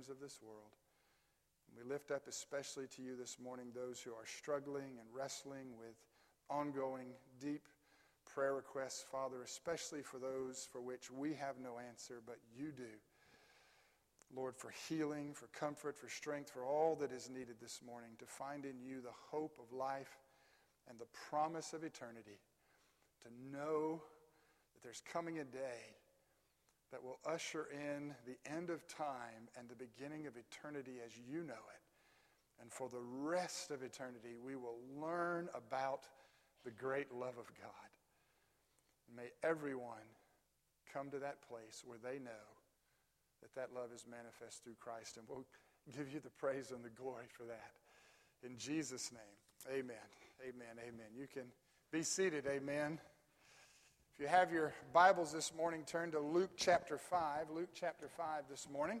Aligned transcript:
burdens 0.00 0.10
of 0.10 0.20
this 0.20 0.40
world. 0.42 0.72
And 1.68 1.76
we 1.76 1.90
lift 1.90 2.10
up 2.10 2.26
especially 2.28 2.86
to 2.96 3.02
you 3.02 3.16
this 3.16 3.36
morning 3.42 3.66
those 3.74 4.00
who 4.00 4.12
are 4.12 4.26
struggling 4.26 4.98
and 4.98 5.08
wrestling 5.14 5.76
with 5.78 5.94
ongoing, 6.48 7.08
deep 7.40 7.62
prayer 8.32 8.54
requests, 8.54 9.04
Father, 9.10 9.42
especially 9.44 10.02
for 10.02 10.18
those 10.18 10.68
for 10.70 10.80
which 10.80 11.10
we 11.10 11.34
have 11.34 11.56
no 11.62 11.78
answer, 11.78 12.22
but 12.24 12.36
you 12.56 12.72
do. 12.76 12.82
Lord, 14.34 14.56
for 14.56 14.72
healing, 14.88 15.34
for 15.34 15.48
comfort, 15.48 15.96
for 15.96 16.08
strength, 16.08 16.50
for 16.50 16.64
all 16.64 16.96
that 17.00 17.12
is 17.12 17.28
needed 17.28 17.56
this 17.60 17.80
morning, 17.84 18.10
to 18.20 18.26
find 18.26 18.64
in 18.64 18.80
you 18.80 19.00
the 19.00 19.08
hope 19.30 19.58
of 19.58 19.76
life 19.76 20.18
and 20.88 20.98
the 20.98 21.06
promise 21.28 21.72
of 21.72 21.82
eternity, 21.82 22.38
to 23.22 23.56
know 23.56 24.00
that 24.72 24.82
there's 24.82 25.02
coming 25.12 25.40
a 25.40 25.44
day 25.44 25.98
that 26.92 27.02
will 27.02 27.18
usher 27.24 27.68
in 27.72 28.14
the 28.26 28.36
end 28.50 28.70
of 28.70 28.86
time 28.88 29.48
and 29.56 29.68
the 29.68 29.74
beginning 29.74 30.26
of 30.26 30.34
eternity 30.36 30.96
as 31.04 31.12
you 31.16 31.42
know 31.42 31.52
it. 31.52 31.82
And 32.60 32.70
for 32.72 32.88
the 32.88 33.00
rest 33.00 33.70
of 33.70 33.82
eternity, 33.82 34.36
we 34.44 34.56
will 34.56 34.78
learn 35.00 35.48
about 35.54 36.04
the 36.64 36.70
great 36.70 37.12
love 37.12 37.38
of 37.38 37.46
God. 37.60 37.90
May 39.16 39.30
everyone 39.42 40.06
come 40.92 41.10
to 41.10 41.18
that 41.20 41.40
place 41.48 41.82
where 41.84 41.98
they 42.02 42.18
know 42.18 42.44
that 43.40 43.54
that 43.54 43.74
love 43.74 43.90
is 43.94 44.04
manifest 44.10 44.62
through 44.62 44.76
Christ. 44.78 45.16
And 45.16 45.26
we'll 45.28 45.46
give 45.96 46.12
you 46.12 46.20
the 46.20 46.30
praise 46.30 46.70
and 46.70 46.84
the 46.84 46.90
glory 46.90 47.26
for 47.30 47.44
that. 47.44 47.72
In 48.44 48.56
Jesus' 48.56 49.10
name, 49.12 49.78
amen. 49.78 49.96
Amen. 50.42 50.76
Amen. 50.78 51.06
You 51.16 51.26
can 51.26 51.44
be 51.92 52.02
seated. 52.02 52.46
Amen. 52.46 52.98
You 54.20 54.26
have 54.26 54.52
your 54.52 54.74
Bibles 54.92 55.32
this 55.32 55.54
morning, 55.56 55.82
turn 55.86 56.10
to 56.10 56.20
Luke 56.20 56.50
chapter 56.54 56.98
5. 56.98 57.46
Luke 57.54 57.70
chapter 57.72 58.06
5 58.06 58.42
this 58.50 58.68
morning. 58.70 59.00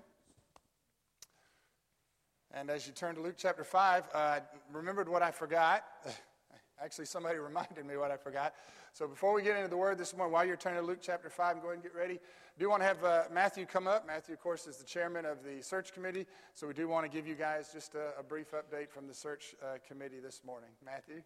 And 2.54 2.70
as 2.70 2.86
you 2.86 2.94
turn 2.94 3.16
to 3.16 3.20
Luke 3.20 3.34
chapter 3.36 3.62
5, 3.62 4.04
uh, 4.14 4.16
I 4.16 4.40
remembered 4.72 5.10
what 5.10 5.20
I 5.20 5.30
forgot. 5.30 5.84
Actually, 6.82 7.04
somebody 7.04 7.36
reminded 7.38 7.84
me 7.84 7.98
what 7.98 8.10
I 8.10 8.16
forgot. 8.16 8.54
So 8.94 9.06
before 9.06 9.34
we 9.34 9.42
get 9.42 9.56
into 9.56 9.68
the 9.68 9.76
word 9.76 9.98
this 9.98 10.16
morning, 10.16 10.32
while 10.32 10.46
you're 10.46 10.56
turning 10.56 10.80
to 10.80 10.86
Luke 10.86 11.00
chapter 11.02 11.28
5 11.28 11.56
go 11.56 11.64
ahead 11.64 11.74
and 11.74 11.82
get 11.82 11.94
ready, 11.94 12.18
do 12.58 12.70
want 12.70 12.80
to 12.80 12.86
have 12.86 13.04
uh, 13.04 13.24
Matthew 13.30 13.66
come 13.66 13.86
up. 13.86 14.06
Matthew, 14.06 14.32
of 14.32 14.40
course, 14.40 14.66
is 14.66 14.78
the 14.78 14.86
chairman 14.86 15.26
of 15.26 15.44
the 15.44 15.62
search 15.62 15.92
committee. 15.92 16.24
So 16.54 16.66
we 16.66 16.72
do 16.72 16.88
want 16.88 17.04
to 17.04 17.14
give 17.14 17.28
you 17.28 17.34
guys 17.34 17.68
just 17.74 17.94
a, 17.94 18.18
a 18.18 18.22
brief 18.22 18.52
update 18.52 18.88
from 18.88 19.06
the 19.06 19.14
search 19.14 19.54
uh, 19.62 19.76
committee 19.86 20.20
this 20.20 20.40
morning. 20.46 20.70
Matthew, 20.82 21.20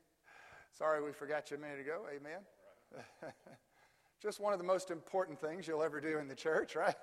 sorry 0.76 1.00
we 1.00 1.12
forgot 1.12 1.52
you 1.52 1.58
a 1.58 1.60
minute 1.60 1.78
ago. 1.78 2.00
Amen. 2.12 2.40
just 4.24 4.40
one 4.40 4.54
of 4.54 4.58
the 4.58 4.64
most 4.64 4.90
important 4.90 5.38
things 5.38 5.68
you'll 5.68 5.82
ever 5.82 6.00
do 6.00 6.18
in 6.18 6.28
the 6.28 6.34
church, 6.34 6.74
right? 6.76 6.94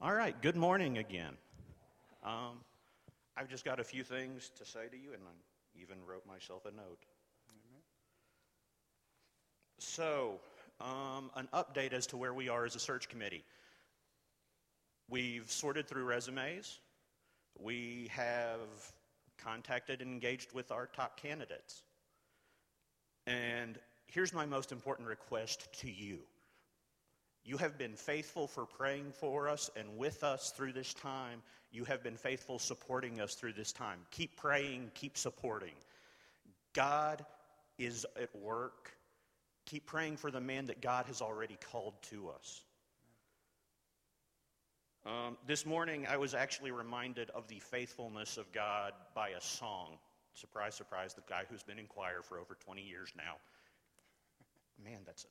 All 0.00 0.14
right, 0.14 0.40
good 0.40 0.54
morning 0.54 0.98
again. 0.98 1.36
Um, 2.24 2.60
I've 3.36 3.48
just 3.48 3.64
got 3.64 3.80
a 3.80 3.84
few 3.84 4.04
things 4.04 4.52
to 4.58 4.64
say 4.64 4.86
to 4.88 4.96
you, 4.96 5.12
and 5.12 5.22
I 5.24 5.80
even 5.80 5.96
wrote 6.06 6.24
myself 6.24 6.66
a 6.66 6.70
note. 6.70 7.04
So, 9.78 10.38
um, 10.80 11.32
an 11.34 11.48
update 11.52 11.92
as 11.92 12.06
to 12.08 12.16
where 12.16 12.32
we 12.32 12.48
are 12.48 12.64
as 12.64 12.76
a 12.76 12.80
search 12.80 13.08
committee. 13.08 13.44
We've 15.12 15.50
sorted 15.50 15.86
through 15.86 16.04
resumes. 16.04 16.78
We 17.60 18.08
have 18.12 18.60
contacted 19.36 20.00
and 20.00 20.10
engaged 20.10 20.54
with 20.54 20.72
our 20.72 20.86
top 20.86 21.20
candidates. 21.20 21.82
And 23.26 23.78
here's 24.06 24.32
my 24.32 24.46
most 24.46 24.72
important 24.72 25.06
request 25.06 25.68
to 25.80 25.90
you 25.92 26.20
you 27.44 27.58
have 27.58 27.76
been 27.76 27.92
faithful 27.92 28.46
for 28.46 28.64
praying 28.64 29.12
for 29.12 29.50
us 29.50 29.68
and 29.76 29.98
with 29.98 30.24
us 30.24 30.50
through 30.50 30.72
this 30.72 30.94
time. 30.94 31.42
You 31.70 31.84
have 31.84 32.02
been 32.02 32.16
faithful 32.16 32.58
supporting 32.58 33.20
us 33.20 33.34
through 33.34 33.52
this 33.52 33.70
time. 33.70 33.98
Keep 34.12 34.36
praying, 34.36 34.92
keep 34.94 35.18
supporting. 35.18 35.74
God 36.72 37.22
is 37.76 38.06
at 38.18 38.34
work. 38.34 38.92
Keep 39.66 39.84
praying 39.84 40.16
for 40.16 40.30
the 40.30 40.40
man 40.40 40.64
that 40.68 40.80
God 40.80 41.04
has 41.04 41.20
already 41.20 41.58
called 41.70 42.00
to 42.04 42.30
us. 42.30 42.62
Um, 45.04 45.36
this 45.48 45.66
morning, 45.66 46.06
I 46.08 46.16
was 46.16 46.32
actually 46.32 46.70
reminded 46.70 47.30
of 47.30 47.48
the 47.48 47.58
faithfulness 47.58 48.36
of 48.36 48.52
God 48.52 48.92
by 49.16 49.30
a 49.30 49.40
song. 49.40 49.98
Surprise, 50.34 50.76
surprise, 50.76 51.12
the 51.12 51.22
guy 51.28 51.42
who's 51.50 51.64
been 51.64 51.80
in 51.80 51.86
choir 51.86 52.22
for 52.22 52.38
over 52.38 52.56
20 52.64 52.82
years 52.82 53.12
now. 53.16 53.34
Man, 54.82 55.00
that's 55.04 55.26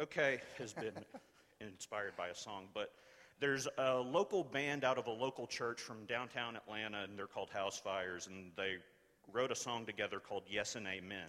okay, 0.00 0.40
has 0.58 0.72
been 0.72 0.94
inspired 1.60 2.16
by 2.16 2.28
a 2.28 2.34
song, 2.34 2.68
but 2.72 2.92
there's 3.40 3.68
a 3.76 3.98
local 3.98 4.42
band 4.42 4.84
out 4.84 4.96
of 4.96 5.06
a 5.06 5.12
local 5.12 5.46
church 5.46 5.78
from 5.78 6.06
downtown 6.06 6.56
Atlanta, 6.56 7.02
and 7.04 7.18
they're 7.18 7.26
called 7.26 7.50
Housefires, 7.54 8.26
and 8.26 8.52
they 8.56 8.76
wrote 9.32 9.52
a 9.52 9.56
song 9.56 9.84
together 9.84 10.18
called 10.18 10.44
Yes 10.48 10.76
and 10.76 10.86
Amen. 10.86 11.28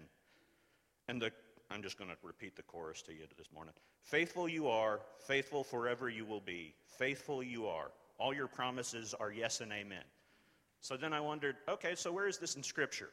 And 1.10 1.22
the 1.22 1.32
I'm 1.70 1.82
just 1.82 1.98
going 1.98 2.10
to 2.10 2.18
repeat 2.24 2.56
the 2.56 2.64
chorus 2.64 3.02
to 3.04 3.14
you 3.14 3.26
this 3.38 3.52
morning. 3.54 3.74
Faithful 4.04 4.48
you 4.48 4.68
are, 4.68 5.02
faithful 5.20 5.64
forever 5.64 6.10
you 6.10 6.26
will 6.26 6.42
be. 6.42 6.74
Faithful 6.98 7.44
you 7.44 7.68
are. 7.68 7.92
All 8.20 8.34
your 8.34 8.48
promises 8.48 9.14
are 9.14 9.32
yes 9.32 9.62
and 9.62 9.72
amen. 9.72 10.04
So 10.82 10.96
then 10.96 11.14
I 11.14 11.20
wondered, 11.20 11.58
okay, 11.68 11.96
so 11.96 12.12
where 12.12 12.28
is 12.28 12.38
this 12.38 12.56
in 12.56 12.64
Scripture? 12.64 13.10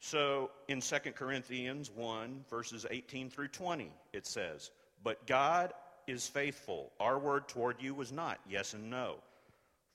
So 0.00 0.50
in 0.68 0.80
2 0.80 0.96
Corinthians 1.14 1.90
1, 1.94 2.44
verses 2.48 2.86
18 2.90 3.30
through 3.30 3.48
20, 3.48 3.92
it 4.12 4.26
says, 4.26 4.70
But 5.04 5.26
God 5.26 5.72
is 6.06 6.26
faithful. 6.26 6.90
Our 6.98 7.18
word 7.18 7.48
toward 7.48 7.80
you 7.80 7.94
was 7.94 8.10
not 8.10 8.40
yes 8.48 8.74
and 8.74 8.90
no. 8.90 9.18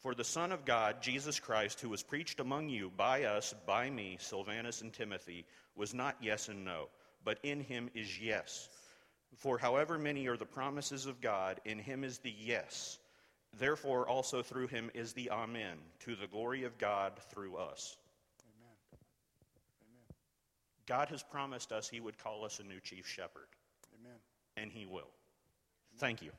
For 0.05 0.13
the 0.13 0.23
Son 0.23 0.51
of 0.51 0.65
God, 0.65 1.01
Jesus 1.01 1.39
Christ, 1.39 1.81
who 1.81 1.89
was 1.89 2.03
preached 2.03 2.39
among 2.39 2.69
you 2.69 2.91
by 2.95 3.23
us, 3.23 3.55
by 3.65 3.89
me, 3.89 4.17
Silvanus 4.19 4.81
and 4.81 4.93
Timothy, 4.93 5.47
was 5.75 5.95
not 5.95 6.15
yes 6.21 6.47
and 6.47 6.63
no, 6.63 6.89
but 7.23 7.39
in 7.41 7.59
him 7.59 7.89
is 7.95 8.21
yes. 8.21 8.69
For 9.35 9.57
however 9.57 9.97
many 9.97 10.27
are 10.27 10.37
the 10.37 10.45
promises 10.45 11.07
of 11.07 11.21
God, 11.21 11.59
in 11.65 11.79
him 11.79 12.03
is 12.03 12.19
the 12.19 12.35
yes. 12.39 12.99
Therefore, 13.57 14.07
also 14.07 14.43
through 14.43 14.67
him 14.67 14.91
is 14.93 15.13
the 15.13 15.31
Amen, 15.31 15.79
to 16.01 16.15
the 16.15 16.27
glory 16.27 16.65
of 16.65 16.77
God 16.77 17.13
through 17.31 17.55
us. 17.55 17.97
Amen. 18.43 18.75
God 20.85 21.09
has 21.09 21.23
promised 21.23 21.71
us 21.71 21.89
he 21.89 21.99
would 21.99 22.19
call 22.19 22.45
us 22.45 22.59
a 22.59 22.63
new 22.63 22.79
chief 22.79 23.07
shepherd. 23.07 23.47
Amen. 23.99 24.19
And 24.55 24.71
he 24.71 24.85
will. 24.85 25.09
Thank 25.97 26.21
you. 26.21 26.29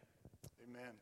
Amen. 0.62 0.93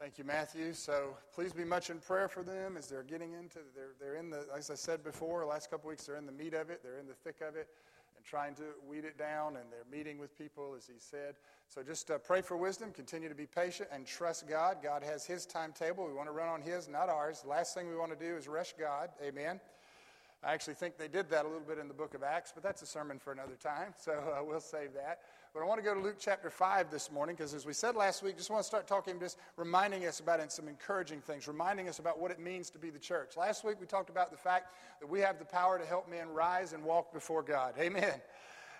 Thank 0.00 0.18
you, 0.18 0.24
Matthew. 0.24 0.72
So 0.72 1.16
please 1.32 1.52
be 1.52 1.64
much 1.64 1.88
in 1.88 1.98
prayer 1.98 2.28
for 2.28 2.42
them 2.42 2.76
as 2.76 2.88
they're 2.88 3.04
getting 3.04 3.32
into 3.32 3.60
they're 3.74 3.94
they're 4.00 4.16
in 4.16 4.28
the 4.28 4.44
as 4.54 4.68
I 4.70 4.74
said 4.74 5.04
before, 5.04 5.46
last 5.46 5.70
couple 5.70 5.88
weeks 5.88 6.04
they're 6.04 6.16
in 6.16 6.26
the 6.26 6.32
meat 6.32 6.52
of 6.52 6.68
it, 6.68 6.80
they're 6.82 6.98
in 6.98 7.06
the 7.06 7.14
thick 7.14 7.36
of 7.40 7.54
it, 7.54 7.68
and 8.16 8.24
trying 8.24 8.54
to 8.56 8.64
weed 8.88 9.04
it 9.04 9.16
down, 9.16 9.56
and 9.56 9.66
they're 9.70 9.86
meeting 9.90 10.18
with 10.18 10.36
people 10.36 10.74
as 10.76 10.86
he 10.86 10.98
said. 10.98 11.36
So 11.68 11.82
just 11.82 12.10
uh, 12.10 12.18
pray 12.18 12.42
for 12.42 12.56
wisdom, 12.56 12.90
continue 12.90 13.28
to 13.28 13.34
be 13.36 13.46
patient, 13.46 13.88
and 13.92 14.04
trust 14.04 14.48
God. 14.48 14.78
God 14.82 15.02
has 15.04 15.26
His 15.26 15.46
timetable. 15.46 16.06
We 16.06 16.12
want 16.12 16.28
to 16.28 16.32
run 16.32 16.48
on 16.48 16.60
His, 16.60 16.88
not 16.88 17.08
ours. 17.08 17.44
Last 17.46 17.74
thing 17.74 17.88
we 17.88 17.96
want 17.96 18.16
to 18.16 18.18
do 18.18 18.36
is 18.36 18.48
rush 18.48 18.74
God. 18.78 19.10
Amen. 19.22 19.60
I 20.46 20.52
actually 20.52 20.74
think 20.74 20.98
they 20.98 21.08
did 21.08 21.30
that 21.30 21.46
a 21.46 21.48
little 21.48 21.66
bit 21.66 21.78
in 21.78 21.88
the 21.88 21.94
book 21.94 22.14
of 22.14 22.22
Acts, 22.22 22.52
but 22.52 22.62
that's 22.62 22.82
a 22.82 22.86
sermon 22.86 23.18
for 23.18 23.32
another 23.32 23.54
time, 23.54 23.94
so 23.98 24.12
uh, 24.12 24.44
we'll 24.44 24.60
save 24.60 24.92
that. 24.94 25.20
But 25.54 25.62
I 25.62 25.66
want 25.66 25.78
to 25.78 25.84
go 25.84 25.94
to 25.94 26.00
Luke 26.00 26.16
chapter 26.18 26.50
5 26.50 26.90
this 26.90 27.12
morning 27.12 27.36
because, 27.36 27.54
as 27.54 27.64
we 27.64 27.72
said 27.72 27.94
last 27.94 28.24
week, 28.24 28.36
just 28.36 28.50
want 28.50 28.60
to 28.60 28.66
start 28.66 28.88
talking, 28.88 29.20
just 29.20 29.38
reminding 29.56 30.04
us 30.04 30.18
about 30.18 30.52
some 30.52 30.66
encouraging 30.66 31.20
things, 31.20 31.46
reminding 31.46 31.88
us 31.88 32.00
about 32.00 32.18
what 32.18 32.32
it 32.32 32.40
means 32.40 32.70
to 32.70 32.78
be 32.78 32.90
the 32.90 32.98
church. 32.98 33.36
Last 33.36 33.64
week 33.64 33.76
we 33.80 33.86
talked 33.86 34.10
about 34.10 34.32
the 34.32 34.36
fact 34.36 34.72
that 35.00 35.08
we 35.08 35.20
have 35.20 35.38
the 35.38 35.44
power 35.44 35.78
to 35.78 35.86
help 35.86 36.10
men 36.10 36.28
rise 36.28 36.72
and 36.72 36.82
walk 36.82 37.12
before 37.12 37.42
God. 37.42 37.74
Amen. 37.78 38.20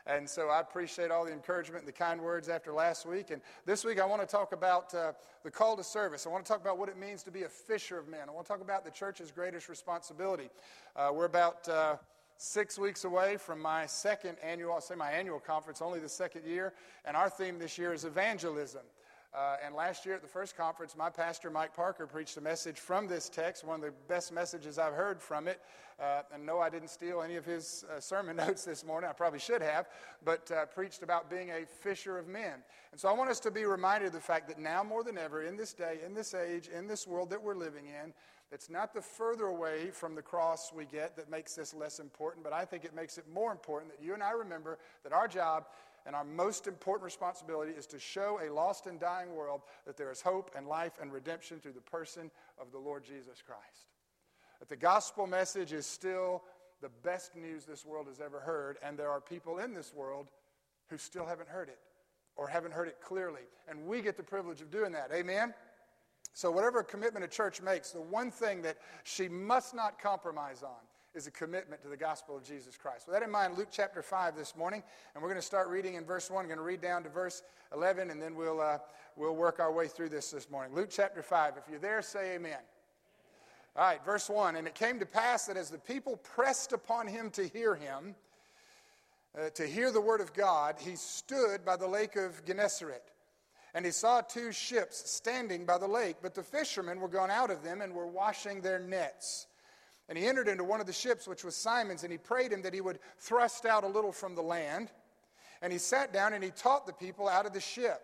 And 0.07 0.29
so 0.29 0.49
I 0.49 0.61
appreciate 0.61 1.11
all 1.11 1.25
the 1.25 1.33
encouragement 1.33 1.85
and 1.85 1.89
the 1.89 1.97
kind 1.97 2.21
words 2.21 2.49
after 2.49 2.73
last 2.73 3.07
week. 3.07 3.31
And 3.31 3.41
this 3.65 3.85
week 3.85 3.99
I 4.01 4.05
want 4.05 4.21
to 4.21 4.27
talk 4.27 4.53
about 4.53 4.95
uh, 4.95 5.13
the 5.43 5.51
call 5.51 5.77
to 5.77 5.85
service. 5.85 6.27
I 6.27 6.31
want 6.31 6.45
to 6.45 6.53
talk 6.53 6.61
about 6.61 6.77
what 6.79 6.89
it 6.91 6.99
means 6.99 7.23
to 7.23 7.31
be 7.31 7.45
a 7.45 7.49
fisher 7.49 7.99
of 7.99 8.09
men. 8.09 8.29
I 8.29 8.33
want 8.33 8.47
to 8.47 8.53
talk 8.53 8.61
about 8.61 8.85
the 8.85 8.91
church's 8.91 9.31
greatest 9.31 9.69
responsibility. 9.69 10.51
Uh, 10.95 11.11
we're 11.13 11.27
about. 11.27 11.69
Uh, 11.69 11.97
six 12.37 12.79
weeks 12.79 13.05
away 13.05 13.37
from 13.37 13.61
my 13.61 13.87
second 13.87 14.37
annual, 14.43 14.73
I'll 14.73 14.81
say 14.81 14.95
my 14.95 15.11
annual 15.11 15.39
conference, 15.39 15.81
only 15.81 16.01
the 16.01 16.09
second 16.09 16.45
year, 16.45 16.75
and 17.05 17.17
our 17.17 17.31
theme 17.31 17.59
this 17.59 17.79
year 17.79 17.93
is 17.93 18.05
evangelism. 18.05 18.83
Uh, 19.35 19.57
and 19.65 19.75
last 19.75 20.07
year 20.07 20.15
at 20.15 20.23
the 20.23 20.29
first 20.29 20.57
conference, 20.57 20.97
my 20.97 21.11
pastor, 21.11 21.51
Mike 21.51 21.75
Parker, 21.75 22.07
preached 22.07 22.37
a 22.37 22.41
message 22.41 22.79
from 22.79 23.09
this 23.09 23.29
text, 23.29 23.65
one 23.65 23.77
of 23.77 23.83
the 23.83 23.93
best 24.07 24.33
messages 24.33 24.79
I've 24.79 24.93
heard 24.93 25.21
from 25.21 25.49
it. 25.49 25.61
Uh, 26.01 26.23
and 26.33 26.47
no, 26.47 26.61
I 26.61 26.71
didn't 26.71 26.91
steal 26.91 27.21
any 27.21 27.35
of 27.35 27.45
his 27.45 27.85
uh, 27.91 27.99
sermon 27.99 28.37
notes 28.45 28.65
this 28.65 28.85
morning. 28.85 29.11
I 29.11 29.13
probably 29.13 29.41
should 29.41 29.61
have, 29.61 29.89
but 30.25 30.49
uh, 30.53 30.67
preached 30.67 31.03
about 31.03 31.29
being 31.29 31.51
a 31.51 31.67
fisher 31.67 32.17
of 32.17 32.29
men. 32.29 32.63
And 32.93 33.01
so 33.01 33.09
I 33.09 33.13
want 33.13 33.29
us 33.29 33.41
to 33.41 33.51
be 33.51 33.65
reminded 33.65 34.09
of 34.09 34.13
the 34.13 34.21
fact 34.21 34.47
that 34.49 34.61
now 34.61 34.85
more 34.85 35.03
than 35.03 35.19
ever, 35.19 35.43
in 35.43 35.57
this 35.57 35.73
day, 35.73 35.99
in 36.07 36.15
this 36.15 36.33
age, 36.33 36.69
in 36.69 36.87
this 36.87 37.05
world 37.05 37.31
that 37.31 37.43
we're 37.43 37.57
living 37.57 37.87
in, 37.87 38.13
It's 38.53 38.71
not 38.71 38.95
the 38.95 39.03
further 39.03 39.47
away 39.47 39.91
from 39.91 40.15
the 40.15 40.23
cross 40.23 40.73
we 40.73 40.85
get 40.85 41.17
that 41.17 41.29
makes 41.29 41.57
this 41.57 41.75
less 41.75 41.99
important, 41.99 42.45
but 42.45 42.53
I 42.53 42.65
think 42.65 42.85
it 42.85 42.95
makes 42.95 43.19
it 43.19 43.25
more 43.29 43.51
important 43.51 43.91
that 43.91 44.05
you 44.05 44.15
and 44.15 44.23
I 44.23 44.31
remember 44.31 44.79
that 45.03 45.13
our 45.13 45.27
job 45.27 45.67
and 46.07 46.15
our 46.15 46.25
most 46.25 46.67
important 46.67 47.05
responsibility 47.05 47.73
is 47.73 47.87
to 47.87 47.99
show 47.99 48.41
a 48.45 48.53
lost 48.53 48.87
and 48.87 49.01
dying 49.01 49.35
world 49.35 49.63
that 49.87 49.97
there 49.97 50.11
is 50.11 50.21
hope 50.21 50.51
and 50.57 50.67
life 50.67 50.93
and 51.01 51.13
redemption 51.13 51.61
through 51.61 51.73
the 51.73 51.81
person 51.81 52.31
of 52.61 52.73
the 52.73 52.79
Lord 52.79 53.05
Jesus 53.05 53.43
Christ. 53.45 53.89
That 54.61 54.69
the 54.69 54.77
gospel 54.77 55.27
message 55.27 55.73
is 55.73 55.87
still 55.87 56.43
the 56.83 56.91
best 57.03 57.35
news 57.35 57.65
this 57.65 57.87
world 57.87 58.07
has 58.09 58.21
ever 58.21 58.41
heard, 58.41 58.77
and 58.83 58.99
there 58.99 59.11
are 59.11 59.21
people 59.21 59.59
in 59.59 59.73
this 59.73 59.95
world 59.95 60.29
who 60.89 60.99
still 60.99 61.25
haven't 61.25 61.49
heard 61.49 61.69
it 61.69 61.79
or 62.37 62.49
haven't 62.49 62.75
heard 62.75 62.89
it 62.89 63.01
clearly. 63.01 63.43
And 63.69 63.87
we 63.87 64.03
get 64.03 64.17
the 64.17 64.23
privilege 64.23 64.61
of 64.61 64.71
doing 64.71 64.93
that. 64.93 65.11
Amen? 65.13 65.55
So, 66.35 66.51
whatever 66.51 66.83
commitment 66.83 67.25
a 67.25 67.29
church 67.29 67.63
makes, 67.63 67.93
the 67.93 68.01
one 68.01 68.31
thing 68.31 68.63
that 68.63 68.79
she 69.05 69.29
must 69.29 69.73
not 69.73 70.01
compromise 70.01 70.63
on 70.63 70.81
is 71.15 71.27
a 71.29 71.31
commitment 71.31 71.81
to 71.83 71.89
the 71.89 71.97
gospel 71.97 72.37
of 72.37 72.45
Jesus 72.45 72.77
Christ. 72.77 73.07
With 73.07 73.15
that 73.15 73.23
in 73.23 73.31
mind, 73.31 73.57
Luke 73.57 73.69
chapter 73.71 74.03
5 74.03 74.37
this 74.37 74.57
morning, 74.57 74.83
and 75.15 75.23
we're 75.23 75.29
going 75.29 75.41
to 75.41 75.47
start 75.47 75.69
reading 75.69 75.95
in 75.95 76.05
verse 76.05 76.29
1. 76.29 76.41
I'm 76.43 76.49
going 76.49 76.59
to 76.59 76.65
read 76.65 76.81
down 76.81 77.05
to 77.05 77.09
verse 77.09 77.43
11, 77.73 78.11
and 78.11 78.21
then 78.21 78.35
we'll, 78.35 78.61
uh, 78.61 78.79
we'll 79.17 79.37
work 79.37 79.61
our 79.61 79.73
way 79.73 79.87
through 79.87 80.09
this 80.09 80.33
this 80.33 80.51
morning. 80.51 80.75
Luke 80.75 80.89
chapter 80.91 81.23
5. 81.23 81.55
If 81.57 81.71
you're 81.71 81.79
there, 81.79 82.03
say 82.03 82.35
amen. 82.35 82.59
All 83.77 83.85
right, 83.85 84.05
verse 84.05 84.29
1. 84.29 84.57
And 84.57 84.67
it 84.67 84.75
came 84.75 84.99
to 84.99 85.07
pass 85.07 85.47
that 85.47 85.57
as 85.57 85.71
the 85.71 85.79
people 85.79 86.17
pressed 86.17 86.73
upon 86.73 87.07
him 87.07 87.31
to 87.31 87.47
hear 87.47 87.77
him, 87.77 88.17
uh, 89.39 89.51
to 89.51 89.67
hear 89.67 89.93
the 89.93 90.01
word 90.01 90.21
of 90.21 90.35
God, 90.35 90.77
he 90.79 90.97
stood 90.97 91.65
by 91.65 91.77
the 91.77 91.89
lake 91.89 92.17
of 92.17 92.45
Gennesaret. 92.45 93.13
And 93.73 93.85
he 93.85 93.93
saw 93.93 94.21
two 94.21 94.51
ships 94.51 95.11
standing 95.11 95.65
by 95.65 95.79
the 95.79 95.89
lake, 95.89 96.17
but 96.23 96.35
the 96.35 96.43
fishermen 96.43 96.99
were 96.99 97.09
gone 97.09 97.31
out 97.31 97.51
of 97.51 97.63
them 97.63 97.83
and 97.83 97.93
were 97.93 98.07
washing 98.07 98.61
their 98.61 98.79
nets. 98.81 99.47
And 100.09 100.19
he 100.19 100.27
entered 100.27 100.49
into 100.49 100.65
one 100.65 100.81
of 100.81 100.87
the 100.87 100.93
ships, 100.93 101.27
which 101.27 101.45
was 101.45 101.57
Simon's, 101.57 102.03
and 102.03 102.13
he 102.13 102.19
prayed 102.19 102.53
him 102.53 102.63
that 102.63 102.75
he 102.75 102.81
would 102.81 102.99
thrust 103.19 103.65
out 103.65 103.85
a 103.85 103.89
little 103.89 104.13
from 104.13 104.35
the 104.35 104.43
land. 104.43 104.91
And 105.63 105.73
he 105.73 105.79
sat 105.79 106.13
down 106.13 106.35
and 106.35 106.45
he 106.45 106.51
taught 106.51 106.87
the 106.87 106.93
people 106.93 107.29
out 107.29 107.47
of 107.47 107.53
the 107.53 107.61
ship. 107.61 108.03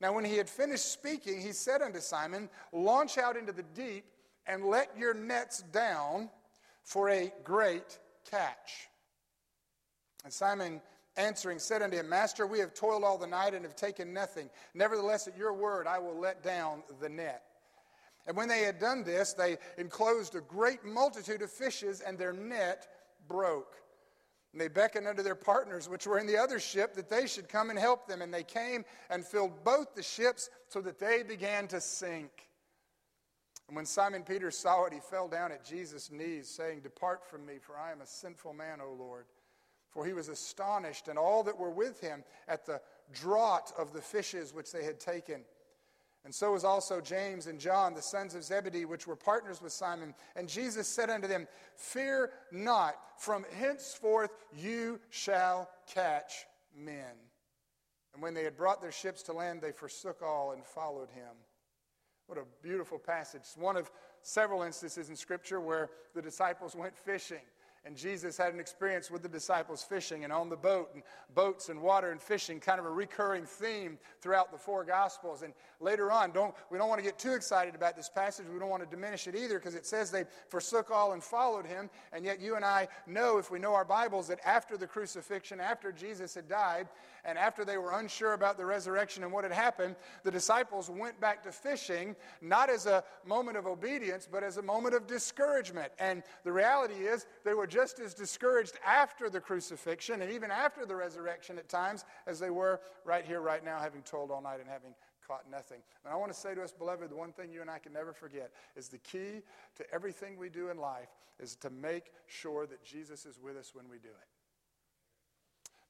Now, 0.00 0.14
when 0.14 0.24
he 0.24 0.38
had 0.38 0.48
finished 0.48 0.90
speaking, 0.90 1.40
he 1.40 1.52
said 1.52 1.82
unto 1.82 2.00
Simon, 2.00 2.48
Launch 2.72 3.18
out 3.18 3.36
into 3.36 3.52
the 3.52 3.64
deep 3.74 4.04
and 4.46 4.64
let 4.64 4.96
your 4.96 5.12
nets 5.12 5.62
down 5.72 6.30
for 6.82 7.10
a 7.10 7.32
great 7.44 7.98
catch. 8.30 8.88
And 10.24 10.32
Simon 10.32 10.80
answering 11.16 11.58
said 11.58 11.82
unto 11.82 11.98
him, 11.98 12.08
Master, 12.08 12.46
we 12.46 12.58
have 12.60 12.72
toiled 12.72 13.04
all 13.04 13.18
the 13.18 13.26
night 13.26 13.52
and 13.52 13.64
have 13.64 13.76
taken 13.76 14.14
nothing. 14.14 14.48
Nevertheless, 14.74 15.28
at 15.28 15.36
your 15.36 15.52
word, 15.52 15.86
I 15.86 15.98
will 15.98 16.18
let 16.18 16.42
down 16.42 16.82
the 17.00 17.08
net. 17.08 17.44
And 18.30 18.36
when 18.36 18.46
they 18.46 18.62
had 18.62 18.78
done 18.78 19.02
this, 19.02 19.32
they 19.32 19.58
enclosed 19.76 20.36
a 20.36 20.40
great 20.40 20.84
multitude 20.84 21.42
of 21.42 21.50
fishes, 21.50 22.00
and 22.00 22.16
their 22.16 22.32
net 22.32 22.86
broke. 23.26 23.74
And 24.52 24.60
they 24.60 24.68
beckoned 24.68 25.08
unto 25.08 25.24
their 25.24 25.34
partners, 25.34 25.88
which 25.88 26.06
were 26.06 26.20
in 26.20 26.28
the 26.28 26.36
other 26.36 26.60
ship, 26.60 26.94
that 26.94 27.10
they 27.10 27.26
should 27.26 27.48
come 27.48 27.70
and 27.70 27.78
help 27.78 28.06
them. 28.06 28.22
And 28.22 28.32
they 28.32 28.44
came 28.44 28.84
and 29.10 29.24
filled 29.24 29.64
both 29.64 29.96
the 29.96 30.02
ships, 30.04 30.48
so 30.68 30.80
that 30.80 31.00
they 31.00 31.24
began 31.24 31.66
to 31.66 31.80
sink. 31.80 32.30
And 33.66 33.74
when 33.74 33.84
Simon 33.84 34.22
Peter 34.22 34.52
saw 34.52 34.84
it, 34.84 34.92
he 34.92 35.00
fell 35.00 35.26
down 35.26 35.50
at 35.50 35.64
Jesus' 35.64 36.12
knees, 36.12 36.48
saying, 36.48 36.82
Depart 36.82 37.28
from 37.28 37.44
me, 37.44 37.54
for 37.60 37.76
I 37.76 37.90
am 37.90 38.00
a 38.00 38.06
sinful 38.06 38.52
man, 38.52 38.78
O 38.80 38.92
Lord. 38.92 39.24
For 39.88 40.06
he 40.06 40.12
was 40.12 40.28
astonished, 40.28 41.08
and 41.08 41.18
all 41.18 41.42
that 41.42 41.58
were 41.58 41.72
with 41.72 42.00
him, 42.00 42.22
at 42.46 42.64
the 42.64 42.80
draught 43.12 43.72
of 43.76 43.92
the 43.92 44.00
fishes 44.00 44.54
which 44.54 44.70
they 44.70 44.84
had 44.84 45.00
taken. 45.00 45.40
And 46.24 46.34
so 46.34 46.52
was 46.52 46.64
also 46.64 47.00
James 47.00 47.46
and 47.46 47.58
John, 47.58 47.94
the 47.94 48.02
sons 48.02 48.34
of 48.34 48.44
Zebedee, 48.44 48.84
which 48.84 49.06
were 49.06 49.16
partners 49.16 49.62
with 49.62 49.72
Simon. 49.72 50.14
And 50.36 50.48
Jesus 50.48 50.86
said 50.86 51.08
unto 51.08 51.26
them, 51.26 51.48
Fear 51.76 52.30
not, 52.52 52.96
from 53.16 53.44
henceforth 53.58 54.30
you 54.54 55.00
shall 55.08 55.70
catch 55.86 56.44
men. 56.76 57.14
And 58.12 58.22
when 58.22 58.34
they 58.34 58.44
had 58.44 58.56
brought 58.56 58.82
their 58.82 58.92
ships 58.92 59.22
to 59.24 59.32
land, 59.32 59.62
they 59.62 59.72
forsook 59.72 60.20
all 60.22 60.52
and 60.52 60.64
followed 60.64 61.08
him. 61.10 61.34
What 62.26 62.38
a 62.38 62.44
beautiful 62.62 62.98
passage. 62.98 63.40
It's 63.42 63.56
one 63.56 63.76
of 63.76 63.90
several 64.22 64.62
instances 64.62 65.08
in 65.08 65.16
Scripture 65.16 65.60
where 65.60 65.90
the 66.14 66.22
disciples 66.22 66.76
went 66.76 66.96
fishing 66.96 67.40
and 67.84 67.96
Jesus 67.96 68.36
had 68.36 68.52
an 68.52 68.60
experience 68.60 69.10
with 69.10 69.22
the 69.22 69.28
disciples 69.28 69.82
fishing 69.82 70.24
and 70.24 70.32
on 70.32 70.50
the 70.50 70.56
boat, 70.56 70.90
and 70.92 71.02
boats 71.34 71.70
and 71.70 71.80
water 71.80 72.10
and 72.10 72.20
fishing, 72.20 72.60
kind 72.60 72.78
of 72.78 72.84
a 72.84 72.90
recurring 72.90 73.46
theme 73.46 73.98
throughout 74.20 74.52
the 74.52 74.58
four 74.58 74.84
Gospels. 74.84 75.42
And 75.42 75.54
later 75.80 76.12
on, 76.12 76.30
don't, 76.30 76.54
we 76.70 76.76
don't 76.76 76.88
want 76.90 76.98
to 76.98 77.04
get 77.04 77.18
too 77.18 77.32
excited 77.32 77.74
about 77.74 77.96
this 77.96 78.10
passage. 78.10 78.46
We 78.52 78.58
don't 78.58 78.68
want 78.68 78.82
to 78.82 78.88
diminish 78.88 79.26
it 79.26 79.34
either 79.34 79.58
because 79.58 79.74
it 79.74 79.86
says 79.86 80.10
they 80.10 80.24
forsook 80.48 80.90
all 80.90 81.12
and 81.12 81.24
followed 81.24 81.64
him. 81.64 81.88
And 82.12 82.24
yet, 82.24 82.40
you 82.40 82.56
and 82.56 82.64
I 82.64 82.88
know, 83.06 83.38
if 83.38 83.50
we 83.50 83.58
know 83.58 83.74
our 83.74 83.84
Bibles, 83.84 84.28
that 84.28 84.40
after 84.44 84.76
the 84.76 84.86
crucifixion, 84.86 85.58
after 85.58 85.90
Jesus 85.90 86.34
had 86.34 86.48
died, 86.48 86.86
and 87.24 87.38
after 87.38 87.64
they 87.64 87.78
were 87.78 87.98
unsure 87.98 88.32
about 88.32 88.56
the 88.56 88.64
resurrection 88.64 89.22
and 89.22 89.32
what 89.32 89.44
had 89.44 89.52
happened, 89.52 89.96
the 90.22 90.30
disciples 90.30 90.90
went 90.90 91.20
back 91.20 91.42
to 91.44 91.52
fishing, 91.52 92.16
not 92.40 92.70
as 92.70 92.86
a 92.86 93.04
moment 93.26 93.56
of 93.56 93.66
obedience, 93.66 94.28
but 94.30 94.42
as 94.42 94.56
a 94.56 94.62
moment 94.62 94.94
of 94.94 95.06
discouragement. 95.06 95.92
And 95.98 96.22
the 96.44 96.52
reality 96.52 96.94
is, 96.94 97.26
they 97.44 97.54
were 97.54 97.66
just 97.70 98.00
as 98.00 98.12
discouraged 98.12 98.74
after 98.86 99.30
the 99.30 99.40
crucifixion 99.40 100.22
and 100.22 100.32
even 100.32 100.50
after 100.50 100.84
the 100.84 100.94
resurrection 100.94 101.56
at 101.58 101.68
times 101.68 102.04
as 102.26 102.38
they 102.38 102.50
were 102.50 102.80
right 103.04 103.24
here, 103.24 103.40
right 103.40 103.64
now, 103.64 103.78
having 103.78 104.02
toiled 104.02 104.30
all 104.30 104.42
night 104.42 104.60
and 104.60 104.68
having 104.68 104.94
caught 105.26 105.48
nothing. 105.50 105.78
And 106.04 106.12
I 106.12 106.16
want 106.16 106.32
to 106.32 106.38
say 106.38 106.54
to 106.54 106.62
us, 106.62 106.72
beloved, 106.72 107.08
the 107.08 107.16
one 107.16 107.32
thing 107.32 107.52
you 107.52 107.60
and 107.60 107.70
I 107.70 107.78
can 107.78 107.92
never 107.92 108.12
forget 108.12 108.50
is 108.76 108.88
the 108.88 108.98
key 108.98 109.42
to 109.76 109.94
everything 109.94 110.36
we 110.36 110.48
do 110.48 110.70
in 110.70 110.76
life 110.76 111.08
is 111.38 111.54
to 111.56 111.70
make 111.70 112.12
sure 112.26 112.66
that 112.66 112.84
Jesus 112.84 113.24
is 113.24 113.38
with 113.42 113.56
us 113.56 113.70
when 113.74 113.88
we 113.88 113.98
do 113.98 114.08
it. 114.08 114.39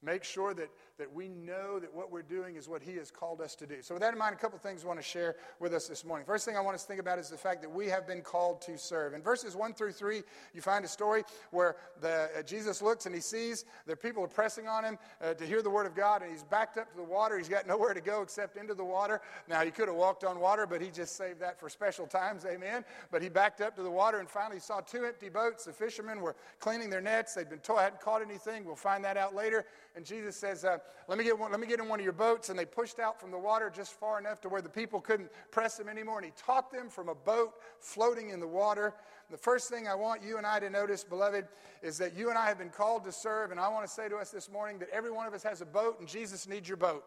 Make 0.03 0.25
sure 0.25 0.55
that, 0.55 0.71
that 0.97 1.13
we 1.13 1.29
know 1.29 1.79
that 1.79 1.95
what 1.95 2.11
we're 2.11 2.23
doing 2.23 2.57
is 2.57 2.67
what 2.67 2.83
He 2.83 2.97
has 2.97 3.11
called 3.11 3.43
us 3.43 3.55
to 3.57 3.67
do. 3.67 3.83
So, 3.83 3.95
with 3.95 4.01
that 4.01 4.15
in 4.15 4.19
mind, 4.19 4.35
a 4.35 4.39
couple 4.39 4.59
things 4.59 4.83
I 4.83 4.87
want 4.87 4.99
to 4.99 5.05
share 5.05 5.37
with 5.59 5.75
us 5.75 5.89
this 5.89 6.07
morning. 6.07 6.25
First 6.25 6.47
thing 6.47 6.57
I 6.57 6.61
want 6.61 6.75
us 6.75 6.83
to 6.83 6.89
think 6.89 7.01
about 7.01 7.19
is 7.19 7.29
the 7.29 7.37
fact 7.37 7.61
that 7.61 7.71
we 7.71 7.87
have 7.89 8.07
been 8.07 8.23
called 8.23 8.63
to 8.63 8.79
serve. 8.79 9.13
In 9.13 9.21
verses 9.21 9.55
1 9.55 9.75
through 9.75 9.93
3, 9.93 10.23
you 10.55 10.63
find 10.63 10.87
a 10.87 10.89
story 10.89 11.23
where 11.51 11.77
the, 12.01 12.31
uh, 12.39 12.43
Jesus 12.43 12.81
looks 12.81 13.05
and 13.05 13.15
he 13.15 13.21
sees 13.21 13.67
the 13.87 13.95
people 13.95 14.25
are 14.25 14.29
pressing 14.29 14.69
on 14.69 14.85
him 14.85 14.99
uh, 15.23 15.35
to 15.35 15.45
hear 15.45 15.61
the 15.61 15.69
word 15.69 15.87
of 15.87 15.95
God, 15.95 16.23
and 16.23 16.31
he's 16.31 16.45
backed 16.45 16.79
up 16.79 16.91
to 16.93 16.97
the 16.97 17.05
water. 17.05 17.37
He's 17.37 17.51
got 17.51 17.67
nowhere 17.67 17.93
to 17.93 18.01
go 18.01 18.23
except 18.23 18.57
into 18.57 18.73
the 18.73 18.85
water. 18.85 19.21
Now, 19.49 19.63
he 19.63 19.71
could 19.71 19.89
have 19.89 19.99
walked 19.99 20.25
on 20.25 20.41
water, 20.41 20.67
but 20.67 20.81
he 20.81 20.89
just 20.89 21.15
saved 21.15 21.41
that 21.41 21.61
for 21.61 21.69
special 21.69 22.07
times, 22.07 22.47
amen. 22.47 22.87
But 23.11 23.21
he 23.21 23.29
backed 23.29 23.61
up 23.61 23.77
to 23.77 23.83
the 23.83 23.91
water 23.91 24.19
and 24.19 24.31
finally 24.31 24.61
saw 24.61 24.81
two 24.81 25.05
empty 25.05 25.29
boats. 25.29 25.67
The 25.67 25.73
fishermen 25.75 26.23
were 26.23 26.37
cleaning 26.59 26.89
their 26.89 27.03
nets. 27.03 27.35
They'd 27.35 27.51
been 27.51 27.59
told, 27.59 27.81
hadn't 27.81 28.01
caught 28.01 28.23
anything. 28.23 28.65
We'll 28.65 28.77
find 28.77 29.05
that 29.05 29.19
out 29.19 29.35
later 29.35 29.67
and 29.97 30.05
Jesus 30.05 30.37
says, 30.37 30.65
uh, 30.65 30.79
let, 31.09 31.19
me 31.19 31.25
get 31.25 31.37
one, 31.37 31.51
let 31.51 31.59
me 31.59 31.67
get 31.67 31.81
in 31.81 31.89
one 31.89 31.99
of 31.99 32.05
your 32.05 32.13
boats. 32.13 32.49
And 32.49 32.59
they 32.59 32.65
pushed 32.65 33.01
out 33.01 33.21
from 33.21 33.31
the 33.31 33.39
water 33.39 33.73
just 33.75 33.93
far 33.93 34.21
enough 34.21 34.41
to 34.43 34.49
where 34.49 34.63
the 34.63 34.69
people 34.69 35.01
couldn't 35.01 35.31
press 35.51 35.77
them 35.77 35.89
anymore. 35.89 36.19
And 36.19 36.27
he 36.27 36.33
taught 36.37 36.71
them 36.71 36.89
from 36.89 37.09
a 37.09 37.15
boat 37.15 37.55
floating 37.81 38.31
in 38.31 38.39
the 38.39 38.47
water. 38.47 38.95
The 39.31 39.37
first 39.37 39.69
thing 39.69 39.89
I 39.89 39.95
want 39.95 40.23
you 40.23 40.39
and 40.39 40.47
I 40.47 40.61
to 40.61 40.71
notice, 40.71 41.03
beloved, 41.03 41.47
is 41.83 41.99
that 41.99 42.17
you 42.17 42.31
and 42.31 42.39
I 42.39 42.47
have 42.47 42.59
been 42.59 42.71
called 42.71 43.05
to 43.05 43.13
serve. 43.13 43.51
And 43.51 43.59
I 43.59 43.69
want 43.69 43.85
to 43.87 43.93
say 43.93 44.09
to 44.09 44.17
us 44.17 44.31
this 44.31 44.49
morning 44.49 44.79
that 44.79 44.89
every 44.93 45.11
one 45.11 45.27
of 45.27 45.35
us 45.35 45.43
has 45.43 45.61
a 45.61 45.67
boat, 45.67 45.99
and 45.99 46.09
Jesus 46.09 46.47
needs 46.47 46.69
your 46.69 46.77
boat. 46.77 47.05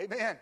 Amen. 0.00 0.38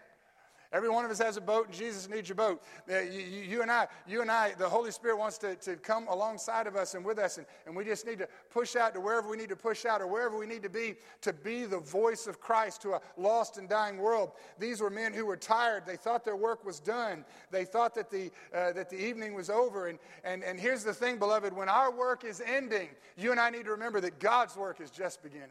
Every 0.73 0.88
one 0.88 1.05
of 1.05 1.11
us 1.11 1.19
has 1.19 1.37
a 1.37 1.41
boat, 1.41 1.67
and 1.67 1.75
Jesus 1.75 2.09
needs 2.09 2.29
your 2.29 2.37
boat. 2.37 2.62
Uh, 2.91 3.00
you, 3.00 3.61
and 3.61 3.71
I, 3.71 3.88
you 4.09 4.23
and 4.23 4.31
I, 4.31 4.55
the 4.59 4.69
Holy 4.69 4.91
Spirit 4.91 5.19
wants 5.19 5.37
to, 5.38 5.55
to 5.57 5.76
come 5.76 6.09
alongside 6.09 6.67
of 6.67 6.76
us 6.76 6.95
and 6.95 7.05
with 7.05 7.19
us, 7.19 7.37
and, 7.37 7.47
and 7.67 7.76
we 7.76 7.85
just 7.85 8.07
need 8.07 8.19
to 8.19 8.29
push 8.50 8.75
out 8.75 8.95
to 8.95 9.00
wherever 9.00 9.29
we 9.29 9.37
need 9.37 9.50
to 9.50 9.57
push 9.57 9.85
out 9.85 10.00
or 10.00 10.07
wherever 10.07 10.38
we 10.38 10.47
need 10.47 10.62
to 10.62 10.71
be 10.71 10.95
to 11.21 11.33
be 11.33 11.67
the 11.67 11.79
voice 11.79 12.26
of 12.26 12.41
Christ 12.41 12.81
to 12.83 12.95
a 12.95 13.00
lost 13.19 13.59
and 13.59 13.69
dying 13.69 13.99
world. 13.99 14.33
These 14.59 14.81
were 14.81 14.88
men 14.88 15.12
who 15.12 15.26
were 15.26 15.37
tired. 15.37 15.85
They 15.87 15.97
thought 15.97 16.25
their 16.25 16.37
work 16.37 16.64
was 16.64 16.81
done. 16.81 17.25
They 17.50 17.67
thought 17.67 17.95
that 17.95 18.11
the, 18.11 18.31
uh, 18.55 18.73
that 18.73 18.88
the 18.88 18.97
evening 18.97 19.35
was 19.35 19.50
over. 19.50 19.88
And, 19.88 19.99
and, 20.25 20.43
and 20.43 20.59
here's 20.59 20.85
the 20.85 20.95
thing, 20.95 21.19
beloved 21.19 21.52
when 21.52 21.69
our 21.69 21.91
work 21.91 22.25
is 22.25 22.43
ending, 22.47 22.88
you 23.17 23.31
and 23.31 23.38
I 23.38 23.50
need 23.50 23.67
to 23.67 23.73
remember 23.73 24.00
that 24.00 24.19
God's 24.19 24.57
work 24.57 24.81
is 24.81 24.91
just 24.91 25.23
beginning. 25.23 25.50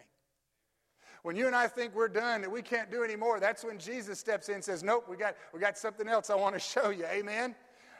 When 1.23 1.35
you 1.35 1.45
and 1.47 1.55
I 1.55 1.67
think 1.67 1.93
we're 1.93 2.07
done, 2.07 2.41
that 2.41 2.51
we 2.51 2.61
can't 2.61 2.89
do 2.89 3.03
anymore, 3.03 3.39
that's 3.39 3.63
when 3.63 3.77
Jesus 3.77 4.19
steps 4.19 4.49
in 4.49 4.55
and 4.55 4.63
says, 4.63 4.83
Nope, 4.83 5.05
we 5.07 5.15
got, 5.15 5.35
we 5.53 5.59
got 5.59 5.77
something 5.77 6.07
else 6.07 6.29
I 6.29 6.35
want 6.35 6.55
to 6.55 6.59
show 6.59 6.89
you. 6.89 7.05
Amen? 7.05 7.55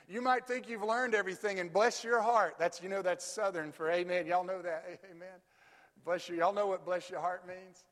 You 0.09 0.21
might 0.21 0.45
think 0.45 0.67
you've 0.67 0.83
learned 0.83 1.15
everything, 1.15 1.59
and 1.59 1.71
bless 1.71 2.03
your 2.03 2.21
heart. 2.21 2.55
That's, 2.59 2.81
you 2.81 2.89
know, 2.89 3.01
that's 3.01 3.23
Southern 3.23 3.71
for 3.71 3.89
amen. 3.89 4.27
Y'all 4.27 4.43
know 4.43 4.61
that. 4.61 4.99
Amen. 5.11 5.39
Bless 6.03 6.27
you. 6.27 6.35
Y'all 6.35 6.53
know 6.53 6.67
what 6.67 6.83
bless 6.83 7.09
your 7.09 7.21
heart 7.21 7.47
means? 7.47 7.85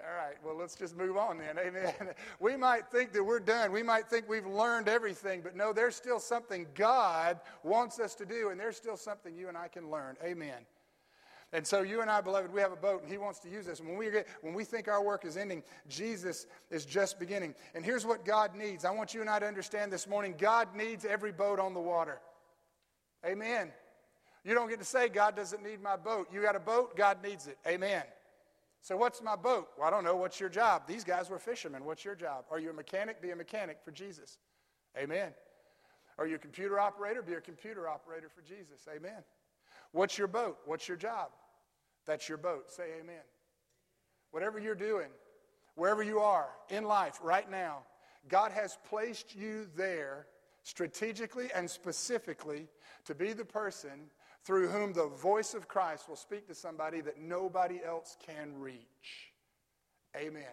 All 0.00 0.16
right, 0.16 0.34
well, 0.44 0.56
let's 0.56 0.74
just 0.74 0.96
move 0.96 1.16
on 1.16 1.38
then. 1.38 1.56
Amen. 1.64 2.14
We 2.40 2.56
might 2.56 2.88
think 2.88 3.12
that 3.12 3.22
we're 3.22 3.38
done. 3.38 3.70
We 3.70 3.82
might 3.82 4.08
think 4.08 4.28
we've 4.28 4.46
learned 4.46 4.88
everything, 4.88 5.42
but 5.42 5.54
no, 5.54 5.72
there's 5.72 5.94
still 5.94 6.18
something 6.18 6.66
God 6.74 7.38
wants 7.62 8.00
us 8.00 8.14
to 8.16 8.26
do, 8.26 8.48
and 8.50 8.58
there's 8.58 8.76
still 8.76 8.96
something 8.96 9.34
you 9.36 9.48
and 9.48 9.56
I 9.56 9.68
can 9.68 9.90
learn. 9.90 10.16
Amen. 10.24 10.66
And 11.54 11.64
so, 11.64 11.82
you 11.82 12.00
and 12.00 12.10
I, 12.10 12.20
beloved, 12.20 12.52
we 12.52 12.60
have 12.60 12.72
a 12.72 12.76
boat, 12.76 13.02
and 13.02 13.10
He 13.10 13.16
wants 13.16 13.38
to 13.38 13.48
use 13.48 13.68
us. 13.68 13.80
When 13.80 13.96
we, 13.96 14.10
get, 14.10 14.26
when 14.40 14.54
we 14.54 14.64
think 14.64 14.88
our 14.88 15.00
work 15.00 15.24
is 15.24 15.36
ending, 15.36 15.62
Jesus 15.88 16.46
is 16.68 16.84
just 16.84 17.16
beginning. 17.20 17.54
And 17.76 17.84
here's 17.84 18.04
what 18.04 18.24
God 18.24 18.56
needs. 18.56 18.84
I 18.84 18.90
want 18.90 19.14
you 19.14 19.20
and 19.20 19.30
I 19.30 19.38
to 19.38 19.46
understand 19.46 19.92
this 19.92 20.08
morning 20.08 20.34
God 20.36 20.74
needs 20.74 21.04
every 21.04 21.30
boat 21.30 21.60
on 21.60 21.72
the 21.72 21.80
water. 21.80 22.18
Amen. 23.24 23.70
You 24.44 24.52
don't 24.52 24.68
get 24.68 24.80
to 24.80 24.84
say, 24.84 25.08
God 25.08 25.36
doesn't 25.36 25.62
need 25.62 25.80
my 25.80 25.96
boat. 25.96 26.26
You 26.32 26.42
got 26.42 26.56
a 26.56 26.60
boat, 26.60 26.96
God 26.96 27.18
needs 27.22 27.46
it. 27.46 27.56
Amen. 27.68 28.02
So, 28.82 28.96
what's 28.96 29.22
my 29.22 29.36
boat? 29.36 29.68
Well, 29.78 29.86
I 29.86 29.90
don't 29.92 30.02
know. 30.02 30.16
What's 30.16 30.40
your 30.40 30.50
job? 30.50 30.88
These 30.88 31.04
guys 31.04 31.30
were 31.30 31.38
fishermen. 31.38 31.84
What's 31.84 32.04
your 32.04 32.16
job? 32.16 32.46
Are 32.50 32.58
you 32.58 32.70
a 32.70 32.74
mechanic? 32.74 33.22
Be 33.22 33.30
a 33.30 33.36
mechanic 33.36 33.78
for 33.84 33.92
Jesus. 33.92 34.38
Amen. 34.98 35.32
Are 36.18 36.26
you 36.26 36.34
a 36.34 36.38
computer 36.38 36.80
operator? 36.80 37.22
Be 37.22 37.34
a 37.34 37.40
computer 37.40 37.88
operator 37.88 38.28
for 38.28 38.42
Jesus. 38.42 38.88
Amen. 38.92 39.22
What's 39.92 40.18
your 40.18 40.26
boat? 40.26 40.58
What's 40.64 40.88
your 40.88 40.96
job? 40.96 41.28
That's 42.06 42.28
your 42.28 42.38
boat. 42.38 42.70
Say 42.70 42.84
amen. 43.00 43.22
Whatever 44.30 44.58
you're 44.58 44.74
doing, 44.74 45.08
wherever 45.74 46.02
you 46.02 46.20
are 46.20 46.48
in 46.68 46.84
life 46.84 47.18
right 47.22 47.50
now, 47.50 47.78
God 48.28 48.52
has 48.52 48.78
placed 48.88 49.34
you 49.34 49.66
there 49.76 50.26
strategically 50.62 51.48
and 51.54 51.70
specifically 51.70 52.68
to 53.04 53.14
be 53.14 53.32
the 53.32 53.44
person 53.44 54.10
through 54.44 54.68
whom 54.68 54.92
the 54.92 55.08
voice 55.08 55.54
of 55.54 55.68
Christ 55.68 56.08
will 56.08 56.16
speak 56.16 56.46
to 56.48 56.54
somebody 56.54 57.00
that 57.02 57.20
nobody 57.20 57.80
else 57.84 58.16
can 58.26 58.58
reach. 58.58 59.32
Amen. 60.16 60.44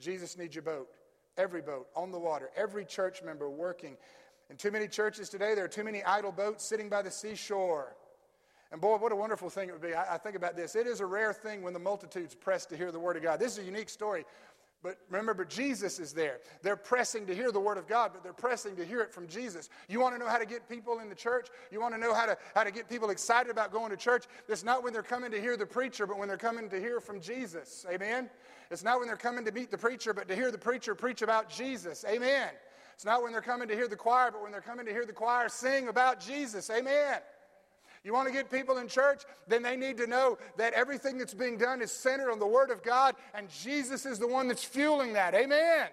Jesus 0.00 0.36
needs 0.36 0.54
your 0.54 0.62
boat, 0.62 0.88
every 1.36 1.62
boat 1.62 1.88
on 1.94 2.10
the 2.10 2.18
water, 2.18 2.50
every 2.56 2.84
church 2.84 3.22
member 3.22 3.48
working. 3.48 3.96
In 4.50 4.56
too 4.56 4.70
many 4.70 4.88
churches 4.88 5.28
today, 5.28 5.54
there 5.54 5.64
are 5.64 5.68
too 5.68 5.84
many 5.84 6.02
idle 6.04 6.32
boats 6.32 6.64
sitting 6.64 6.88
by 6.88 7.02
the 7.02 7.10
seashore. 7.10 7.96
And 8.70 8.80
boy, 8.80 8.96
what 8.96 9.12
a 9.12 9.16
wonderful 9.16 9.48
thing 9.48 9.68
it 9.68 9.72
would 9.72 9.82
be. 9.82 9.94
I, 9.94 10.14
I 10.14 10.18
think 10.18 10.36
about 10.36 10.56
this. 10.56 10.76
It 10.76 10.86
is 10.86 11.00
a 11.00 11.06
rare 11.06 11.32
thing 11.32 11.62
when 11.62 11.72
the 11.72 11.78
multitudes 11.78 12.34
press 12.34 12.66
to 12.66 12.76
hear 12.76 12.92
the 12.92 13.00
word 13.00 13.16
of 13.16 13.22
God. 13.22 13.40
This 13.40 13.52
is 13.52 13.58
a 13.58 13.64
unique 13.64 13.88
story. 13.88 14.24
But 14.80 14.98
remember, 15.10 15.44
Jesus 15.44 15.98
is 15.98 16.12
there. 16.12 16.38
They're 16.62 16.76
pressing 16.76 17.26
to 17.26 17.34
hear 17.34 17.50
the 17.50 17.58
Word 17.58 17.78
of 17.78 17.88
God, 17.88 18.12
but 18.12 18.22
they're 18.22 18.32
pressing 18.32 18.76
to 18.76 18.84
hear 18.84 19.00
it 19.00 19.12
from 19.12 19.26
Jesus. 19.26 19.68
You 19.88 19.98
want 19.98 20.14
to 20.14 20.20
know 20.20 20.28
how 20.28 20.38
to 20.38 20.46
get 20.46 20.68
people 20.68 21.00
in 21.00 21.08
the 21.08 21.16
church? 21.16 21.48
You 21.72 21.80
want 21.80 21.94
to 21.94 22.00
know 22.00 22.14
how 22.14 22.26
to, 22.26 22.38
how 22.54 22.62
to 22.62 22.70
get 22.70 22.88
people 22.88 23.10
excited 23.10 23.50
about 23.50 23.72
going 23.72 23.90
to 23.90 23.96
church? 23.96 24.26
It's 24.48 24.62
not 24.62 24.84
when 24.84 24.92
they're 24.92 25.02
coming 25.02 25.32
to 25.32 25.40
hear 25.40 25.56
the 25.56 25.66
preacher, 25.66 26.06
but 26.06 26.16
when 26.16 26.28
they're 26.28 26.36
coming 26.36 26.70
to 26.70 26.78
hear 26.78 27.00
from 27.00 27.20
Jesus. 27.20 27.84
Amen? 27.92 28.30
It's 28.70 28.84
not 28.84 29.00
when 29.00 29.08
they're 29.08 29.16
coming 29.16 29.44
to 29.46 29.52
meet 29.52 29.72
the 29.72 29.78
preacher, 29.78 30.14
but 30.14 30.28
to 30.28 30.36
hear 30.36 30.52
the 30.52 30.58
preacher 30.58 30.94
preach 30.94 31.22
about 31.22 31.50
Jesus. 31.50 32.04
Amen? 32.08 32.50
It's 32.94 33.04
not 33.04 33.22
when 33.24 33.32
they're 33.32 33.40
coming 33.40 33.66
to 33.68 33.74
hear 33.74 33.88
the 33.88 33.96
choir, 33.96 34.30
but 34.30 34.42
when 34.42 34.52
they're 34.52 34.60
coming 34.60 34.86
to 34.86 34.92
hear 34.92 35.06
the 35.06 35.12
choir 35.12 35.48
sing 35.48 35.88
about 35.88 36.20
Jesus. 36.20 36.70
Amen? 36.70 37.18
You 38.08 38.14
want 38.14 38.26
to 38.26 38.32
get 38.32 38.50
people 38.50 38.78
in 38.78 38.88
church? 38.88 39.24
Then 39.48 39.62
they 39.62 39.76
need 39.76 39.98
to 39.98 40.06
know 40.06 40.38
that 40.56 40.72
everything 40.72 41.18
that's 41.18 41.34
being 41.34 41.58
done 41.58 41.82
is 41.82 41.92
centered 41.92 42.30
on 42.30 42.38
the 42.38 42.46
Word 42.46 42.70
of 42.70 42.82
God, 42.82 43.14
and 43.34 43.50
Jesus 43.50 44.06
is 44.06 44.18
the 44.18 44.26
one 44.26 44.48
that's 44.48 44.64
fueling 44.64 45.12
that. 45.12 45.34
Amen. 45.34 45.88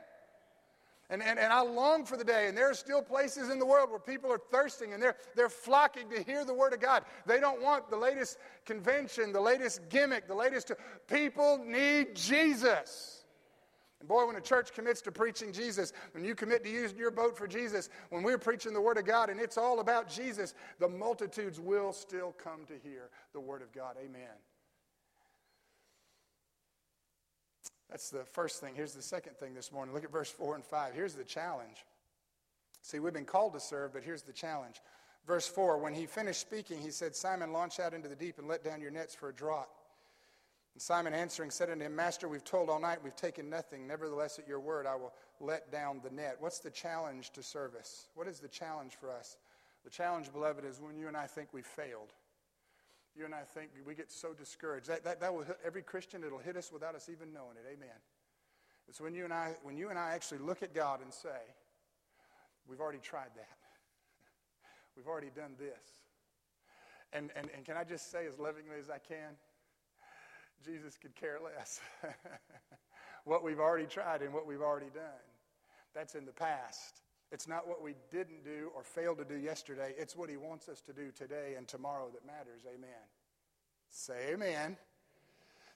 And, 1.09 1.21
and, 1.21 1.37
and 1.37 1.51
I 1.51 1.59
long 1.59 2.05
for 2.05 2.15
the 2.15 2.23
day, 2.23 2.47
and 2.47 2.57
there 2.57 2.69
are 2.69 2.73
still 2.73 3.01
places 3.01 3.49
in 3.49 3.59
the 3.59 3.65
world 3.65 3.89
where 3.89 3.99
people 3.99 4.31
are 4.31 4.39
thirsting 4.49 4.93
and 4.93 5.03
they're, 5.03 5.17
they're 5.35 5.49
flocking 5.49 6.09
to 6.09 6.23
hear 6.23 6.45
the 6.45 6.53
Word 6.53 6.71
of 6.71 6.79
God. 6.79 7.03
They 7.25 7.41
don't 7.41 7.61
want 7.61 7.89
the 7.89 7.97
latest 7.97 8.37
convention, 8.65 9.33
the 9.33 9.41
latest 9.41 9.81
gimmick, 9.89 10.25
the 10.25 10.35
latest. 10.35 10.71
People 11.09 11.61
need 11.65 12.15
Jesus. 12.15 13.14
And 14.05 14.09
boy, 14.11 14.27
when 14.27 14.35
a 14.35 14.41
church 14.41 14.71
commits 14.71 15.01
to 15.01 15.11
preaching 15.11 15.51
Jesus, 15.51 15.91
when 16.11 16.23
you 16.23 16.35
commit 16.35 16.63
to 16.63 16.69
using 16.69 16.95
your 16.95 17.09
boat 17.09 17.35
for 17.35 17.47
Jesus, 17.47 17.89
when 18.11 18.21
we're 18.21 18.37
preaching 18.37 18.71
the 18.71 18.79
Word 18.79 18.99
of 18.99 19.05
God 19.05 19.31
and 19.31 19.39
it's 19.39 19.57
all 19.57 19.79
about 19.79 20.07
Jesus, 20.07 20.53
the 20.77 20.87
multitudes 20.87 21.59
will 21.59 21.91
still 21.91 22.31
come 22.37 22.65
to 22.67 22.73
hear 22.87 23.09
the 23.33 23.39
Word 23.39 23.63
of 23.63 23.73
God. 23.73 23.95
Amen. 23.99 24.29
That's 27.89 28.11
the 28.11 28.23
first 28.25 28.61
thing. 28.61 28.75
Here's 28.75 28.93
the 28.93 29.01
second 29.01 29.37
thing 29.37 29.55
this 29.55 29.71
morning. 29.71 29.95
Look 29.95 30.03
at 30.03 30.11
verse 30.11 30.29
4 30.29 30.53
and 30.53 30.63
5. 30.63 30.93
Here's 30.93 31.15
the 31.15 31.23
challenge. 31.23 31.83
See, 32.83 32.99
we've 32.99 33.11
been 33.11 33.25
called 33.25 33.53
to 33.53 33.59
serve, 33.59 33.93
but 33.93 34.03
here's 34.03 34.21
the 34.21 34.33
challenge. 34.33 34.81
Verse 35.25 35.47
4 35.47 35.79
When 35.79 35.95
he 35.95 36.05
finished 36.05 36.41
speaking, 36.41 36.77
he 36.77 36.91
said, 36.91 37.15
Simon, 37.15 37.51
launch 37.51 37.79
out 37.79 37.95
into 37.95 38.07
the 38.07 38.15
deep 38.15 38.37
and 38.37 38.47
let 38.47 38.63
down 38.63 38.81
your 38.81 38.91
nets 38.91 39.15
for 39.15 39.29
a 39.29 39.33
draught. 39.33 39.69
And 40.75 40.81
Simon 40.81 41.13
answering 41.13 41.51
said 41.51 41.69
unto 41.69 41.85
him, 41.85 41.95
Master, 41.95 42.27
we've 42.27 42.43
told 42.43 42.69
all 42.69 42.81
night, 42.81 42.99
we've 43.01 43.15
taken 43.15 43.49
nothing. 43.49 43.87
Nevertheless, 43.87 44.37
at 44.37 44.47
your 44.47 44.59
word, 44.59 44.85
I 44.85 44.95
will 44.95 45.13
let 45.39 45.71
down 45.71 46.01
the 46.03 46.09
net. 46.09 46.35
What's 46.39 46.59
the 46.59 46.69
challenge 46.69 47.31
to 47.31 47.41
service? 47.41 48.09
What 48.13 48.27
is 48.27 48.41
the 48.41 48.49
challenge 48.49 48.93
for 48.99 49.09
us? 49.09 49.37
The 49.85 49.89
challenge, 49.89 50.33
beloved, 50.33 50.65
is 50.65 50.81
when 50.81 50.97
you 50.97 51.07
and 51.07 51.15
I 51.15 51.27
think 51.27 51.49
we've 51.53 51.65
failed. 51.65 52.11
You 53.15 53.23
and 53.23 53.33
I 53.33 53.43
think 53.43 53.69
we 53.87 53.95
get 53.95 54.11
so 54.11 54.33
discouraged. 54.33 54.87
That, 54.87 55.05
that, 55.05 55.21
that 55.21 55.33
will 55.33 55.43
hit 55.43 55.57
every 55.65 55.81
Christian, 55.81 56.25
it'll 56.25 56.39
hit 56.39 56.57
us 56.57 56.69
without 56.73 56.93
us 56.93 57.07
even 57.09 57.31
knowing 57.31 57.55
it. 57.55 57.65
Amen. 57.71 57.95
It's 58.89 58.99
when 58.99 59.15
you 59.15 59.23
and 59.23 59.33
I, 59.33 59.55
when 59.63 59.77
you 59.77 59.89
and 59.89 59.97
I 59.97 60.11
actually 60.11 60.39
look 60.39 60.61
at 60.61 60.75
God 60.75 61.01
and 61.01 61.13
say, 61.13 61.39
We've 62.67 62.81
already 62.81 62.99
tried 62.99 63.29
that. 63.35 63.57
We've 64.97 65.07
already 65.07 65.29
done 65.35 65.51
this. 65.59 66.01
And, 67.13 67.29
and, 67.35 67.49
and 67.55 67.63
can 67.63 67.77
I 67.77 67.83
just 67.83 68.11
say 68.11 68.25
as 68.25 68.39
lovingly 68.39 68.77
as 68.79 68.89
I 68.89 68.97
can, 68.97 69.37
Jesus 70.63 70.97
could 70.97 71.15
care 71.15 71.39
less. 71.43 71.79
what 73.25 73.43
we've 73.43 73.59
already 73.59 73.85
tried 73.85 74.21
and 74.21 74.33
what 74.33 74.47
we've 74.47 74.61
already 74.61 74.89
done. 74.93 75.25
That's 75.93 76.15
in 76.15 76.25
the 76.25 76.31
past. 76.31 77.01
It's 77.31 77.47
not 77.47 77.67
what 77.67 77.81
we 77.81 77.95
didn't 78.11 78.43
do 78.43 78.71
or 78.75 78.83
failed 78.83 79.17
to 79.17 79.25
do 79.25 79.35
yesterday. 79.35 79.93
It's 79.97 80.15
what 80.15 80.29
he 80.29 80.37
wants 80.37 80.69
us 80.69 80.81
to 80.81 80.93
do 80.93 81.11
today 81.11 81.55
and 81.57 81.67
tomorrow 81.67 82.09
that 82.13 82.25
matters. 82.25 82.61
Amen. 82.67 82.89
Say 83.89 84.33
amen. 84.33 84.77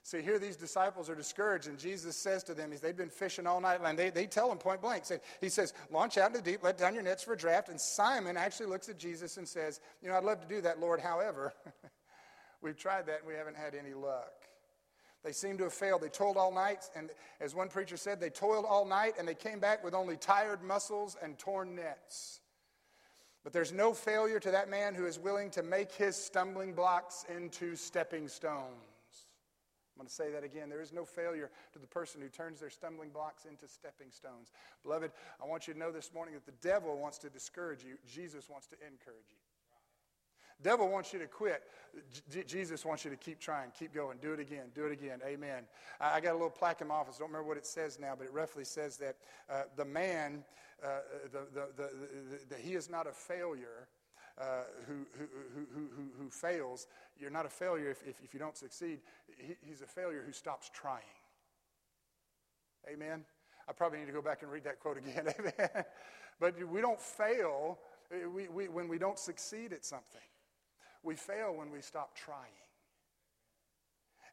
See, 0.02 0.22
here 0.22 0.38
these 0.38 0.56
disciples 0.56 1.10
are 1.10 1.14
discouraged, 1.14 1.66
and 1.66 1.78
Jesus 1.78 2.16
says 2.16 2.42
to 2.44 2.54
them, 2.54 2.72
they've 2.80 2.96
been 2.96 3.10
fishing 3.10 3.46
all 3.46 3.60
night 3.60 3.82
long. 3.82 3.96
They, 3.96 4.08
they 4.08 4.26
tell 4.26 4.50
him 4.50 4.56
point 4.56 4.80
blank. 4.80 5.04
Say, 5.04 5.20
he 5.40 5.50
says, 5.50 5.74
Launch 5.90 6.16
out 6.16 6.28
into 6.28 6.42
the 6.42 6.50
deep, 6.52 6.62
let 6.62 6.78
down 6.78 6.94
your 6.94 7.02
nets 7.02 7.22
for 7.22 7.34
a 7.34 7.36
draft. 7.36 7.68
And 7.68 7.78
Simon 7.78 8.36
actually 8.36 8.66
looks 8.66 8.88
at 8.88 8.98
Jesus 8.98 9.36
and 9.36 9.46
says, 9.46 9.80
You 10.02 10.08
know, 10.08 10.16
I'd 10.16 10.24
love 10.24 10.40
to 10.40 10.48
do 10.48 10.62
that, 10.62 10.80
Lord. 10.80 11.00
However, 11.00 11.52
we've 12.62 12.78
tried 12.78 13.06
that 13.06 13.20
and 13.20 13.28
we 13.28 13.34
haven't 13.34 13.56
had 13.56 13.74
any 13.74 13.92
luck. 13.92 14.32
They 15.22 15.32
seem 15.32 15.58
to 15.58 15.64
have 15.64 15.74
failed. 15.74 16.00
They 16.00 16.08
toiled 16.08 16.36
all 16.36 16.52
night, 16.52 16.88
and 16.96 17.10
as 17.40 17.54
one 17.54 17.68
preacher 17.68 17.96
said, 17.96 18.20
they 18.20 18.30
toiled 18.30 18.64
all 18.64 18.86
night 18.86 19.14
and 19.18 19.28
they 19.28 19.34
came 19.34 19.60
back 19.60 19.84
with 19.84 19.94
only 19.94 20.16
tired 20.16 20.62
muscles 20.62 21.16
and 21.22 21.38
torn 21.38 21.74
nets. 21.74 22.40
But 23.42 23.52
there's 23.52 23.72
no 23.72 23.92
failure 23.94 24.38
to 24.40 24.50
that 24.50 24.68
man 24.68 24.94
who 24.94 25.06
is 25.06 25.18
willing 25.18 25.50
to 25.50 25.62
make 25.62 25.92
his 25.92 26.16
stumbling 26.16 26.74
blocks 26.74 27.24
into 27.34 27.74
stepping 27.74 28.28
stones. 28.28 28.74
I'm 30.00 30.04
going 30.04 30.08
to 30.08 30.14
say 30.14 30.30
that 30.32 30.44
again. 30.44 30.70
There 30.70 30.80
is 30.80 30.92
no 30.92 31.04
failure 31.04 31.50
to 31.72 31.78
the 31.78 31.86
person 31.86 32.22
who 32.22 32.28
turns 32.28 32.60
their 32.60 32.70
stumbling 32.70 33.10
blocks 33.10 33.44
into 33.44 33.68
stepping 33.68 34.10
stones. 34.10 34.52
Beloved, 34.82 35.10
I 35.42 35.46
want 35.46 35.68
you 35.68 35.74
to 35.74 35.78
know 35.78 35.92
this 35.92 36.12
morning 36.14 36.34
that 36.34 36.46
the 36.46 36.66
devil 36.66 36.98
wants 36.98 37.18
to 37.18 37.28
discourage 37.28 37.84
you, 37.84 37.96
Jesus 38.10 38.48
wants 38.48 38.66
to 38.68 38.76
encourage 38.76 39.28
you. 39.30 39.39
Devil 40.62 40.88
wants 40.88 41.12
you 41.12 41.18
to 41.18 41.26
quit. 41.26 41.62
J- 42.30 42.44
Jesus 42.44 42.84
wants 42.84 43.04
you 43.04 43.10
to 43.10 43.16
keep 43.16 43.40
trying, 43.40 43.70
keep 43.78 43.94
going, 43.94 44.18
do 44.20 44.32
it 44.32 44.40
again, 44.40 44.66
do 44.74 44.86
it 44.86 44.92
again. 44.92 45.20
Amen. 45.26 45.64
I, 46.00 46.16
I 46.16 46.20
got 46.20 46.32
a 46.32 46.34
little 46.34 46.50
plaque 46.50 46.80
in 46.80 46.88
my 46.88 46.94
office. 46.94 47.18
Don't 47.18 47.28
remember 47.28 47.48
what 47.48 47.56
it 47.56 47.66
says 47.66 47.98
now, 47.98 48.14
but 48.16 48.26
it 48.26 48.32
roughly 48.32 48.64
says 48.64 48.96
that 48.98 49.16
uh, 49.50 49.62
the 49.76 49.84
man, 49.84 50.44
uh, 50.84 51.00
the, 51.32 51.40
the, 51.52 51.68
the, 51.76 51.90
the, 52.48 52.56
he 52.56 52.74
is 52.74 52.90
not 52.90 53.06
a 53.06 53.12
failure. 53.12 53.88
Uh, 54.40 54.62
who, 54.86 54.94
who, 55.18 55.26
who, 55.54 55.66
who, 55.74 56.08
who 56.18 56.30
fails, 56.30 56.86
you're 57.18 57.30
not 57.30 57.44
a 57.44 57.48
failure 57.50 57.90
if, 57.90 58.00
if, 58.08 58.22
if 58.24 58.32
you 58.32 58.40
don't 58.40 58.56
succeed. 58.56 59.00
He, 59.36 59.54
he's 59.60 59.82
a 59.82 59.86
failure 59.86 60.22
who 60.24 60.32
stops 60.32 60.70
trying. 60.72 61.02
Amen. 62.90 63.24
I 63.68 63.72
probably 63.72 63.98
need 63.98 64.06
to 64.06 64.12
go 64.12 64.22
back 64.22 64.40
and 64.40 64.50
read 64.50 64.64
that 64.64 64.80
quote 64.80 64.96
again. 64.96 65.26
Amen. 65.38 65.84
But 66.38 66.54
we 66.66 66.80
don't 66.80 66.98
fail 66.98 67.78
we, 68.34 68.48
we, 68.48 68.68
when 68.68 68.88
we 68.88 68.98
don't 68.98 69.18
succeed 69.18 69.72
at 69.72 69.84
something. 69.84 70.20
We 71.02 71.16
fail 71.16 71.54
when 71.56 71.70
we 71.70 71.80
stop 71.80 72.14
trying. 72.14 72.52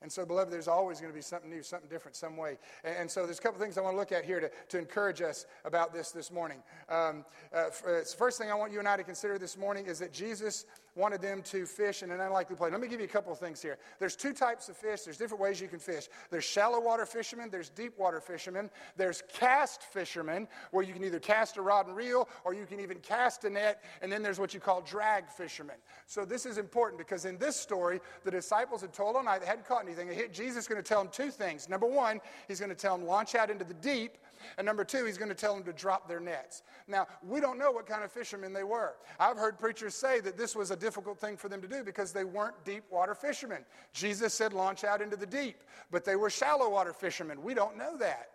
And 0.01 0.11
so, 0.11 0.25
beloved, 0.25 0.51
there's 0.51 0.67
always 0.67 0.99
going 0.99 1.11
to 1.11 1.15
be 1.15 1.23
something 1.23 1.49
new, 1.49 1.63
something 1.63 1.89
different, 1.89 2.15
some 2.15 2.37
way. 2.37 2.59
And, 2.83 2.95
and 2.97 3.11
so, 3.11 3.25
there's 3.25 3.39
a 3.39 3.41
couple 3.41 3.59
things 3.59 3.77
I 3.77 3.81
want 3.81 3.95
to 3.95 3.99
look 3.99 4.11
at 4.11 4.25
here 4.25 4.39
to, 4.39 4.51
to 4.69 4.77
encourage 4.77 5.21
us 5.21 5.45
about 5.65 5.91
this 5.91 6.11
this 6.11 6.31
morning. 6.31 6.59
Um, 6.87 7.25
uh, 7.53 7.69
uh 7.85 8.03
first 8.15 8.37
thing 8.37 8.51
I 8.51 8.55
want 8.55 8.71
you 8.71 8.79
and 8.79 8.87
I 8.87 8.97
to 8.97 9.03
consider 9.03 9.39
this 9.39 9.57
morning 9.57 9.87
is 9.87 9.97
that 9.99 10.13
Jesus 10.13 10.65
wanted 10.97 11.21
them 11.21 11.41
to 11.43 11.65
fish 11.65 12.03
in 12.03 12.11
an 12.11 12.19
unlikely 12.19 12.55
place. 12.55 12.71
Let 12.71 12.81
me 12.81 12.87
give 12.87 12.99
you 12.99 13.05
a 13.05 13.09
couple 13.09 13.31
of 13.31 13.39
things 13.39 13.61
here. 13.61 13.77
There's 13.99 14.15
two 14.15 14.33
types 14.33 14.67
of 14.67 14.75
fish. 14.75 15.01
There's 15.01 15.17
different 15.17 15.41
ways 15.41 15.61
you 15.61 15.67
can 15.67 15.79
fish. 15.79 16.07
There's 16.31 16.43
shallow 16.43 16.81
water 16.81 17.05
fishermen. 17.05 17.49
There's 17.49 17.69
deep 17.69 17.97
water 17.97 18.19
fishermen. 18.19 18.69
There's 18.95 19.23
cast 19.31 19.83
fishermen, 19.83 20.47
where 20.71 20.83
you 20.83 20.93
can 20.93 21.03
either 21.03 21.19
cast 21.19 21.57
a 21.57 21.61
rod 21.61 21.87
and 21.87 21.95
reel, 21.95 22.27
or 22.43 22.53
you 22.53 22.65
can 22.65 22.79
even 22.79 22.97
cast 22.99 23.43
a 23.43 23.49
net. 23.49 23.83
And 24.01 24.11
then 24.11 24.23
there's 24.23 24.39
what 24.39 24.53
you 24.53 24.59
call 24.59 24.81
drag 24.81 25.29
fishermen. 25.29 25.77
So 26.07 26.25
this 26.25 26.45
is 26.45 26.57
important 26.57 26.97
because 26.97 27.25
in 27.25 27.37
this 27.37 27.55
story, 27.55 28.01
the 28.23 28.31
disciples 28.31 28.81
had 28.81 28.93
told 28.93 29.15
all 29.15 29.23
night 29.23 29.41
they 29.41 29.47
hadn't 29.47 29.67
caught 29.67 29.83
anything. 29.83 30.09
Jesus 30.31 30.63
is 30.63 30.67
going 30.67 30.81
to 30.81 30.87
tell 30.87 31.03
them 31.03 31.11
two 31.11 31.29
things. 31.29 31.69
Number 31.69 31.87
one, 31.87 32.19
he's 32.47 32.59
going 32.59 32.69
to 32.69 32.75
tell 32.75 32.97
them 32.97 33.05
launch 33.05 33.35
out 33.35 33.49
into 33.49 33.63
the 33.63 33.73
deep 33.75 34.17
and 34.57 34.65
number 34.65 34.83
two, 34.83 35.05
he's 35.05 35.17
going 35.17 35.29
to 35.29 35.35
tell 35.35 35.53
them 35.53 35.63
to 35.63 35.73
drop 35.73 36.07
their 36.07 36.19
nets. 36.19 36.63
Now, 36.87 37.07
we 37.23 37.39
don't 37.39 37.57
know 37.57 37.71
what 37.71 37.85
kind 37.85 38.03
of 38.03 38.11
fishermen 38.11 38.53
they 38.53 38.63
were. 38.63 38.95
I've 39.19 39.37
heard 39.37 39.57
preachers 39.57 39.95
say 39.95 40.19
that 40.21 40.37
this 40.37 40.55
was 40.55 40.71
a 40.71 40.75
difficult 40.75 41.19
thing 41.19 41.37
for 41.37 41.49
them 41.49 41.61
to 41.61 41.67
do 41.67 41.83
because 41.83 42.11
they 42.11 42.23
weren't 42.23 42.55
deep 42.65 42.83
water 42.89 43.15
fishermen. 43.15 43.63
Jesus 43.93 44.33
said, 44.33 44.53
launch 44.53 44.83
out 44.83 45.01
into 45.01 45.15
the 45.15 45.25
deep, 45.25 45.63
but 45.91 46.05
they 46.05 46.15
were 46.15 46.29
shallow 46.29 46.69
water 46.69 46.93
fishermen. 46.93 47.41
We 47.41 47.53
don't 47.53 47.77
know 47.77 47.97
that. 47.97 48.29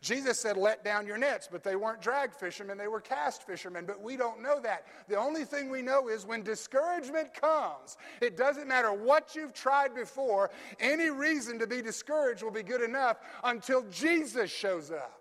Jesus 0.00 0.38
said, 0.38 0.56
Let 0.56 0.84
down 0.84 1.06
your 1.06 1.18
nets, 1.18 1.48
but 1.50 1.62
they 1.62 1.76
weren't 1.76 2.00
drag 2.00 2.32
fishermen, 2.32 2.78
they 2.78 2.88
were 2.88 3.00
cast 3.00 3.46
fishermen. 3.46 3.84
But 3.86 4.00
we 4.00 4.16
don't 4.16 4.42
know 4.42 4.60
that. 4.60 4.86
The 5.08 5.16
only 5.16 5.44
thing 5.44 5.70
we 5.70 5.82
know 5.82 6.08
is 6.08 6.26
when 6.26 6.42
discouragement 6.42 7.34
comes, 7.34 7.96
it 8.20 8.36
doesn't 8.36 8.68
matter 8.68 8.92
what 8.92 9.34
you've 9.34 9.54
tried 9.54 9.94
before, 9.94 10.50
any 10.80 11.10
reason 11.10 11.58
to 11.58 11.66
be 11.66 11.82
discouraged 11.82 12.42
will 12.42 12.50
be 12.50 12.62
good 12.62 12.82
enough 12.82 13.18
until 13.44 13.82
Jesus 13.90 14.50
shows 14.50 14.90
up. 14.90 15.20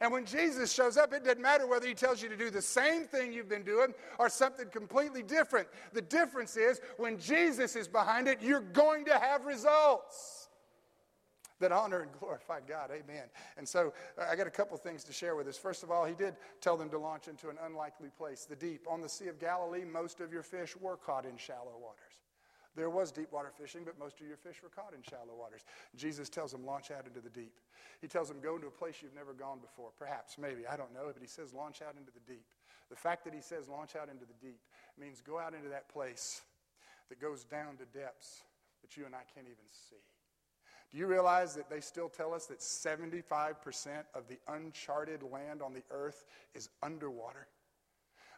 And 0.00 0.10
when 0.12 0.24
Jesus 0.24 0.72
shows 0.72 0.96
up, 0.96 1.12
it 1.12 1.24
doesn't 1.24 1.42
matter 1.42 1.66
whether 1.66 1.86
he 1.86 1.94
tells 1.94 2.22
you 2.22 2.28
to 2.30 2.36
do 2.36 2.50
the 2.50 2.62
same 2.62 3.04
thing 3.04 3.32
you've 3.32 3.50
been 3.50 3.64
doing 3.64 3.92
or 4.18 4.30
something 4.30 4.68
completely 4.68 5.22
different. 5.22 5.68
The 5.92 6.00
difference 6.02 6.56
is 6.56 6.80
when 6.96 7.18
Jesus 7.18 7.76
is 7.76 7.86
behind 7.86 8.26
it, 8.26 8.40
you're 8.40 8.60
going 8.60 9.04
to 9.06 9.18
have 9.18 9.44
results 9.44 10.48
that 11.60 11.72
honor 11.72 12.00
and 12.00 12.10
glorify 12.18 12.60
God. 12.66 12.90
Amen. 12.90 13.24
And 13.58 13.68
so 13.68 13.92
uh, 14.18 14.24
I 14.30 14.36
got 14.36 14.46
a 14.46 14.50
couple 14.50 14.76
things 14.78 15.04
to 15.04 15.12
share 15.12 15.36
with 15.36 15.46
us. 15.46 15.58
First 15.58 15.82
of 15.82 15.90
all, 15.90 16.04
he 16.04 16.14
did 16.14 16.34
tell 16.62 16.78
them 16.78 16.88
to 16.90 16.98
launch 16.98 17.28
into 17.28 17.50
an 17.50 17.56
unlikely 17.64 18.08
place, 18.16 18.46
the 18.46 18.56
deep. 18.56 18.86
On 18.88 19.02
the 19.02 19.08
Sea 19.08 19.28
of 19.28 19.38
Galilee, 19.38 19.84
most 19.84 20.20
of 20.20 20.32
your 20.32 20.42
fish 20.42 20.74
were 20.76 20.96
caught 20.96 21.26
in 21.26 21.36
shallow 21.36 21.76
waters. 21.78 22.19
There 22.76 22.90
was 22.90 23.10
deep 23.10 23.32
water 23.32 23.50
fishing, 23.58 23.82
but 23.84 23.98
most 23.98 24.20
of 24.20 24.26
your 24.26 24.36
fish 24.36 24.62
were 24.62 24.68
caught 24.68 24.94
in 24.94 25.02
shallow 25.02 25.34
waters. 25.36 25.62
Jesus 25.96 26.28
tells 26.28 26.52
them, 26.52 26.64
launch 26.64 26.90
out 26.90 27.06
into 27.06 27.20
the 27.20 27.30
deep. 27.30 27.58
He 28.00 28.06
tells 28.06 28.28
them, 28.28 28.38
go 28.40 28.54
into 28.54 28.68
a 28.68 28.70
place 28.70 28.96
you've 29.02 29.14
never 29.14 29.32
gone 29.32 29.58
before. 29.58 29.90
Perhaps, 29.98 30.38
maybe, 30.38 30.66
I 30.66 30.76
don't 30.76 30.94
know, 30.94 31.10
but 31.12 31.20
he 31.20 31.26
says, 31.26 31.52
launch 31.52 31.82
out 31.82 31.94
into 31.98 32.12
the 32.12 32.32
deep. 32.32 32.46
The 32.88 32.96
fact 32.96 33.24
that 33.24 33.34
he 33.34 33.40
says, 33.40 33.68
launch 33.68 33.96
out 33.96 34.08
into 34.08 34.24
the 34.24 34.46
deep 34.46 34.60
means 34.98 35.20
go 35.20 35.38
out 35.38 35.54
into 35.54 35.68
that 35.68 35.88
place 35.88 36.42
that 37.08 37.20
goes 37.20 37.44
down 37.44 37.76
to 37.76 37.98
depths 37.98 38.42
that 38.82 38.96
you 38.96 39.04
and 39.04 39.14
I 39.14 39.22
can't 39.34 39.46
even 39.46 39.66
see. 39.88 39.96
Do 40.90 40.98
you 40.98 41.06
realize 41.06 41.54
that 41.54 41.70
they 41.70 41.80
still 41.80 42.08
tell 42.08 42.34
us 42.34 42.46
that 42.46 42.58
75% 42.58 43.54
of 44.14 44.26
the 44.26 44.38
uncharted 44.48 45.22
land 45.22 45.62
on 45.62 45.72
the 45.72 45.82
earth 45.90 46.24
is 46.54 46.68
underwater? 46.82 47.46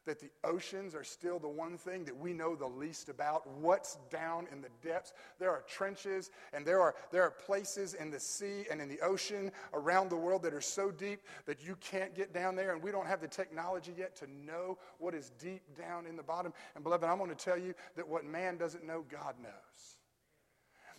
That 0.05 0.19
the 0.19 0.31
oceans 0.43 0.95
are 0.95 1.05
still 1.05 1.39
the 1.39 1.49
one 1.49 1.79
thing 1.79 2.05
that 2.07 2.17
we 2.17 2.33
know 2.33 2.57
the 2.57 2.67
least 2.67 3.09
about. 3.09 3.49
What's 3.59 3.99
down 4.11 4.49
in 4.51 4.61
the 4.61 4.69
depths? 4.83 5.13
There 5.39 5.51
are 5.51 5.63
trenches 5.69 6.31
and 6.53 6.67
there 6.67 6.81
are, 6.81 6.95
there 7.11 7.23
are 7.23 7.31
places 7.31 7.95
in 7.95 8.11
the 8.11 8.19
sea 8.19 8.65
and 8.71 8.81
in 8.81 8.89
the 8.89 9.01
ocean 9.01 9.53
around 9.73 10.11
the 10.11 10.17
world 10.17 10.43
that 10.43 10.55
are 10.55 10.61
so 10.61 10.91
deep 10.91 11.21
that 11.47 11.65
you 11.65 11.77
can't 11.81 12.15
get 12.15 12.33
down 12.33 12.57
there, 12.57 12.73
and 12.73 12.83
we 12.83 12.91
don't 12.91 13.07
have 13.07 13.21
the 13.21 13.29
technology 13.29 13.93
yet 13.97 14.17
to 14.17 14.27
know 14.45 14.79
what 14.99 15.15
is 15.15 15.31
deep 15.39 15.63
down 15.77 16.07
in 16.07 16.17
the 16.17 16.23
bottom. 16.23 16.53
And, 16.75 16.83
beloved, 16.83 17.05
I'm 17.05 17.19
going 17.19 17.31
to 17.31 17.37
tell 17.37 17.59
you 17.59 17.75
that 17.97 18.07
what 18.07 18.25
man 18.25 18.57
doesn't 18.57 18.87
know, 18.87 19.05
God 19.09 19.35
knows. 19.43 20.02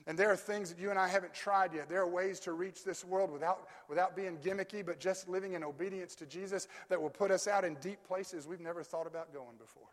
And 0.06 0.18
there 0.18 0.30
are 0.30 0.36
things 0.36 0.70
that 0.70 0.80
you 0.80 0.90
and 0.90 1.00
I 1.00 1.08
haven't 1.08 1.34
tried 1.34 1.74
yet. 1.74 1.88
There 1.88 2.02
are 2.02 2.08
ways 2.08 2.40
to 2.42 2.52
reach 2.52 2.84
this 2.84 3.06
world 3.06 3.32
without, 3.32 3.68
without 3.88 4.16
being 4.16 4.38
gimmicky, 4.38 4.86
but 4.86 5.00
just 5.00 5.30
living 5.30 5.54
in 5.54 5.64
obedience 5.64 6.14
to 6.16 6.26
Jesus 6.26 6.68
that 6.90 7.02
will 7.02 7.10
put 7.10 7.32
us 7.32 7.48
out 7.48 7.64
in 7.64 7.76
deep 7.76 8.04
places 8.06 8.46
we've 8.46 8.60
never 8.60 8.84
thought 8.84 9.08
about 9.08 9.34
going 9.34 9.56
before. 9.58 9.88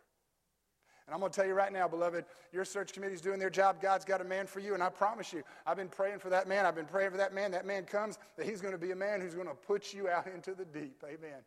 And 1.07 1.13
I'm 1.13 1.19
going 1.19 1.31
to 1.31 1.35
tell 1.35 1.47
you 1.47 1.53
right 1.53 1.73
now, 1.73 1.87
beloved, 1.87 2.25
your 2.53 2.63
search 2.63 2.93
committee 2.93 3.13
is 3.13 3.21
doing 3.21 3.39
their 3.39 3.49
job. 3.49 3.81
God's 3.81 4.05
got 4.05 4.21
a 4.21 4.23
man 4.23 4.47
for 4.47 4.59
you. 4.59 4.73
And 4.73 4.83
I 4.83 4.89
promise 4.89 5.33
you, 5.33 5.43
I've 5.65 5.77
been 5.77 5.89
praying 5.89 6.19
for 6.19 6.29
that 6.29 6.47
man. 6.47 6.65
I've 6.65 6.75
been 6.75 6.85
praying 6.85 7.11
for 7.11 7.17
that 7.17 7.33
man. 7.33 7.51
That 7.51 7.65
man 7.65 7.83
comes, 7.83 8.17
that 8.37 8.45
he's 8.45 8.61
going 8.61 8.73
to 8.73 8.77
be 8.77 8.91
a 8.91 8.95
man 8.95 9.19
who's 9.19 9.33
going 9.33 9.47
to 9.47 9.53
put 9.53 9.93
you 9.93 10.07
out 10.09 10.27
into 10.33 10.53
the 10.53 10.65
deep. 10.65 11.03
Amen. 11.03 11.39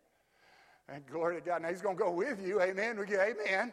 And 0.89 1.07
glory 1.07 1.37
to 1.37 1.41
God. 1.41 1.63
Now, 1.63 1.69
he's 1.69 1.81
going 1.81 1.97
to 1.97 2.03
go 2.03 2.11
with 2.11 2.47
you. 2.47 2.61
Amen. 2.61 2.99
We 2.99 3.07
get 3.07 3.21
amen. 3.21 3.73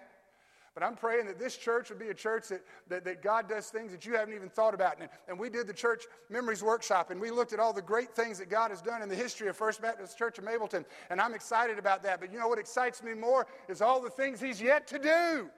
But 0.73 0.83
I'm 0.83 0.95
praying 0.95 1.25
that 1.25 1.37
this 1.37 1.57
church 1.57 1.89
would 1.89 1.99
be 1.99 2.07
a 2.07 2.13
church 2.13 2.47
that, 2.47 2.61
that, 2.87 3.03
that 3.03 3.21
God 3.21 3.49
does 3.49 3.67
things 3.67 3.91
that 3.91 4.05
you 4.05 4.15
haven't 4.15 4.33
even 4.33 4.49
thought 4.49 4.73
about. 4.73 4.99
And, 4.99 5.09
and, 5.27 5.37
we 5.37 5.49
did 5.49 5.67
the 5.67 5.73
church 5.73 6.03
memories 6.29 6.63
workshop, 6.63 7.11
and 7.11 7.19
we 7.19 7.29
looked 7.29 7.51
at 7.51 7.59
all 7.59 7.73
the 7.73 7.81
great 7.81 8.15
things 8.15 8.39
that 8.39 8.49
God 8.49 8.71
has 8.71 8.81
done 8.81 9.01
in 9.01 9.09
the 9.09 9.15
history 9.15 9.49
of 9.49 9.57
First 9.57 9.81
Baptist 9.81 10.17
Church 10.17 10.37
of 10.37 10.45
Mableton. 10.45 10.85
And 11.09 11.19
I'm 11.19 11.33
excited 11.33 11.77
about 11.77 12.03
that. 12.03 12.21
But 12.21 12.31
you 12.31 12.39
know 12.39 12.47
what 12.47 12.57
excites 12.57 13.03
me 13.03 13.13
more 13.13 13.47
is 13.67 13.81
all 13.81 14.01
the 14.01 14.09
things 14.09 14.39
He's 14.39 14.61
yet 14.61 14.87
to 14.87 14.99
do. 14.99 15.49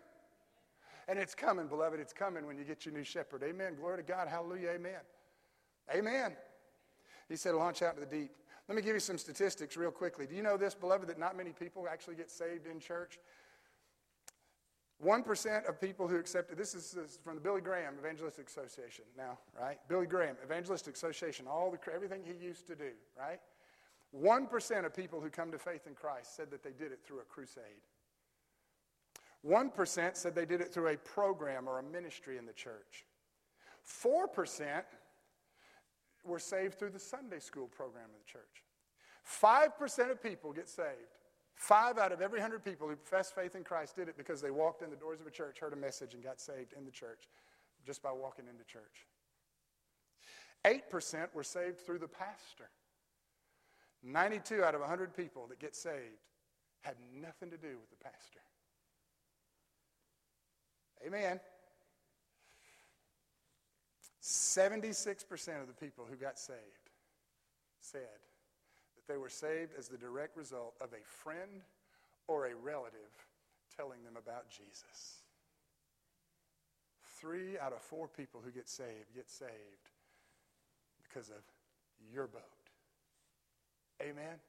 And 1.08 1.20
it's 1.20 1.36
coming, 1.36 1.68
beloved. 1.68 2.00
It's 2.00 2.14
coming 2.14 2.48
when 2.48 2.58
you 2.58 2.64
get 2.64 2.86
your 2.86 2.94
new 2.94 3.04
shepherd. 3.04 3.44
Amen. 3.44 3.76
Glory 3.76 3.98
to 3.98 4.04
God. 4.04 4.28
Hallelujah. 4.28 4.70
Amen. 4.70 5.02
Amen. 5.94 6.32
He 7.30 7.36
said, 7.36 7.54
launch 7.54 7.82
out 7.82 7.96
to 7.96 8.00
the 8.00 8.08
deep. 8.08 8.32
Let 8.68 8.76
me 8.78 8.82
give 8.82 8.94
you 8.94 9.00
some 9.00 9.18
statistics 9.18 9.76
real 9.76 9.92
quickly. 9.92 10.26
Do 10.26 10.36
you 10.36 10.42
know 10.42 10.56
this, 10.56 10.74
beloved, 10.74 11.10
that 11.10 11.20
not 11.20 11.36
many 11.36 11.52
people 11.52 11.86
actually 11.92 12.16
get 12.16 12.32
saved 12.32 12.66
in 12.66 12.80
church? 12.80 13.20
1% 15.04 15.70
of 15.70 15.82
people 15.82 16.08
who 16.08 16.18
accepted, 16.18 16.58
this 16.58 16.74
is, 16.76 16.92
this 16.92 17.12
is, 17.12 17.20
from 17.24 17.36
the 17.36 17.42
Billy 17.42 17.62
Graham 17.62 17.96
Evangelistic 18.00 18.48
Association 18.48 19.06
now, 19.18 19.38
right? 19.60 19.78
Billy 19.88 20.06
Graham 20.06 20.36
Evangelistic 20.44 20.96
Association, 20.96 21.46
all 21.48 21.72
the, 21.72 21.94
everything 21.94 22.22
he 22.24 22.34
used 22.34 22.68
to 22.68 22.76
do, 22.76 22.92
right? 23.18 23.40
1% 24.16 24.86
of 24.86 24.96
people 24.96 25.20
who 25.20 25.30
come 25.30 25.52
to 25.52 25.58
faith 25.58 25.88
in 25.88 25.96
Christ 25.96 26.36
said 26.36 26.52
that 26.52 26.64
they 26.64 26.72
did 26.72 26.92
it 26.92 27.00
through 27.04 27.20
a 27.20 27.24
crusade. 27.24 27.64
1% 29.46 30.16
said 30.16 30.36
they 30.36 30.46
did 30.46 30.62
it 30.62 30.74
through 30.74 30.90
a 30.90 30.98
program 30.98 31.68
or 31.68 31.80
a 31.80 31.84
ministry 31.84 32.38
in 32.38 32.46
the 32.46 32.54
church. 32.54 33.06
4% 33.86 34.84
were 36.24 36.40
saved 36.40 36.80
through 36.80 36.92
the 36.92 37.00
Sunday 37.00 37.40
school 37.40 37.68
program 37.68 38.06
of 38.06 38.26
the 38.26 38.32
church. 38.32 38.64
5% 39.28 40.12
of 40.12 40.22
people 40.22 40.54
get 40.54 40.70
saved 40.70 40.88
Five 41.64 41.98
out 41.98 42.12
of 42.12 42.20
every 42.20 42.42
hundred 42.42 42.66
people 42.66 42.90
who 42.90 42.98
profess 42.98 43.32
faith 43.32 43.56
in 43.56 43.64
Christ 43.64 43.96
did 43.96 44.10
it 44.10 44.18
because 44.18 44.42
they 44.42 44.52
walked 44.52 44.82
in 44.82 44.90
the 44.90 44.98
doors 44.98 45.22
of 45.22 45.28
a 45.28 45.32
church, 45.32 45.60
heard 45.62 45.72
a 45.72 45.78
message, 45.78 46.14
and 46.14 46.22
got 46.22 46.42
saved 46.42 46.74
in 46.78 46.84
the 46.84 46.92
church 46.92 47.30
just 47.86 48.04
by 48.04 48.12
walking 48.12 48.44
into 48.52 48.66
church. 48.66 49.08
8% 50.66 51.34
were 51.34 51.42
saved 51.42 51.80
through 51.80 52.00
the 52.00 52.08
pastor. 52.10 52.70
92 54.04 54.62
out 54.62 54.76
of 54.76 54.82
100 54.82 55.16
people 55.16 55.48
that 55.48 55.60
get 55.60 55.74
saved 55.74 56.28
had 56.82 56.96
nothing 57.16 57.50
to 57.50 57.56
do 57.56 57.78
with 57.80 57.90
the 57.92 58.04
pastor. 58.04 58.42
Amen. 61.08 61.40
76% 64.22 65.62
of 65.62 65.68
the 65.68 65.74
people 65.74 66.06
who 66.10 66.18
got 66.18 66.38
saved 66.38 66.60
said 67.80 68.20
that 69.06 69.14
they 69.14 69.18
were 69.18 69.30
saved 69.30 69.72
as 69.78 69.88
the 69.88 69.98
direct 69.98 70.38
result 70.38 70.74
of 70.82 70.90
a 70.94 71.04
friend 71.06 71.62
or 72.28 72.46
a 72.46 72.56
relative 72.56 73.00
telling 73.76 74.04
them 74.04 74.16
about 74.18 74.50
Jesus. 74.50 75.22
Three 77.20 77.58
out 77.60 77.74
of 77.74 77.82
four 77.82 78.08
people 78.08 78.42
who 78.44 78.52
get 78.52 78.68
saved 78.68 79.14
get 79.16 79.30
saved 79.30 79.52
because 81.04 81.30
of 81.30 81.42
your 82.12 82.28
boat. 82.28 82.42
Amen. 84.02 84.40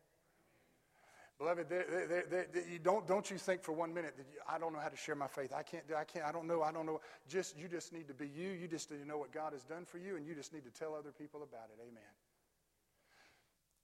Beloved, 1.39 1.69
they're, 1.69 2.07
they're, 2.09 2.47
they're, 2.53 2.69
you 2.71 2.79
don't, 2.79 3.07
don't 3.09 3.29
you 3.29 3.39
think 3.39 3.63
for 3.63 3.73
one 3.73 3.93
minute 3.93 4.15
that 4.17 4.27
you, 4.33 4.39
I 4.49 4.59
don't 4.59 4.73
know 4.73 4.79
how 4.79 4.89
to 4.89 4.97
share 4.97 5.17
my 5.17 5.27
faith. 5.27 5.53
I 5.53 5.63
can't 5.63 5.87
do, 5.89 5.95
I 5.95 6.05
can't, 6.05 6.25
I 6.25 6.31
don't 6.31 6.47
know, 6.47 6.63
I 6.63 6.71
don't 6.71 6.87
know. 6.87 7.01
Just, 7.29 7.59
you 7.59 7.67
just 7.67 7.93
need 7.93 8.07
to 8.07 8.15
be 8.15 8.29
you. 8.29 8.51
You 8.51 8.69
just 8.69 8.91
need 8.91 8.99
to 9.03 9.07
know 9.07 9.19
what 9.19 9.33
God 9.33 9.53
has 9.53 9.65
done 9.65 9.85
for 9.85 9.99
you, 9.99 10.17
and 10.17 10.25
you 10.25 10.35
just 10.35 10.53
need 10.53 10.65
to 10.65 10.71
tell 10.71 10.95
other 10.95 11.11
people 11.11 11.43
about 11.43 11.71
it. 11.75 11.83
Amen. 11.83 12.03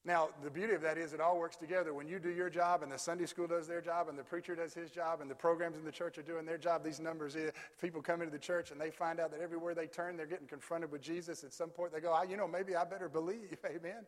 Now, 0.03 0.31
the 0.43 0.51
beauty 0.51 0.73
of 0.73 0.81
that 0.81 0.97
is 0.97 1.13
it 1.13 1.21
all 1.21 1.39
works 1.39 1.57
together. 1.57 1.93
When 1.93 2.09
you 2.09 2.19
do 2.19 2.31
your 2.31 2.49
job 2.49 2.83
and 2.83 2.91
the 2.91 2.99
Sunday 2.99 3.27
school 3.27 3.47
does 3.47 3.67
their 3.67 3.83
job 3.83 4.09
and 4.09 4.19
the 4.19 4.25
preacher 4.25 4.55
does 4.55 4.73
his 4.73 4.91
job 4.91 5.21
and 5.21 5.31
the 5.31 5.35
programs 5.35 5.77
in 5.77 5.85
the 5.85 5.93
church 5.93 6.17
are 6.17 6.23
doing 6.23 6.47
their 6.47 6.57
job, 6.57 6.83
these 6.83 7.01
numbers, 7.01 7.37
eh, 7.37 7.51
people 7.83 8.01
come 8.01 8.23
into 8.23 8.33
the 8.33 8.39
church 8.39 8.71
and 8.71 8.81
they 8.81 8.91
find 8.91 9.21
out 9.21 9.31
that 9.31 9.41
everywhere 9.41 9.75
they 9.75 9.87
turn, 9.87 10.17
they're 10.17 10.25
getting 10.25 10.47
confronted 10.47 10.91
with 10.91 11.03
Jesus. 11.03 11.45
At 11.45 11.53
some 11.53 11.69
point, 11.69 11.93
they 11.93 12.01
go, 12.01 12.19
you 12.23 12.39
know, 12.39 12.49
maybe 12.49 12.75
I 12.75 12.85
better 12.85 13.11
believe. 13.11 13.59
Amen. 13.67 14.07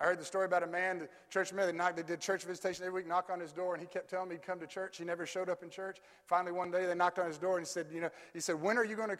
I 0.00 0.04
heard 0.04 0.20
the 0.20 0.24
story 0.24 0.44
about 0.44 0.62
a 0.62 0.66
man, 0.66 1.00
the 1.00 1.08
church 1.28 1.52
man, 1.52 1.66
they, 1.66 1.72
knocked, 1.72 1.96
they 1.96 2.04
did 2.04 2.20
church 2.20 2.44
visitation 2.44 2.84
every 2.84 3.00
week, 3.00 3.08
knock 3.08 3.30
on 3.32 3.40
his 3.40 3.50
door, 3.50 3.74
and 3.74 3.82
he 3.82 3.88
kept 3.88 4.08
telling 4.08 4.28
me 4.28 4.36
he'd 4.36 4.42
come 4.42 4.60
to 4.60 4.66
church. 4.66 4.96
He 4.96 5.04
never 5.04 5.26
showed 5.26 5.48
up 5.48 5.64
in 5.64 5.70
church. 5.70 5.98
Finally, 6.24 6.52
one 6.52 6.70
day 6.70 6.86
they 6.86 6.94
knocked 6.94 7.18
on 7.18 7.26
his 7.26 7.36
door 7.36 7.58
and 7.58 7.66
he 7.66 7.68
said, 7.68 7.86
you 7.92 8.00
know, 8.00 8.10
he 8.32 8.38
said, 8.38 8.60
when 8.60 8.78
are 8.78 8.84
you 8.84 8.94
going 8.94 9.08
to, 9.08 9.16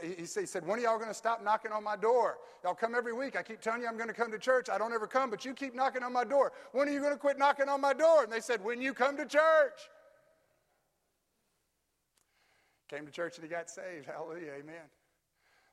he, 0.00 0.14
he 0.14 0.26
said, 0.26 0.64
when 0.64 0.78
are 0.78 0.82
y'all 0.82 0.98
going 0.98 1.08
to 1.08 1.14
stop 1.14 1.42
knocking 1.42 1.72
on 1.72 1.82
my 1.82 1.96
door? 1.96 2.38
Y'all 2.62 2.74
come 2.74 2.94
every 2.94 3.12
week. 3.12 3.34
I 3.34 3.42
keep 3.42 3.60
telling 3.60 3.82
you 3.82 3.88
I'm 3.88 3.96
going 3.96 4.08
to 4.08 4.14
come 4.14 4.30
to 4.30 4.38
church. 4.38 4.68
I 4.68 4.78
don't 4.78 4.92
ever 4.92 5.08
come, 5.08 5.30
but 5.30 5.44
you 5.44 5.52
keep 5.52 5.74
knocking 5.74 6.04
on 6.04 6.12
my 6.12 6.24
door. 6.24 6.52
When 6.70 6.88
are 6.88 6.92
you 6.92 7.00
going 7.00 7.12
to 7.12 7.18
quit 7.18 7.36
knocking 7.36 7.68
on 7.68 7.80
my 7.80 7.92
door? 7.92 8.22
And 8.22 8.32
they 8.32 8.40
said, 8.40 8.62
when 8.62 8.80
you 8.80 8.94
come 8.94 9.16
to 9.16 9.26
church. 9.26 9.80
Came 12.88 13.04
to 13.04 13.12
church 13.12 13.36
and 13.36 13.44
he 13.44 13.50
got 13.50 13.68
saved. 13.68 14.06
Hallelujah. 14.14 14.52
Amen. 14.60 14.82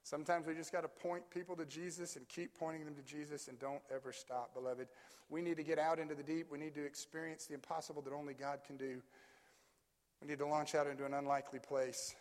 Sometimes 0.10 0.48
we 0.48 0.54
just 0.54 0.72
got 0.72 0.84
to 0.84 0.88
point 0.88 1.30
people 1.30 1.54
to 1.58 1.65
Jesus 1.65 2.15
and 2.15 2.26
keep 2.30 2.58
pointing 2.58 2.86
them 2.86 2.96
to 2.96 3.02
Jesus 3.02 3.50
and 3.50 3.60
don't 3.60 3.82
ever 3.93 4.13
stop, 4.13 4.54
beloved. 4.54 4.88
We 5.30 5.41
need 5.41 5.58
to 5.58 5.63
get 5.63 5.78
out 5.78 6.00
into 6.00 6.15
the 6.15 6.24
deep. 6.24 6.50
We 6.50 6.58
need 6.58 6.74
to 6.76 6.86
experience 6.86 7.46
the 7.46 7.56
impossible 7.56 8.02
that 8.04 8.13
only 8.13 8.34
God 8.34 8.60
can 8.65 8.78
do. 8.78 9.02
We 10.22 10.30
need 10.30 10.39
to 10.39 10.46
launch 10.46 10.76
out 10.76 10.88
into 10.88 11.06
an 11.06 11.13
unlikely 11.13 11.60
place. 11.60 12.15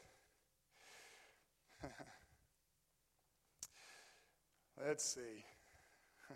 Let's 4.84 5.04
see. 5.04 5.44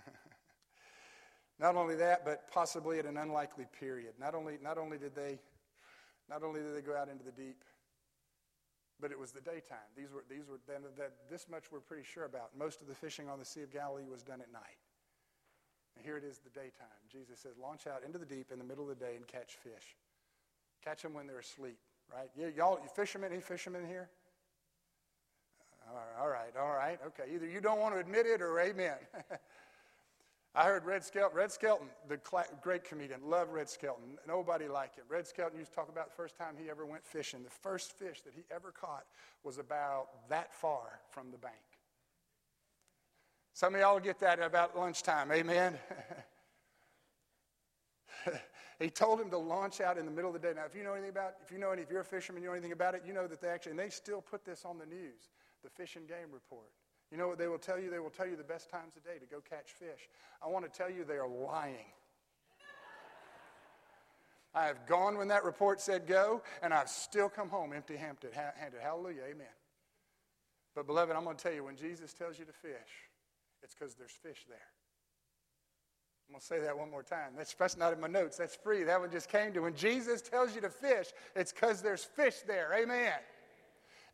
not 1.58 1.74
only 1.74 1.96
that, 1.96 2.24
but 2.24 2.48
possibly 2.52 3.00
at 3.00 3.06
an 3.06 3.16
unlikely 3.16 3.66
period. 3.80 4.12
Not 4.20 4.36
only, 4.36 4.56
not 4.62 4.78
only 4.78 4.98
did 4.98 5.16
they 5.16 5.40
not 6.28 6.44
only 6.44 6.60
did 6.60 6.76
they 6.76 6.80
go 6.80 6.96
out 6.96 7.08
into 7.08 7.24
the 7.24 7.32
deep, 7.32 7.64
but 9.00 9.10
it 9.10 9.18
was 9.18 9.32
the 9.32 9.40
daytime. 9.40 9.88
These 9.96 10.12
were, 10.12 10.24
these 10.28 10.46
were 10.48 10.58
then, 10.68 10.82
that, 10.98 11.12
this 11.30 11.46
much 11.50 11.72
we're 11.72 11.80
pretty 11.80 12.04
sure 12.04 12.24
about. 12.24 12.50
Most 12.56 12.80
of 12.80 12.88
the 12.88 12.94
fishing 12.94 13.28
on 13.28 13.38
the 13.38 13.44
Sea 13.44 13.62
of 13.62 13.72
Galilee 13.72 14.04
was 14.10 14.22
done 14.22 14.40
at 14.40 14.52
night. 14.52 14.78
And 15.96 16.04
here 16.04 16.16
it 16.16 16.24
is 16.24 16.38
the 16.38 16.50
daytime. 16.50 17.00
Jesus 17.10 17.40
says, 17.40 17.52
launch 17.60 17.86
out 17.86 18.02
into 18.04 18.18
the 18.18 18.26
deep 18.26 18.52
in 18.52 18.58
the 18.58 18.64
middle 18.64 18.88
of 18.88 18.98
the 18.98 19.04
day 19.04 19.16
and 19.16 19.26
catch 19.26 19.56
fish. 19.62 19.96
Catch 20.84 21.02
them 21.02 21.14
when 21.14 21.26
they're 21.26 21.40
asleep, 21.40 21.78
right? 22.12 22.30
Y- 22.36 22.52
y'all, 22.56 22.78
you 22.82 22.88
fishermen, 22.94 23.32
any 23.32 23.42
fishermen 23.42 23.86
here? 23.86 24.08
All 26.20 26.28
right, 26.28 26.54
all 26.58 26.70
right, 26.70 26.98
okay. 27.06 27.24
Either 27.34 27.46
you 27.46 27.60
don't 27.60 27.80
want 27.80 27.94
to 27.94 28.00
admit 28.00 28.26
it 28.26 28.40
or 28.40 28.60
amen. 28.60 28.94
I 30.54 30.64
heard 30.64 30.84
Red 30.84 31.04
Skelton, 31.04 31.36
Red 31.36 31.52
Skelton, 31.52 31.86
the 32.08 32.18
great 32.60 32.82
comedian, 32.82 33.20
love 33.24 33.50
Red 33.50 33.68
Skelton. 33.68 34.18
Nobody 34.26 34.66
liked 34.66 34.96
him. 34.96 35.04
Red 35.08 35.26
Skelton 35.26 35.56
used 35.56 35.70
to 35.70 35.76
talk 35.76 35.88
about 35.88 36.08
the 36.08 36.16
first 36.16 36.36
time 36.36 36.56
he 36.60 36.68
ever 36.68 36.84
went 36.84 37.04
fishing. 37.04 37.44
The 37.44 37.50
first 37.50 37.96
fish 37.96 38.22
that 38.22 38.34
he 38.34 38.42
ever 38.52 38.72
caught 38.72 39.04
was 39.44 39.58
about 39.58 40.28
that 40.28 40.52
far 40.52 40.98
from 41.10 41.30
the 41.30 41.38
bank. 41.38 41.54
Some 43.52 43.74
of 43.74 43.80
y'all 43.80 44.00
get 44.00 44.18
that 44.20 44.40
about 44.40 44.76
lunchtime, 44.76 45.30
amen? 45.30 45.78
he 48.80 48.90
told 48.90 49.20
him 49.20 49.30
to 49.30 49.38
launch 49.38 49.80
out 49.80 49.98
in 49.98 50.04
the 50.04 50.10
middle 50.10 50.34
of 50.34 50.40
the 50.40 50.48
day. 50.48 50.54
Now, 50.54 50.64
if 50.66 50.74
you 50.74 50.82
know 50.82 50.94
anything 50.94 51.10
about, 51.10 51.34
if 51.44 51.52
you 51.52 51.58
know 51.58 51.70
any, 51.70 51.82
if 51.82 51.90
you're 51.90 52.00
a 52.00 52.04
fisherman, 52.04 52.42
you 52.42 52.48
know 52.48 52.54
anything 52.54 52.72
about 52.72 52.94
it, 52.94 53.02
you 53.06 53.12
know 53.12 53.28
that 53.28 53.40
they 53.40 53.48
actually, 53.48 53.70
and 53.70 53.78
they 53.78 53.90
still 53.90 54.20
put 54.20 54.44
this 54.44 54.64
on 54.64 54.78
the 54.78 54.86
news, 54.86 55.30
the 55.62 55.70
Fish 55.70 55.94
and 55.94 56.08
Game 56.08 56.32
Report. 56.32 56.70
You 57.10 57.18
know 57.18 57.26
what 57.26 57.38
they 57.38 57.48
will 57.48 57.58
tell 57.58 57.78
you? 57.78 57.90
They 57.90 57.98
will 57.98 58.10
tell 58.10 58.26
you 58.26 58.36
the 58.36 58.44
best 58.44 58.70
times 58.70 58.96
of 58.96 59.04
day 59.04 59.18
to 59.18 59.26
go 59.26 59.42
catch 59.48 59.72
fish. 59.72 60.08
I 60.42 60.48
want 60.48 60.70
to 60.70 60.70
tell 60.70 60.90
you 60.90 61.04
they 61.04 61.16
are 61.16 61.28
lying. 61.28 61.86
I 64.54 64.64
have 64.64 64.86
gone 64.86 65.16
when 65.16 65.28
that 65.28 65.44
report 65.44 65.80
said 65.80 66.06
go, 66.06 66.42
and 66.62 66.74
I've 66.74 66.88
still 66.88 67.28
come 67.28 67.48
home 67.48 67.72
empty 67.72 67.96
handed. 67.96 68.32
Hallelujah. 68.80 69.22
Amen. 69.30 69.46
But, 70.74 70.86
beloved, 70.86 71.14
I'm 71.14 71.24
going 71.24 71.36
to 71.36 71.42
tell 71.42 71.52
you 71.52 71.64
when 71.64 71.76
Jesus 71.76 72.12
tells 72.12 72.38
you 72.38 72.44
to 72.44 72.52
fish, 72.52 73.08
it's 73.62 73.74
because 73.74 73.94
there's 73.94 74.12
fish 74.12 74.46
there. 74.48 74.58
I'm 76.28 76.34
going 76.34 76.40
to 76.40 76.46
say 76.46 76.60
that 76.60 76.78
one 76.78 76.90
more 76.90 77.02
time. 77.02 77.32
That's, 77.36 77.54
that's 77.54 77.76
not 77.76 77.92
in 77.92 78.00
my 78.00 78.06
notes. 78.06 78.36
That's 78.36 78.54
free. 78.54 78.84
That 78.84 79.00
one 79.00 79.10
just 79.10 79.28
came 79.28 79.52
to. 79.52 79.60
When 79.60 79.74
Jesus 79.74 80.22
tells 80.22 80.54
you 80.54 80.60
to 80.60 80.70
fish, 80.70 81.08
it's 81.34 81.52
because 81.52 81.82
there's 81.82 82.04
fish 82.04 82.36
there. 82.46 82.72
Amen. 82.80 83.14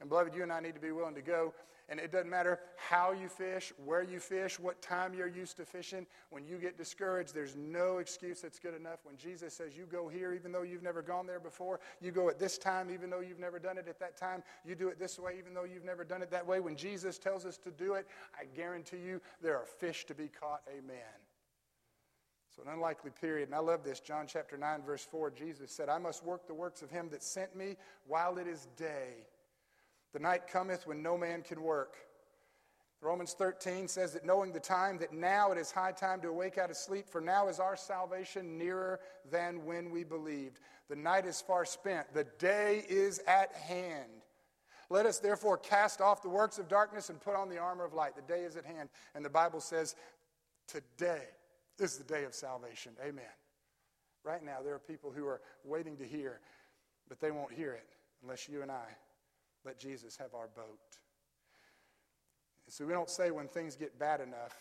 And, 0.00 0.08
beloved, 0.08 0.34
you 0.34 0.42
and 0.42 0.52
I 0.52 0.60
need 0.60 0.74
to 0.74 0.80
be 0.80 0.92
willing 0.92 1.14
to 1.14 1.22
go 1.22 1.52
and 1.88 2.00
it 2.00 2.10
doesn't 2.10 2.30
matter 2.30 2.58
how 2.76 3.12
you 3.12 3.28
fish, 3.28 3.72
where 3.84 4.02
you 4.02 4.18
fish, 4.18 4.58
what 4.58 4.82
time 4.82 5.14
you're 5.14 5.28
used 5.28 5.56
to 5.58 5.64
fishing. 5.64 6.06
When 6.30 6.44
you 6.44 6.58
get 6.58 6.76
discouraged, 6.76 7.32
there's 7.32 7.54
no 7.54 7.98
excuse 7.98 8.40
that's 8.40 8.58
good 8.58 8.74
enough. 8.74 9.00
When 9.04 9.16
Jesus 9.16 9.54
says 9.54 9.76
you 9.76 9.84
go 9.84 10.08
here, 10.08 10.32
even 10.32 10.50
though 10.50 10.62
you've 10.62 10.82
never 10.82 11.00
gone 11.00 11.26
there 11.26 11.38
before, 11.38 11.78
you 12.00 12.10
go 12.10 12.28
at 12.28 12.40
this 12.40 12.58
time, 12.58 12.90
even 12.90 13.08
though 13.08 13.20
you've 13.20 13.38
never 13.38 13.60
done 13.60 13.78
it 13.78 13.86
at 13.88 14.00
that 14.00 14.16
time, 14.16 14.42
you 14.64 14.74
do 14.74 14.88
it 14.88 14.98
this 14.98 15.18
way, 15.18 15.36
even 15.38 15.54
though 15.54 15.64
you've 15.64 15.84
never 15.84 16.02
done 16.02 16.22
it 16.22 16.30
that 16.30 16.46
way. 16.46 16.58
When 16.58 16.76
Jesus 16.76 17.18
tells 17.18 17.46
us 17.46 17.56
to 17.58 17.70
do 17.70 17.94
it, 17.94 18.06
I 18.38 18.46
guarantee 18.56 18.98
you 18.98 19.20
there 19.40 19.56
are 19.56 19.66
fish 19.66 20.06
to 20.06 20.14
be 20.14 20.28
caught. 20.28 20.62
Amen. 20.68 20.96
So, 22.56 22.62
an 22.62 22.68
unlikely 22.72 23.10
period. 23.20 23.48
And 23.48 23.54
I 23.54 23.58
love 23.58 23.84
this. 23.84 24.00
John 24.00 24.26
chapter 24.26 24.56
9, 24.56 24.82
verse 24.82 25.04
4, 25.04 25.30
Jesus 25.30 25.70
said, 25.70 25.88
I 25.88 25.98
must 25.98 26.24
work 26.24 26.46
the 26.46 26.54
works 26.54 26.80
of 26.80 26.90
him 26.90 27.10
that 27.10 27.22
sent 27.22 27.54
me 27.54 27.76
while 28.06 28.38
it 28.38 28.46
is 28.46 28.66
day. 28.76 29.26
The 30.16 30.22
night 30.22 30.48
cometh 30.48 30.86
when 30.86 31.02
no 31.02 31.18
man 31.18 31.42
can 31.42 31.60
work. 31.60 31.98
Romans 33.02 33.34
13 33.34 33.86
says 33.86 34.14
that 34.14 34.24
knowing 34.24 34.50
the 34.50 34.58
time, 34.58 34.96
that 34.96 35.12
now 35.12 35.52
it 35.52 35.58
is 35.58 35.70
high 35.70 35.92
time 35.92 36.22
to 36.22 36.28
awake 36.28 36.56
out 36.56 36.70
of 36.70 36.78
sleep, 36.78 37.06
for 37.06 37.20
now 37.20 37.48
is 37.48 37.60
our 37.60 37.76
salvation 37.76 38.56
nearer 38.56 38.98
than 39.30 39.66
when 39.66 39.90
we 39.90 40.04
believed. 40.04 40.60
The 40.88 40.96
night 40.96 41.26
is 41.26 41.42
far 41.42 41.66
spent, 41.66 42.14
the 42.14 42.24
day 42.38 42.86
is 42.88 43.20
at 43.26 43.52
hand. 43.52 44.08
Let 44.88 45.04
us 45.04 45.18
therefore 45.18 45.58
cast 45.58 46.00
off 46.00 46.22
the 46.22 46.30
works 46.30 46.58
of 46.58 46.66
darkness 46.66 47.10
and 47.10 47.20
put 47.20 47.36
on 47.36 47.50
the 47.50 47.58
armor 47.58 47.84
of 47.84 47.92
light. 47.92 48.16
The 48.16 48.22
day 48.22 48.44
is 48.44 48.56
at 48.56 48.64
hand. 48.64 48.88
And 49.14 49.22
the 49.22 49.28
Bible 49.28 49.60
says, 49.60 49.96
today 50.66 51.24
is 51.78 51.98
the 51.98 52.04
day 52.04 52.24
of 52.24 52.32
salvation. 52.32 52.92
Amen. 53.02 53.24
Right 54.24 54.42
now, 54.42 54.62
there 54.64 54.72
are 54.72 54.78
people 54.78 55.12
who 55.14 55.26
are 55.26 55.42
waiting 55.62 55.98
to 55.98 56.06
hear, 56.06 56.40
but 57.06 57.20
they 57.20 57.32
won't 57.32 57.52
hear 57.52 57.74
it 57.74 57.90
unless 58.22 58.48
you 58.48 58.62
and 58.62 58.70
I 58.70 58.96
let 59.66 59.78
Jesus 59.78 60.16
have 60.16 60.32
our 60.34 60.46
boat. 60.46 60.78
So 62.68 62.86
we 62.86 62.92
don't 62.92 63.10
say 63.10 63.30
when 63.30 63.48
things 63.48 63.76
get 63.76 63.98
bad 63.98 64.20
enough, 64.20 64.54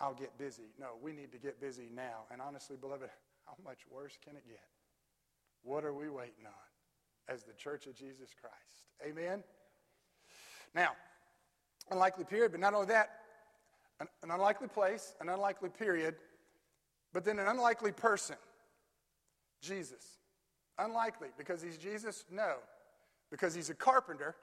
I'll 0.00 0.14
get 0.14 0.36
busy. 0.38 0.74
No, 0.78 0.88
we 1.00 1.12
need 1.12 1.32
to 1.32 1.38
get 1.38 1.60
busy 1.60 1.88
now. 1.94 2.24
And 2.30 2.40
honestly, 2.40 2.76
beloved, 2.78 3.08
how 3.46 3.54
much 3.64 3.80
worse 3.90 4.18
can 4.24 4.36
it 4.36 4.44
get? 4.46 4.64
What 5.62 5.84
are 5.84 5.94
we 5.94 6.08
waiting 6.08 6.46
on 6.46 7.34
as 7.34 7.42
the 7.42 7.54
church 7.54 7.86
of 7.86 7.94
Jesus 7.94 8.30
Christ? 8.40 8.86
Amen? 9.06 9.42
Now, 10.74 10.92
unlikely 11.90 12.24
period, 12.24 12.52
but 12.52 12.60
not 12.60 12.74
only 12.74 12.86
that, 12.88 13.10
an, 14.00 14.08
an 14.22 14.30
unlikely 14.30 14.68
place, 14.68 15.14
an 15.20 15.28
unlikely 15.28 15.70
period, 15.70 16.16
but 17.12 17.24
then 17.24 17.38
an 17.38 17.48
unlikely 17.48 17.92
person. 17.92 18.36
Jesus. 19.62 20.18
Unlikely 20.78 21.28
because 21.38 21.62
he's 21.62 21.78
Jesus? 21.78 22.24
No. 22.30 22.56
Because 23.30 23.54
he's 23.54 23.70
a 23.70 23.74
carpenter 23.74 24.36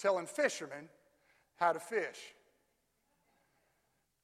telling 0.00 0.26
fishermen 0.26 0.88
how 1.56 1.72
to 1.72 1.80
fish. 1.80 2.34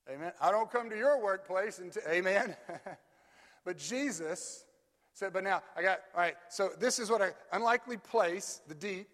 Amen. 0.09 0.33
I 0.41 0.51
don't 0.51 0.71
come 0.71 0.89
to 0.91 0.97
your 0.97 1.23
workplace 1.23 1.79
and, 1.79 1.93
t- 1.93 2.01
amen. 2.09 2.57
but 3.65 3.77
Jesus 3.77 4.65
said, 5.13 5.33
but 5.33 5.45
now 5.45 5.63
I 5.77 5.83
got, 5.83 6.01
all 6.15 6.21
right, 6.21 6.37
so 6.49 6.71
this 6.79 6.99
is 6.99 7.11
what 7.11 7.23
an 7.23 7.33
unlikely 7.53 7.97
place, 7.97 8.61
the 8.69 8.75
deep, 8.75 9.09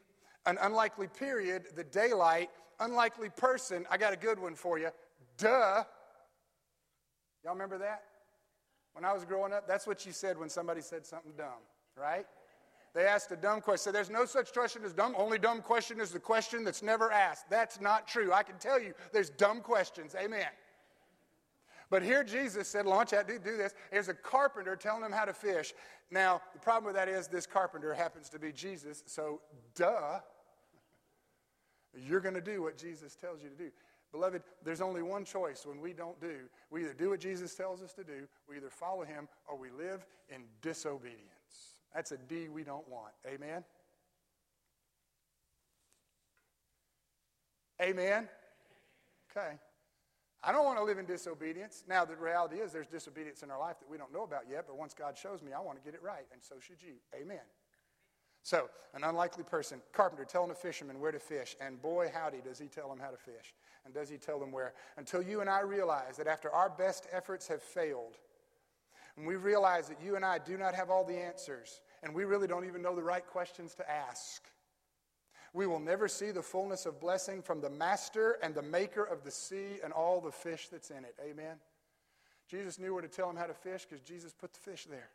an 0.47 0.59
unlikely 0.61 1.09
period, 1.09 1.65
the 1.77 1.85
daylight, 1.85 2.51
unlikely 2.81 3.31
person. 3.31 3.87
I 3.91 3.97
got 3.97 4.13
a 4.13 4.17
good 4.17 4.39
one 4.39 4.55
for 4.55 4.79
you. 4.79 4.91
Duh. 5.39 5.85
Y'all 7.45 7.55
remember 7.55 7.79
that? 7.79 8.03
When 8.93 9.05
I 9.05 9.13
was 9.13 9.25
growing 9.25 9.53
up, 9.53 9.67
that's 9.67 9.87
what 9.87 10.05
you 10.05 10.13
said 10.13 10.39
when 10.39 10.51
somebody 10.51 10.83
said 10.83 11.07
something 11.07 11.33
dumb, 11.37 11.63
right? 11.97 12.27
They 12.95 13.07
asked 13.07 13.33
a 13.33 13.37
dumb 13.37 13.61
question. 13.61 13.85
So 13.85 13.93
there's 13.93 14.11
no 14.11 14.27
such 14.27 14.53
question 14.53 14.83
as 14.85 14.93
dumb. 14.93 15.15
Only 15.17 15.39
dumb 15.39 15.63
question 15.63 16.01
is 16.01 16.11
the 16.11 16.21
question 16.21 16.63
that's 16.63 16.83
never 16.83 17.11
asked. 17.11 17.49
That's 17.49 17.81
not 17.81 18.07
true. 18.07 18.33
I 18.33 18.43
can 18.43 18.59
tell 18.59 18.81
you 18.81 18.93
there's 19.13 19.31
dumb 19.31 19.61
questions. 19.61 20.15
Amen. 20.15 20.49
But 21.89 22.03
here 22.03 22.25
Jesus 22.25 22.69
said, 22.69 22.87
launch 22.87 23.13
out, 23.13 23.29
do, 23.29 23.39
do 23.39 23.57
this. 23.57 23.75
Here's 23.91 24.09
a 24.09 24.15
carpenter 24.15 24.77
telling 24.77 25.05
him 25.05 25.13
how 25.13 25.25
to 25.25 25.35
fish. 25.35 25.75
Now, 26.11 26.41
the 26.53 26.59
problem 26.59 26.85
with 26.85 26.95
that 26.95 27.09
is 27.09 27.29
this 27.29 27.47
carpenter 27.47 27.95
happens 27.95 28.29
to 28.31 28.39
be 28.39 28.53
Jesus. 28.53 29.03
So, 29.07 29.41
duh, 29.75 30.21
you're 31.95 32.21
going 32.21 32.35
to 32.35 32.41
do 32.41 32.63
what 32.63 32.79
Jesus 32.79 33.15
tells 33.15 33.43
you 33.43 33.49
to 33.49 33.57
do. 33.57 33.71
Beloved, 34.11 34.43
there's 34.63 34.83
only 34.83 35.03
one 35.03 35.25
choice 35.25 35.65
when 35.67 35.81
we 35.81 35.95
don't 35.95 36.21
do. 36.21 36.41
We 36.71 36.83
either 36.85 36.93
do 36.93 37.11
what 37.11 37.21
Jesus 37.21 37.55
tells 37.55 37.83
us 37.83 37.95
to 37.95 38.05
do, 38.05 38.29
we 38.49 38.57
either 38.57 38.69
follow 38.69 39.05
him, 39.05 39.27
or 39.49 39.57
we 39.57 39.71
live 39.71 40.07
in 40.29 40.43
disobedience. 40.61 41.32
That's 41.95 42.13
a 42.13 42.17
D 42.17 42.49
we 42.49 42.65
don't 42.65 42.89
want. 42.89 43.13
Amen? 43.27 43.65
Amen? 47.81 48.29
Okay. 49.31 49.57
I 50.45 50.51
don't 50.51 50.65
want 50.65 50.79
to 50.79 50.85
live 50.85 50.99
in 50.99 51.07
disobedience. 51.07 51.85
Now, 51.89 52.05
the 52.05 52.17
reality 52.17 52.57
is 52.57 52.73
there's 52.73 52.89
disobedience 52.89 53.43
in 53.43 53.51
our 53.51 53.59
life 53.59 53.79
that 53.79 53.89
we 53.89 53.97
don't 53.97 54.13
know 54.13 54.25
about 54.25 54.43
yet, 54.51 54.65
but 54.67 54.77
once 54.77 54.93
God 54.93 55.17
shows 55.17 55.43
me, 55.43 55.53
I 55.53 55.61
want 55.61 55.79
to 55.79 55.85
get 55.85 55.95
it 55.95 56.03
right, 56.03 56.27
and 56.33 56.43
so 56.43 56.57
should 56.61 56.83
you. 56.83 56.95
Amen. 57.15 57.43
So, 58.43 58.69
an 58.95 59.05
unlikely 59.05 59.45
person, 59.45 59.81
carpenter, 59.93 60.25
telling 60.25 60.51
a 60.51 60.55
fisherman 60.55 60.99
where 60.99 61.13
to 61.13 61.21
fish, 61.21 61.55
and 61.61 61.81
boy, 61.81 62.11
howdy, 62.13 62.39
does 62.45 62.59
he 62.59 62.67
tell 62.67 62.89
them 62.89 62.99
how 62.99 63.11
to 63.11 63.17
fish. 63.17 63.55
And 63.85 63.95
does 63.95 64.09
he 64.09 64.17
tell 64.17 64.41
them 64.41 64.51
where? 64.51 64.75
Until 64.97 65.23
you 65.23 65.41
and 65.41 65.51
I 65.51 65.61
realize 65.61 66.17
that 66.17 66.27
after 66.27 66.51
our 66.51 66.69
best 66.69 67.07
efforts 67.13 67.47
have 67.47 67.63
failed, 67.63 68.19
and 69.17 69.27
we 69.27 69.37
realize 69.37 69.89
that 69.89 70.03
you 70.03 70.17
and 70.17 70.25
I 70.25 70.39
do 70.39 70.57
not 70.57 70.75
have 70.75 70.91
all 70.91 71.05
the 71.05 71.19
answers, 71.19 71.81
and 72.03 72.15
we 72.15 72.25
really 72.25 72.47
don't 72.47 72.65
even 72.65 72.83
know 72.83 72.97
the 72.97 73.03
right 73.03 73.27
questions 73.27 73.75
to 73.75 73.91
ask. 73.91 74.43
We 75.55 75.67
will 75.67 75.81
never 75.81 76.09
see 76.09 76.31
the 76.31 76.43
fullness 76.43 76.87
of 76.87 76.99
blessing 76.99 77.43
from 77.43 77.61
the 77.61 77.69
master 77.69 78.39
and 78.43 78.55
the 78.55 78.63
maker 78.63 79.05
of 79.05 79.23
the 79.23 79.31
sea 79.31 79.81
and 79.85 79.93
all 79.93 80.21
the 80.21 80.33
fish 80.33 80.69
that's 80.69 80.91
in 80.91 81.05
it. 81.05 81.15
Amen. 81.23 81.57
Jesus 82.49 82.79
knew 82.79 82.95
where 82.95 83.03
to 83.03 83.09
tell 83.09 83.29
him 83.29 83.37
how 83.37 83.47
to 83.47 83.55
fish 83.55 83.85
because 83.89 84.03
Jesus 84.03 84.33
put 84.33 84.53
the 84.55 84.61
fish 84.61 84.87
there. 84.87 85.11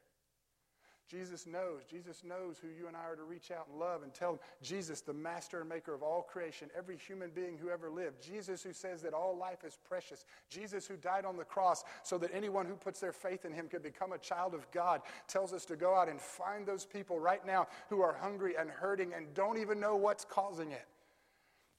Jesus 1.10 1.48
knows. 1.48 1.84
Jesus 1.90 2.24
knows 2.26 2.58
who 2.62 2.68
you 2.68 2.88
and 2.88 2.96
I 2.96 3.06
are 3.06 3.16
to 3.16 3.24
reach 3.24 3.50
out 3.50 3.68
and 3.70 3.80
love 3.80 4.04
and 4.04 4.14
tell. 4.14 4.40
Jesus, 4.62 5.00
the 5.00 5.14
master 5.14 5.62
and 5.62 5.70
maker 5.70 5.94
of 5.94 6.04
all 6.04 6.22
creation, 6.22 6.70
every 6.78 6.98
human 6.98 7.30
being 7.30 7.58
who 7.58 7.70
ever 7.70 7.90
lived. 7.90 8.22
Jesus, 8.22 8.62
who 8.62 8.74
says 8.74 9.02
that 9.04 9.14
all 9.14 9.38
life 9.38 9.64
is 9.66 9.78
precious. 9.88 10.26
Jesus, 10.50 10.86
who 10.86 10.98
died 10.98 11.24
on 11.24 11.38
the 11.38 11.46
cross 11.46 11.86
so 12.04 12.18
that 12.18 12.32
anyone 12.34 12.66
who 12.66 12.76
puts 12.76 13.00
their 13.00 13.14
faith 13.14 13.46
in 13.46 13.54
him 13.54 13.70
could 13.70 13.84
become 13.84 14.12
a 14.12 14.18
child 14.18 14.54
of 14.54 14.70
God, 14.72 15.02
tells 15.28 15.54
us 15.54 15.64
to 15.66 15.78
go 15.78 15.96
out 15.96 16.10
and 16.10 16.20
find 16.20 16.66
those 16.66 16.86
people 16.86 17.20
right 17.20 17.46
now 17.46 17.68
who 17.90 18.02
are 18.02 18.14
hungry 18.14 18.56
and 18.60 18.70
hurting 18.70 19.14
and 19.14 19.34
don't 19.34 19.58
even 19.58 19.80
know 19.80 19.96
what's 19.96 20.26
causing 20.26 20.72
it. 20.72 20.88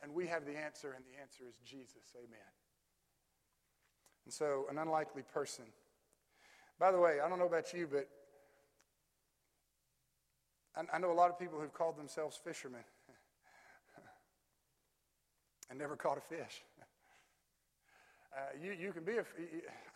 And 0.02 0.14
we 0.14 0.26
have 0.28 0.46
the 0.46 0.56
answer, 0.56 0.94
and 0.96 1.04
the 1.04 1.20
answer 1.20 1.44
is 1.46 1.56
Jesus. 1.64 2.14
Amen. 2.16 2.38
And 4.24 4.32
so, 4.32 4.66
an 4.70 4.78
unlikely 4.78 5.22
person. 5.22 5.64
By 6.78 6.92
the 6.92 7.00
way, 7.00 7.18
I 7.20 7.28
don't 7.28 7.38
know 7.38 7.46
about 7.46 7.74
you, 7.74 7.88
but 7.90 8.08
I 10.92 10.98
know 10.98 11.10
a 11.10 11.12
lot 11.12 11.30
of 11.30 11.38
people 11.38 11.58
who've 11.58 11.72
called 11.72 11.96
themselves 11.96 12.36
fishermen 12.36 12.82
and 15.70 15.78
never 15.78 15.96
caught 15.96 16.18
a 16.18 16.20
fish. 16.20 16.62
Uh, 18.36 18.40
you, 18.62 18.76
you 18.78 18.92
can 18.92 19.04
be 19.04 19.14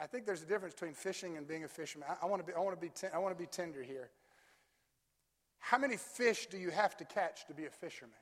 I 0.01 0.07
think 0.07 0.25
there's 0.25 0.42
a 0.42 0.47
difference 0.47 0.75
between 0.75 0.95
fishing 0.95 1.37
and 1.37 1.47
being 1.47 1.64
a 1.64 1.68
fisherman. 1.68 2.09
I, 2.11 2.25
I 2.25 2.29
want 2.29 2.45
to 2.45 2.51
be, 2.51 2.57
I 2.57 2.61
want 2.61 2.75
to 2.75 2.81
be, 2.81 2.88
ten, 2.88 3.11
I 3.14 3.18
want 3.18 3.37
to 3.37 3.40
be 3.40 3.47
tender 3.47 3.83
here. 3.83 4.09
How 5.59 5.79
many 5.79 5.99
fish 5.99 6.47
do 6.47 6.57
you 6.57 6.71
have 6.71 6.97
to 6.97 7.05
catch 7.05 7.47
to 7.47 7.55
be 7.55 7.66
a 7.66 7.71
fisherman? 7.71 8.16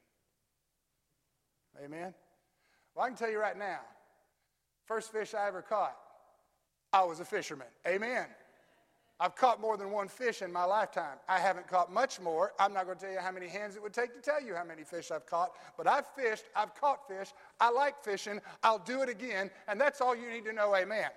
Amen. 1.83 2.13
Well, 2.95 3.07
I 3.07 3.09
can 3.09 3.17
tell 3.17 3.31
you 3.31 3.41
right 3.41 3.57
now, 3.57 3.79
first 4.85 5.13
fish 5.13 5.33
I 5.33 5.47
ever 5.47 5.63
caught, 5.63 5.97
I 6.93 7.05
was 7.05 7.21
a 7.21 7.25
fisherman. 7.25 7.69
Amen. 7.87 8.27
I've 9.23 9.37
caught 9.37 9.61
more 9.61 9.77
than 9.77 9.91
one 9.91 10.09
fish 10.09 10.41
in 10.41 10.51
my 10.51 10.65
lifetime. 10.65 11.19
I 11.29 11.39
haven't 11.39 11.69
caught 11.69 11.93
much 11.93 12.19
more. 12.21 12.53
I'm 12.59 12.73
not 12.73 12.87
going 12.87 12.97
to 12.97 13.05
tell 13.05 13.13
you 13.13 13.21
how 13.21 13.31
many 13.31 13.49
hands 13.49 13.77
it 13.77 13.83
would 13.83 13.93
take 13.93 14.15
to 14.15 14.21
tell 14.23 14.43
you 14.43 14.55
how 14.55 14.65
many 14.65 14.83
fish 14.83 15.11
I've 15.11 15.27
caught, 15.27 15.51
but 15.77 15.87
I've 15.87 16.07
fished, 16.17 16.45
I've 16.57 16.75
caught 16.75 17.07
fish, 17.07 17.29
I 17.61 17.71
like 17.71 18.03
fishing, 18.03 18.41
I'll 18.63 18.79
do 18.79 19.03
it 19.03 19.11
again, 19.11 19.51
and 19.69 19.79
that's 19.79 20.01
all 20.01 20.17
you 20.17 20.31
need 20.31 20.47
to 20.47 20.55
know, 20.55 20.75
amen. 20.75 21.11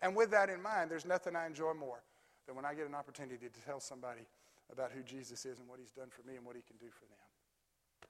And 0.00 0.16
with 0.16 0.30
that 0.30 0.48
in 0.48 0.62
mind, 0.62 0.90
there's 0.90 1.04
nothing 1.04 1.36
I 1.36 1.46
enjoy 1.46 1.74
more 1.74 2.00
than 2.46 2.56
when 2.56 2.64
I 2.64 2.72
get 2.72 2.88
an 2.88 2.94
opportunity 2.94 3.46
to 3.46 3.60
tell 3.66 3.78
somebody 3.78 4.24
about 4.72 4.90
who 4.90 5.02
Jesus 5.02 5.44
is 5.44 5.58
and 5.58 5.68
what 5.68 5.78
he's 5.78 5.92
done 5.92 6.08
for 6.08 6.26
me 6.26 6.36
and 6.36 6.46
what 6.46 6.56
he 6.56 6.62
can 6.62 6.76
do 6.80 6.88
for 6.88 7.04
them. 7.04 7.20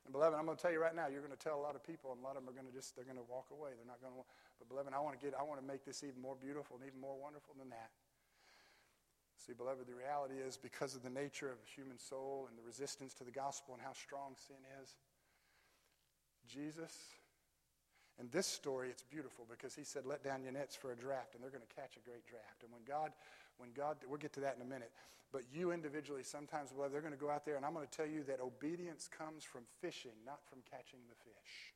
And 0.07 0.15
beloved, 0.15 0.39
I'm 0.39 0.47
going 0.47 0.57
to 0.57 0.63
tell 0.63 0.71
you 0.71 0.79
right 0.79 0.95
now, 0.95 1.11
you're 1.11 1.27
going 1.27 1.35
to 1.35 1.43
tell 1.43 1.59
a 1.59 1.65
lot 1.67 1.75
of 1.75 1.83
people, 1.83 2.15
and 2.15 2.23
a 2.23 2.25
lot 2.25 2.39
of 2.39 2.47
them 2.47 2.55
are 2.55 2.57
going 2.57 2.71
to 2.71 2.73
just, 2.73 2.95
they're 2.95 3.05
going 3.05 3.19
to 3.19 3.27
walk 3.27 3.51
away. 3.51 3.75
They're 3.75 3.91
not 3.91 3.99
going 3.99 4.15
to, 4.15 4.23
but 4.63 4.71
beloved, 4.71 4.95
I 4.95 5.03
want 5.03 5.19
to 5.19 5.23
get, 5.23 5.35
I 5.35 5.43
want 5.43 5.59
to 5.59 5.67
make 5.67 5.83
this 5.83 6.07
even 6.07 6.23
more 6.23 6.39
beautiful 6.39 6.79
and 6.79 6.87
even 6.87 7.03
more 7.03 7.19
wonderful 7.19 7.59
than 7.59 7.67
that. 7.75 7.91
See, 9.47 9.53
beloved, 9.53 9.87
the 9.87 9.95
reality 9.95 10.35
is 10.43 10.57
because 10.57 10.97
of 10.97 11.05
the 11.05 11.11
nature 11.11 11.47
of 11.47 11.63
the 11.63 11.71
human 11.71 11.99
soul 11.99 12.49
and 12.51 12.59
the 12.59 12.67
resistance 12.67 13.15
to 13.15 13.25
the 13.25 13.31
gospel 13.31 13.75
and 13.75 13.83
how 13.83 13.93
strong 13.93 14.35
sin 14.35 14.59
is, 14.83 14.97
Jesus, 16.51 16.93
in 18.19 18.29
this 18.33 18.47
story, 18.47 18.89
it's 18.89 19.05
beautiful 19.05 19.47
because 19.49 19.75
he 19.75 19.85
said, 19.85 20.07
Let 20.07 20.25
down 20.25 20.43
your 20.43 20.53
nets 20.53 20.75
for 20.75 20.91
a 20.91 20.97
draft, 20.97 21.35
and 21.35 21.43
they're 21.43 21.51
going 21.51 21.67
to 21.67 21.75
catch 21.75 21.97
a 21.97 22.09
great 22.09 22.27
draft. 22.27 22.63
And 22.63 22.73
when 22.73 22.83
God, 22.83 23.13
when 23.59 23.71
God, 23.71 23.99
we'll 24.09 24.19
get 24.19 24.33
to 24.35 24.41
that 24.41 24.57
in 24.57 24.63
a 24.63 24.69
minute, 24.69 24.91
but 25.33 25.43
you 25.53 25.71
individually, 25.71 26.23
sometimes, 26.23 26.73
beloved, 26.73 26.95
they're 26.95 27.05
going 27.05 27.13
to 27.13 27.21
go 27.21 27.31
out 27.31 27.45
there, 27.45 27.57
and 27.57 27.65
I'm 27.65 27.75
going 27.75 27.87
to 27.87 27.97
tell 27.97 28.07
you 28.07 28.25
that 28.25 28.41
obedience 28.41 29.07
comes 29.07 29.45
from 29.45 29.63
fishing, 29.81 30.17
not 30.25 30.41
from 30.49 30.59
catching 30.71 31.01
the 31.09 31.15
fish. 31.15 31.75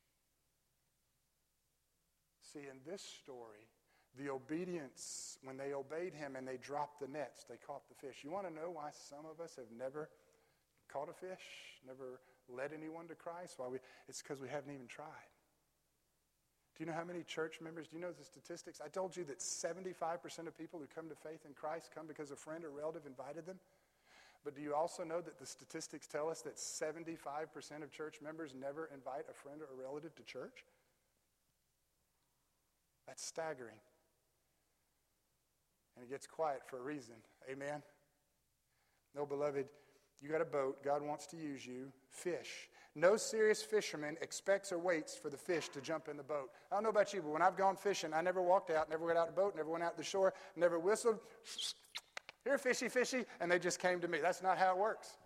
See, 2.41 2.67
in 2.67 2.83
this 2.89 3.01
story, 3.01 3.69
the 4.19 4.29
obedience, 4.29 5.37
when 5.43 5.57
they 5.57 5.73
obeyed 5.73 6.13
him 6.13 6.35
and 6.35 6.47
they 6.47 6.57
dropped 6.57 6.99
the 6.99 7.07
nets, 7.07 7.45
they 7.49 7.55
caught 7.55 7.87
the 7.87 7.95
fish. 7.95 8.23
You 8.23 8.31
want 8.31 8.47
to 8.47 8.53
know 8.53 8.69
why 8.71 8.89
some 8.91 9.25
of 9.25 9.39
us 9.43 9.55
have 9.55 9.71
never 9.77 10.09
caught 10.91 11.09
a 11.09 11.13
fish, 11.13 11.43
never 11.87 12.19
led 12.49 12.71
anyone 12.75 13.07
to 13.07 13.15
Christ? 13.15 13.55
Why 13.57 13.67
we, 13.67 13.77
it's 14.09 14.21
because 14.21 14.41
we 14.41 14.49
haven't 14.49 14.73
even 14.73 14.87
tried. 14.87 15.31
Do 16.75 16.83
you 16.83 16.89
know 16.89 16.97
how 16.97 17.03
many 17.03 17.23
church 17.23 17.59
members, 17.61 17.87
do 17.87 17.95
you 17.95 18.01
know 18.01 18.11
the 18.11 18.23
statistics? 18.23 18.81
I 18.83 18.89
told 18.89 19.15
you 19.15 19.23
that 19.25 19.39
75% 19.39 20.47
of 20.47 20.57
people 20.57 20.79
who 20.79 20.87
come 20.93 21.09
to 21.09 21.15
faith 21.15 21.45
in 21.45 21.53
Christ 21.53 21.91
come 21.93 22.07
because 22.07 22.31
a 22.31 22.35
friend 22.35 22.63
or 22.63 22.69
relative 22.69 23.05
invited 23.05 23.45
them. 23.45 23.59
But 24.43 24.55
do 24.55 24.61
you 24.61 24.73
also 24.73 25.03
know 25.03 25.21
that 25.21 25.39
the 25.39 25.45
statistics 25.45 26.07
tell 26.07 26.29
us 26.29 26.41
that 26.41 26.55
75% 26.55 27.83
of 27.83 27.91
church 27.91 28.15
members 28.23 28.53
never 28.59 28.89
invite 28.93 29.25
a 29.29 29.33
friend 29.33 29.61
or 29.61 29.65
a 29.65 29.87
relative 29.87 30.15
to 30.15 30.23
church? 30.23 30.65
That's 33.05 33.23
staggering. 33.23 33.77
And 36.01 36.09
it 36.09 36.11
gets 36.11 36.25
quiet 36.25 36.61
for 36.65 36.79
a 36.79 36.81
reason. 36.81 37.13
Amen? 37.47 37.83
No, 39.15 39.23
beloved, 39.23 39.67
you 40.19 40.29
got 40.29 40.41
a 40.41 40.45
boat. 40.45 40.83
God 40.83 41.03
wants 41.03 41.27
to 41.27 41.37
use 41.37 41.63
you. 41.63 41.91
Fish. 42.09 42.69
No 42.95 43.17
serious 43.17 43.61
fisherman 43.61 44.17
expects 44.19 44.71
or 44.71 44.79
waits 44.79 45.15
for 45.15 45.29
the 45.29 45.37
fish 45.37 45.69
to 45.69 45.79
jump 45.79 46.07
in 46.07 46.17
the 46.17 46.23
boat. 46.23 46.49
I 46.71 46.75
don't 46.75 46.83
know 46.83 46.89
about 46.89 47.13
you, 47.13 47.21
but 47.21 47.29
when 47.29 47.43
I've 47.43 47.55
gone 47.55 47.75
fishing, 47.75 48.15
I 48.15 48.21
never 48.21 48.41
walked 48.41 48.71
out, 48.71 48.89
never 48.89 49.05
went 49.05 49.19
out 49.19 49.27
the 49.27 49.39
boat, 49.39 49.55
never 49.55 49.69
went 49.69 49.83
out 49.83 49.91
to 49.91 49.97
the 49.97 50.03
shore, 50.03 50.33
never 50.55 50.79
whistled. 50.79 51.19
Here, 52.45 52.57
fishy, 52.57 52.89
fishy, 52.89 53.23
and 53.39 53.51
they 53.51 53.59
just 53.59 53.79
came 53.79 53.99
to 53.99 54.07
me. 54.07 54.17
That's 54.19 54.41
not 54.41 54.57
how 54.57 54.71
it 54.71 54.79
works. 54.79 55.17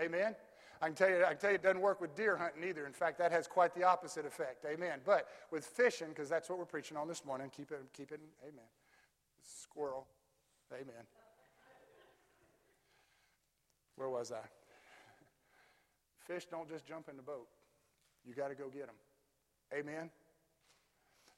Amen. 0.00 0.34
I 0.80 0.86
can 0.86 0.94
tell 0.94 1.10
you, 1.10 1.24
I 1.24 1.28
can 1.28 1.38
tell 1.38 1.50
you 1.50 1.56
it 1.56 1.62
doesn't 1.62 1.82
work 1.82 2.00
with 2.00 2.16
deer 2.16 2.36
hunting 2.38 2.64
either. 2.64 2.86
In 2.86 2.94
fact, 2.94 3.18
that 3.18 3.32
has 3.32 3.46
quite 3.46 3.74
the 3.74 3.84
opposite 3.84 4.24
effect. 4.24 4.64
Amen. 4.64 5.00
But 5.04 5.28
with 5.50 5.66
fishing, 5.66 6.08
because 6.08 6.30
that's 6.30 6.48
what 6.48 6.58
we're 6.58 6.64
preaching 6.64 6.96
on 6.96 7.06
this 7.06 7.22
morning, 7.26 7.50
keep 7.54 7.70
it, 7.70 7.82
keep 7.92 8.12
it, 8.12 8.20
amen 8.42 8.64
squirrel. 9.46 10.06
Amen. 10.72 11.06
Where 13.96 14.10
was 14.10 14.32
I? 14.32 14.42
Fish 16.26 16.46
don't 16.50 16.68
just 16.68 16.86
jump 16.86 17.08
in 17.08 17.16
the 17.16 17.22
boat. 17.22 17.46
You 18.24 18.34
got 18.34 18.48
to 18.48 18.54
go 18.54 18.68
get 18.68 18.86
them. 18.86 18.96
Amen. 19.72 20.10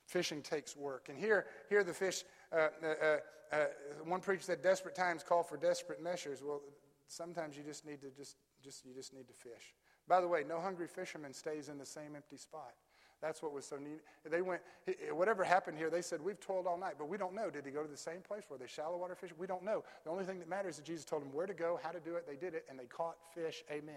Fishing 0.06 0.40
takes 0.40 0.74
work. 0.74 1.08
And 1.10 1.18
here, 1.18 1.46
here 1.68 1.84
the 1.84 1.92
fish, 1.92 2.24
uh, 2.50 2.68
uh, 2.82 2.86
uh, 2.86 3.16
uh, 3.52 3.64
one 4.04 4.20
preacher 4.20 4.42
said, 4.42 4.62
desperate 4.62 4.94
times 4.94 5.22
call 5.22 5.42
for 5.42 5.58
desperate 5.58 6.02
measures. 6.02 6.42
Well, 6.42 6.62
sometimes 7.06 7.56
you 7.56 7.62
just 7.62 7.84
need 7.84 8.00
to 8.00 8.10
just, 8.16 8.36
just, 8.64 8.86
you 8.86 8.94
just 8.94 9.12
need 9.12 9.28
to 9.28 9.34
fish. 9.34 9.74
By 10.08 10.22
the 10.22 10.28
way, 10.28 10.44
no 10.48 10.60
hungry 10.60 10.88
fisherman 10.88 11.34
stays 11.34 11.68
in 11.68 11.76
the 11.76 11.86
same 11.86 12.16
empty 12.16 12.38
spot. 12.38 12.72
That's 13.20 13.42
what 13.42 13.52
was 13.52 13.64
so 13.64 13.76
neat. 13.76 14.00
They 14.28 14.42
went, 14.42 14.62
whatever 15.10 15.42
happened 15.42 15.76
here, 15.76 15.90
they 15.90 16.02
said, 16.02 16.20
We've 16.20 16.38
toiled 16.38 16.66
all 16.66 16.78
night, 16.78 16.94
but 16.98 17.08
we 17.08 17.18
don't 17.18 17.34
know. 17.34 17.50
Did 17.50 17.64
he 17.64 17.72
go 17.72 17.82
to 17.82 17.90
the 17.90 17.96
same 17.96 18.20
place? 18.20 18.44
Were 18.48 18.58
they 18.58 18.68
shallow 18.68 18.96
water 18.96 19.16
fish? 19.16 19.30
We 19.36 19.46
don't 19.46 19.64
know. 19.64 19.82
The 20.04 20.10
only 20.10 20.24
thing 20.24 20.38
that 20.38 20.48
matters 20.48 20.74
is 20.74 20.76
that 20.76 20.86
Jesus 20.86 21.04
told 21.04 21.22
them 21.22 21.32
where 21.32 21.46
to 21.46 21.54
go, 21.54 21.80
how 21.82 21.90
to 21.90 22.00
do 22.00 22.14
it. 22.14 22.26
They 22.28 22.36
did 22.36 22.54
it, 22.54 22.64
and 22.70 22.78
they 22.78 22.84
caught 22.84 23.16
fish. 23.34 23.64
Amen. 23.70 23.96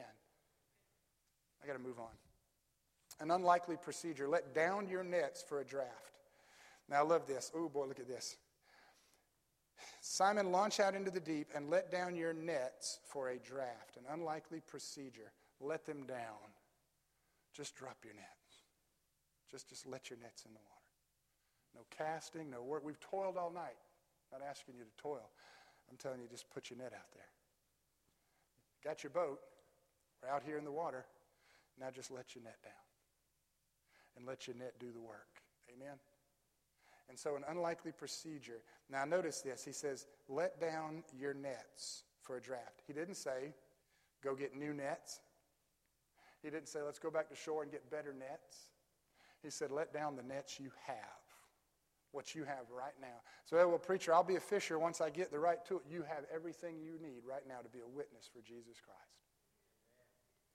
I 1.63 1.67
got 1.67 1.73
to 1.73 1.79
move 1.79 1.99
on. 1.99 2.09
An 3.19 3.29
unlikely 3.29 3.77
procedure. 3.77 4.27
Let 4.27 4.55
down 4.55 4.87
your 4.87 5.03
nets 5.03 5.43
for 5.47 5.61
a 5.61 5.65
draft. 5.65 6.17
Now, 6.89 6.97
I 6.97 7.03
love 7.03 7.27
this. 7.27 7.51
Oh, 7.55 7.69
boy, 7.69 7.85
look 7.85 7.99
at 7.99 8.07
this. 8.07 8.37
Simon, 10.01 10.51
launch 10.51 10.79
out 10.79 10.95
into 10.95 11.11
the 11.11 11.19
deep 11.19 11.47
and 11.55 11.69
let 11.69 11.91
down 11.91 12.15
your 12.15 12.33
nets 12.33 12.99
for 13.05 13.29
a 13.29 13.37
draft. 13.37 13.97
An 13.97 14.03
unlikely 14.11 14.61
procedure. 14.65 15.31
Let 15.59 15.85
them 15.85 16.05
down. 16.07 16.49
Just 17.53 17.75
drop 17.75 17.97
your 18.03 18.15
net. 18.15 18.40
Just, 19.51 19.69
just 19.69 19.85
let 19.85 20.09
your 20.09 20.17
nets 20.19 20.45
in 20.45 20.53
the 20.53 20.59
water. 20.59 20.81
No 21.75 21.81
casting, 21.89 22.49
no 22.49 22.63
work. 22.63 22.83
We've 22.83 22.99
toiled 22.99 23.37
all 23.37 23.51
night. 23.51 23.77
I'm 24.31 24.39
not 24.39 24.47
asking 24.47 24.75
you 24.77 24.83
to 24.83 25.01
toil. 25.01 25.29
I'm 25.89 25.97
telling 25.97 26.21
you, 26.21 26.27
just 26.29 26.49
put 26.49 26.69
your 26.69 26.79
net 26.79 26.93
out 26.93 27.11
there. 27.13 27.29
Got 28.83 29.03
your 29.03 29.11
boat. 29.11 29.39
We're 30.21 30.29
out 30.29 30.43
here 30.45 30.57
in 30.57 30.65
the 30.65 30.71
water. 30.71 31.05
Now 31.79 31.87
just 31.93 32.11
let 32.11 32.35
your 32.35 32.43
net 32.43 32.57
down. 32.63 32.73
And 34.15 34.25
let 34.25 34.47
your 34.47 34.55
net 34.55 34.73
do 34.79 34.91
the 34.91 35.01
work. 35.01 35.41
Amen? 35.73 35.95
And 37.09 37.19
so, 37.19 37.35
an 37.35 37.43
unlikely 37.49 37.91
procedure. 37.91 38.61
Now, 38.89 39.03
notice 39.03 39.41
this. 39.41 39.65
He 39.65 39.73
says, 39.73 40.07
let 40.29 40.61
down 40.61 41.03
your 41.17 41.33
nets 41.33 42.03
for 42.21 42.37
a 42.37 42.41
draft. 42.41 42.83
He 42.87 42.93
didn't 42.93 43.15
say, 43.15 43.53
go 44.23 44.33
get 44.33 44.55
new 44.55 44.73
nets. 44.73 45.19
He 46.41 46.49
didn't 46.49 46.69
say, 46.69 46.81
let's 46.81 46.99
go 46.99 47.11
back 47.11 47.29
to 47.29 47.35
shore 47.35 47.63
and 47.63 47.71
get 47.71 47.89
better 47.91 48.13
nets. 48.13 48.70
He 49.43 49.49
said, 49.49 49.71
Let 49.71 49.93
down 49.93 50.15
the 50.15 50.23
nets 50.23 50.59
you 50.59 50.71
have, 50.85 50.97
what 52.11 52.35
you 52.35 52.43
have 52.43 52.69
right 52.75 52.93
now. 53.01 53.21
So, 53.45 53.57
well, 53.67 53.77
preacher, 53.77 54.13
I'll 54.13 54.23
be 54.23 54.35
a 54.35 54.41
fisher 54.41 54.77
once 54.77 55.01
I 55.01 55.09
get 55.09 55.31
the 55.31 55.39
right 55.39 55.63
tool. 55.65 55.81
You 55.89 56.03
have 56.03 56.25
everything 56.33 56.79
you 56.79 56.97
need 57.01 57.23
right 57.27 57.47
now 57.47 57.59
to 57.59 57.69
be 57.69 57.79
a 57.79 57.87
witness 57.87 58.29
for 58.31 58.41
Jesus 58.41 58.77
Christ. 58.79 59.21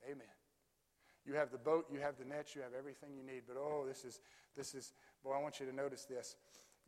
Amen. 0.05 0.27
You 1.25 1.35
have 1.35 1.51
the 1.51 1.59
boat, 1.59 1.87
you 1.93 1.99
have 2.01 2.17
the 2.19 2.25
nets, 2.25 2.55
you 2.55 2.63
have 2.63 2.73
everything 2.79 3.11
you 3.17 3.25
need. 3.25 3.43
But 3.49 3.57
oh, 3.57 3.85
this 3.87 4.05
is, 4.05 4.21
this 4.57 4.75
is, 4.75 4.93
boy, 5.25 5.33
I 5.33 5.43
want 5.43 5.59
you 5.59 5.67
to 5.67 5.75
notice 5.75 6.05
this. 6.05 6.37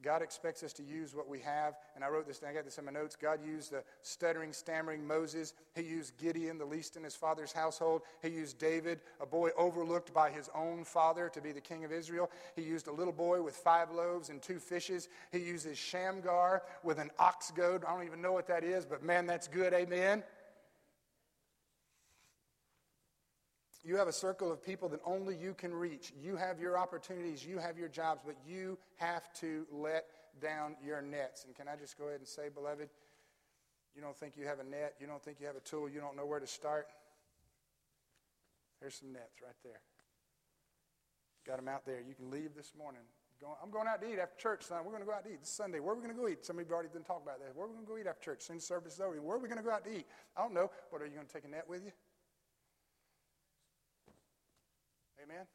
God 0.03 0.23
expects 0.23 0.63
us 0.63 0.73
to 0.75 0.83
use 0.83 1.15
what 1.15 1.29
we 1.29 1.41
have. 1.41 1.75
And 1.95 2.05
I 2.05 2.09
wrote 2.09 2.27
this 2.27 2.41
I 2.47 2.53
got 2.53 2.65
this 2.65 2.79
in 2.79 2.85
my 2.85 2.93
notes. 2.93 3.17
God 3.17 3.41
used 3.45 3.73
the 3.73 3.83
stuttering, 4.03 4.53
stammering 4.53 5.07
Moses. 5.07 5.55
He 5.75 5.83
used 5.83 6.17
Gideon, 6.19 6.59
the 6.59 6.65
least 6.65 6.97
in 6.97 7.03
his 7.03 7.17
father's 7.17 7.53
household. 7.53 8.03
He 8.23 8.29
used 8.29 8.59
David, 8.59 9.01
a 9.21 9.27
boy 9.27 9.51
overlooked 9.57 10.15
by 10.15 10.31
his 10.31 10.49
own 10.55 10.85
father, 10.85 11.29
to 11.31 11.41
be 11.41 11.53
the 11.53 11.61
king 11.61 11.85
of 11.85 11.93
Israel. 11.93 12.31
He 12.55 12.63
used 12.63 12.87
a 12.87 12.93
little 12.93 13.13
boy 13.13 13.43
with 13.43 13.57
five 13.57 13.91
loaves 13.91 14.29
and 14.29 14.41
two 14.41 14.59
fishes. 14.59 15.09
He 15.33 15.39
uses 15.39 15.77
Shamgar 15.77 16.63
with 16.85 16.99
an 16.99 17.11
ox 17.19 17.51
goad. 17.51 17.85
I 17.85 17.93
don't 17.93 18.07
even 18.07 18.23
know 18.23 18.33
what 18.33 18.47
that 18.49 18.63
is, 18.63 18.85
but 18.85 19.03
man, 19.03 19.27
that's 19.27 19.49
good. 19.49 19.73
Amen. 19.73 20.23
You 23.85 23.97
have 23.97 24.09
a 24.09 24.13
circle 24.13 24.53
of 24.53 24.63
people 24.63 24.89
that 24.91 25.01
only 25.05 25.37
you 25.37 25.55
can 25.55 25.73
reach. 25.73 26.13
You 26.21 26.37
have 26.37 26.61
your 26.61 26.77
opportunities, 26.77 27.45
you 27.45 27.59
have 27.59 27.79
your 27.79 27.89
jobs, 27.89 28.21
but 28.27 28.37
you 28.47 28.77
have 28.97 29.33
to 29.35 29.67
let 29.73 30.07
down 30.41 30.77
your 30.85 31.01
nets. 31.01 31.45
And 31.45 31.55
can 31.55 31.69
I 31.69 31.77
just 31.77 31.97
go 31.97 32.05
ahead 32.05 32.19
and 32.19 32.29
say, 32.29 32.49
beloved, 32.49 32.89
you 33.95 34.03
don't 34.03 34.17
think 34.17 34.37
you 34.37 34.47
have 34.47 34.59
a 34.59 34.65
net, 34.65 34.95
you 35.01 35.07
don't 35.07 35.23
think 35.23 35.39
you 35.41 35.47
have 35.47 35.57
a 35.57 35.61
tool, 35.61 35.89
you 35.89 36.01
don't 36.01 36.17
know 36.17 36.27
where 36.27 36.41
to 36.41 36.47
start? 36.47 36.89
There's 38.81 38.95
some 38.95 39.13
nets 39.13 39.43
right 39.43 39.57
there. 39.65 39.81
Got 41.47 41.57
them 41.57 41.69
out 41.69 41.87
there. 41.87 42.01
You 42.07 42.15
can 42.15 42.31
leave 42.31 42.55
this 42.55 42.73
morning. 42.77 43.01
I'm 43.63 43.71
going 43.71 43.87
out 43.87 44.03
to 44.03 44.13
eat 44.13 44.19
after 44.19 44.37
church, 44.37 44.65
son. 44.65 44.85
We're 44.85 44.91
going 44.91 45.03
to 45.03 45.07
go 45.07 45.15
out 45.15 45.25
to 45.25 45.31
eat 45.31 45.41
this 45.41 45.51
Sunday. 45.51 45.79
Where 45.79 45.93
are 45.93 45.97
we 45.97 46.03
going 46.03 46.15
to 46.15 46.21
go 46.21 46.29
eat? 46.29 46.45
Somebody 46.45 46.69
already 46.71 46.89
didn't 46.89 47.07
talk 47.07 47.23
about 47.23 47.39
that. 47.39 47.55
Where 47.55 47.67
are 47.67 47.69
we 47.69 47.75
going 47.75 47.87
to 47.87 47.93
go 47.93 47.99
eat 47.99 48.07
after 48.07 48.35
church? 48.35 48.43
Soon 48.43 48.59
service 48.59 48.95
is 48.95 49.01
over. 49.01 49.15
Where 49.23 49.37
are 49.37 49.39
we 49.39 49.49
going 49.49 49.59
to 49.59 49.65
go 49.65 49.71
out 49.71 49.85
to 49.85 49.91
eat? 49.97 50.07
I 50.37 50.43
don't 50.43 50.53
know. 50.53 50.71
But 50.91 51.03
are 51.03 51.07
you 51.07 51.15
going 51.15 51.27
to 51.27 51.33
take 51.33 51.45
a 51.45 51.49
net 51.49 51.65
with 51.69 51.85
you? 51.85 51.93
Amen? 55.29 55.47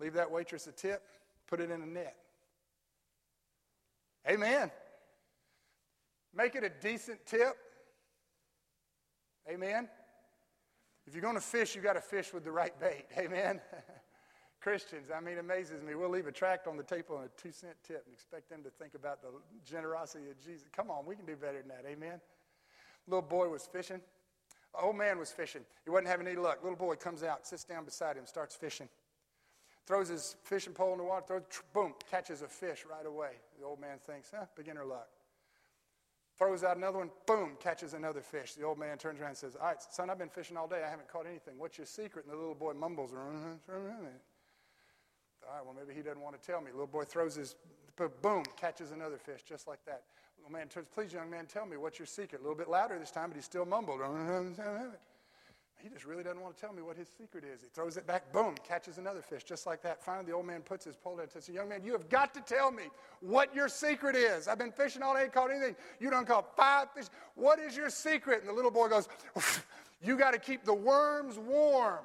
Leave 0.00 0.14
that 0.14 0.30
waitress 0.30 0.66
a 0.66 0.72
tip, 0.72 1.02
put 1.46 1.60
it 1.60 1.70
in 1.70 1.82
a 1.82 1.86
net. 1.86 2.16
Amen. 4.28 4.70
Make 6.34 6.56
it 6.56 6.64
a 6.64 6.70
decent 6.70 7.24
tip. 7.26 7.54
Amen. 9.48 9.88
If 11.06 11.14
you're 11.14 11.22
going 11.22 11.34
to 11.34 11.40
fish, 11.40 11.74
you've 11.74 11.84
got 11.84 11.92
to 11.92 12.00
fish 12.00 12.32
with 12.32 12.44
the 12.44 12.50
right 12.50 12.78
bait. 12.80 13.04
Amen. 13.18 13.60
Christians, 14.60 15.10
I 15.14 15.20
mean, 15.20 15.34
it 15.34 15.40
amazes 15.40 15.82
me. 15.82 15.94
We'll 15.94 16.08
leave 16.08 16.26
a 16.26 16.32
tract 16.32 16.66
on 16.66 16.78
the 16.78 16.82
table 16.82 17.18
and 17.18 17.26
a 17.26 17.42
two 17.42 17.52
cent 17.52 17.74
tip 17.86 18.02
and 18.06 18.14
expect 18.14 18.48
them 18.48 18.62
to 18.62 18.70
think 18.70 18.94
about 18.94 19.20
the 19.20 19.28
generosity 19.62 20.30
of 20.30 20.40
Jesus. 20.40 20.68
Come 20.74 20.90
on, 20.90 21.04
we 21.04 21.14
can 21.16 21.26
do 21.26 21.36
better 21.36 21.58
than 21.58 21.68
that. 21.68 21.84
Amen. 21.86 22.18
Little 23.06 23.20
boy 23.20 23.48
was 23.48 23.68
fishing. 23.70 24.00
Old 24.80 24.96
man 24.96 25.18
was 25.18 25.30
fishing. 25.30 25.62
He 25.84 25.90
wasn't 25.90 26.08
having 26.08 26.26
any 26.26 26.36
luck. 26.36 26.62
Little 26.62 26.78
boy 26.78 26.96
comes 26.96 27.22
out, 27.22 27.46
sits 27.46 27.64
down 27.64 27.84
beside 27.84 28.16
him, 28.16 28.26
starts 28.26 28.54
fishing. 28.54 28.88
Throws 29.86 30.08
his 30.08 30.36
fishing 30.44 30.72
pole 30.72 30.92
in 30.92 30.98
the 30.98 31.04
water, 31.04 31.24
throws, 31.26 31.42
boom, 31.72 31.94
catches 32.10 32.42
a 32.42 32.48
fish 32.48 32.84
right 32.90 33.04
away. 33.04 33.32
The 33.58 33.66
old 33.66 33.80
man 33.80 33.98
thinks, 33.98 34.32
huh, 34.34 34.46
beginner 34.56 34.84
luck. 34.84 35.08
Throws 36.36 36.64
out 36.64 36.76
another 36.76 36.98
one, 36.98 37.10
boom, 37.26 37.56
catches 37.60 37.94
another 37.94 38.20
fish. 38.20 38.54
The 38.54 38.64
old 38.64 38.78
man 38.78 38.98
turns 38.98 39.20
around 39.20 39.30
and 39.30 39.36
says, 39.38 39.56
All 39.56 39.68
right, 39.68 39.76
son, 39.90 40.10
I've 40.10 40.18
been 40.18 40.30
fishing 40.30 40.56
all 40.56 40.66
day. 40.66 40.82
I 40.84 40.90
haven't 40.90 41.06
caught 41.08 41.26
anything. 41.26 41.54
What's 41.58 41.78
your 41.78 41.86
secret? 41.86 42.24
And 42.24 42.34
the 42.34 42.38
little 42.38 42.56
boy 42.56 42.72
mumbles, 42.72 43.12
All 43.12 43.20
right, 45.54 45.64
well, 45.64 45.76
maybe 45.78 45.94
he 45.94 46.02
doesn't 46.02 46.20
want 46.20 46.40
to 46.40 46.44
tell 46.44 46.60
me. 46.60 46.70
The 46.70 46.76
little 46.76 46.86
boy 46.88 47.04
throws 47.04 47.36
his, 47.36 47.54
boom, 48.20 48.42
catches 48.56 48.90
another 48.90 49.18
fish 49.18 49.42
just 49.46 49.68
like 49.68 49.84
that. 49.86 50.02
Little 50.44 50.58
man 50.58 50.68
turns, 50.68 50.88
Please, 50.94 51.10
young 51.10 51.30
man, 51.30 51.46
tell 51.46 51.64
me 51.64 51.78
what's 51.78 51.98
your 51.98 52.04
secret. 52.04 52.40
A 52.40 52.42
little 52.42 52.56
bit 52.56 52.68
louder 52.68 52.98
this 52.98 53.10
time, 53.10 53.30
but 53.30 53.36
he 53.36 53.42
still 53.42 53.64
mumbled. 53.64 54.00
He 55.82 55.90
just 55.90 56.06
really 56.06 56.22
doesn't 56.22 56.40
want 56.40 56.56
to 56.56 56.60
tell 56.62 56.72
me 56.72 56.80
what 56.80 56.96
his 56.96 57.08
secret 57.08 57.44
is. 57.44 57.60
He 57.60 57.66
throws 57.68 57.98
it 57.98 58.06
back, 58.06 58.32
boom, 58.32 58.54
catches 58.66 58.96
another 58.96 59.20
fish, 59.20 59.44
just 59.44 59.66
like 59.66 59.82
that. 59.82 60.02
Finally, 60.02 60.24
the 60.24 60.32
old 60.32 60.46
man 60.46 60.62
puts 60.62 60.86
his 60.86 60.96
pole 60.96 61.16
down 61.16 61.24
and 61.24 61.30
says, 61.30 61.46
Young 61.46 61.68
man, 61.68 61.84
you 61.84 61.92
have 61.92 62.08
got 62.08 62.32
to 62.32 62.40
tell 62.40 62.70
me 62.70 62.84
what 63.20 63.54
your 63.54 63.68
secret 63.68 64.16
is. 64.16 64.48
I've 64.48 64.56
been 64.56 64.72
fishing 64.72 65.02
all 65.02 65.14
day, 65.14 65.28
caught 65.30 65.50
anything. 65.50 65.76
You 66.00 66.08
don't 66.08 66.26
caught 66.26 66.56
five 66.56 66.88
fish. 66.96 67.04
What 67.34 67.58
is 67.58 67.76
your 67.76 67.90
secret? 67.90 68.40
And 68.40 68.48
the 68.48 68.54
little 68.54 68.70
boy 68.70 68.88
goes, 68.88 69.10
You 70.02 70.16
got 70.16 70.32
to 70.32 70.38
keep 70.38 70.64
the 70.64 70.72
worms 70.72 71.36
warm. 71.36 71.98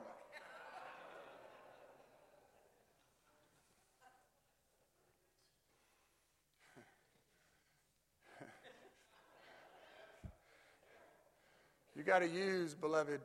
you 11.98 11.98
got 12.09 12.19
to 12.19 12.27
use, 12.27 12.73
beloved 12.73 13.21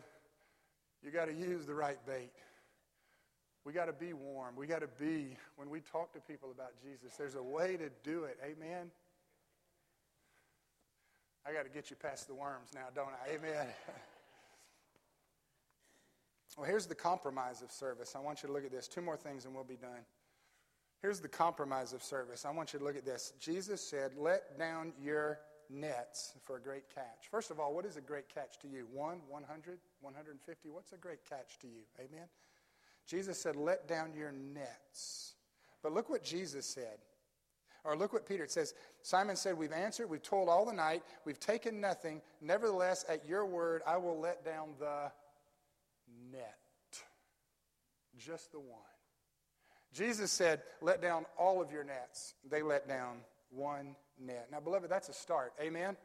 you 1.04 1.10
got 1.10 1.26
to 1.26 1.34
use 1.34 1.66
the 1.66 1.74
right 1.74 1.98
bait. 2.06 2.32
We 3.64 3.72
got 3.72 3.86
to 3.86 3.92
be 3.92 4.14
warm. 4.14 4.56
We 4.56 4.66
got 4.66 4.80
to 4.80 4.88
be, 4.88 5.36
when 5.56 5.68
we 5.68 5.80
talk 5.80 6.12
to 6.14 6.20
people 6.20 6.50
about 6.50 6.72
Jesus, 6.82 7.14
there's 7.16 7.34
a 7.34 7.42
way 7.42 7.76
to 7.76 7.90
do 8.02 8.24
it. 8.24 8.38
Amen? 8.42 8.90
I 11.46 11.52
got 11.52 11.64
to 11.64 11.70
get 11.70 11.90
you 11.90 11.96
past 11.96 12.26
the 12.26 12.34
worms 12.34 12.70
now, 12.74 12.86
don't 12.94 13.08
I? 13.08 13.34
Amen. 13.34 13.66
well, 16.56 16.66
here's 16.66 16.86
the 16.86 16.94
compromise 16.94 17.60
of 17.60 17.70
service. 17.70 18.14
I 18.16 18.20
want 18.20 18.42
you 18.42 18.46
to 18.46 18.52
look 18.54 18.64
at 18.64 18.72
this. 18.72 18.88
Two 18.88 19.02
more 19.02 19.16
things 19.16 19.44
and 19.44 19.54
we'll 19.54 19.64
be 19.64 19.76
done. 19.76 20.06
Here's 21.02 21.20
the 21.20 21.28
compromise 21.28 21.92
of 21.92 22.02
service. 22.02 22.46
I 22.46 22.50
want 22.50 22.72
you 22.72 22.78
to 22.78 22.84
look 22.84 22.96
at 22.96 23.04
this. 23.04 23.34
Jesus 23.38 23.86
said, 23.86 24.12
Let 24.16 24.58
down 24.58 24.94
your 25.02 25.38
nets 25.70 26.34
for 26.42 26.56
a 26.56 26.60
great 26.60 26.88
catch. 26.94 27.28
First 27.30 27.50
of 27.50 27.58
all, 27.58 27.74
what 27.74 27.84
is 27.84 27.96
a 27.96 28.00
great 28.00 28.28
catch 28.32 28.58
to 28.60 28.68
you? 28.68 28.86
One, 28.92 29.18
100, 29.28 29.78
150? 30.00 30.68
What's 30.70 30.92
a 30.92 30.96
great 30.96 31.24
catch 31.28 31.58
to 31.60 31.66
you? 31.66 31.82
Amen? 31.98 32.26
Jesus 33.06 33.40
said, 33.40 33.56
Let 33.56 33.88
down 33.88 34.12
your 34.14 34.32
nets. 34.32 35.34
But 35.82 35.92
look 35.92 36.08
what 36.08 36.24
Jesus 36.24 36.66
said. 36.66 36.98
Or 37.84 37.96
look 37.96 38.14
what 38.14 38.26
Peter 38.26 38.46
says. 38.48 38.72
Simon 39.02 39.36
said, 39.36 39.58
We've 39.58 39.72
answered, 39.72 40.08
we've 40.08 40.22
told 40.22 40.48
all 40.48 40.64
the 40.64 40.72
night, 40.72 41.02
we've 41.24 41.40
taken 41.40 41.80
nothing. 41.80 42.22
Nevertheless, 42.40 43.04
at 43.08 43.26
your 43.26 43.44
word, 43.44 43.82
I 43.86 43.98
will 43.98 44.18
let 44.18 44.44
down 44.44 44.70
the 44.78 45.12
net. 46.32 46.58
Just 48.16 48.52
the 48.52 48.60
one. 48.60 48.78
Jesus 49.92 50.32
said, 50.32 50.62
Let 50.80 51.02
down 51.02 51.26
all 51.38 51.60
of 51.60 51.70
your 51.70 51.84
nets. 51.84 52.34
They 52.48 52.62
let 52.62 52.88
down 52.88 53.18
one 53.50 53.94
net. 54.20 54.48
Now, 54.50 54.60
beloved, 54.60 54.90
that's 54.90 55.08
a 55.08 55.12
start. 55.12 55.52
Amen? 55.60 55.96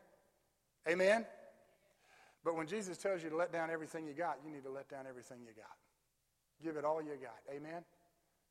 Amen? 0.88 1.26
But 2.44 2.56
when 2.56 2.68
Jesus 2.68 2.98
tells 2.98 3.24
you 3.24 3.30
to 3.30 3.36
let 3.36 3.52
down 3.52 3.70
everything 3.70 4.08
you 4.08 4.14
got, 4.14 4.38
you 4.46 4.52
need 4.52 4.64
to 4.64 4.72
let 4.72 4.90
down 4.90 5.06
everything 5.08 5.40
you 5.42 5.54
got. 5.56 5.76
Give 6.64 6.78
it 6.78 6.86
all 6.86 7.02
you 7.02 7.12
got. 7.22 7.38
Amen? 7.54 7.84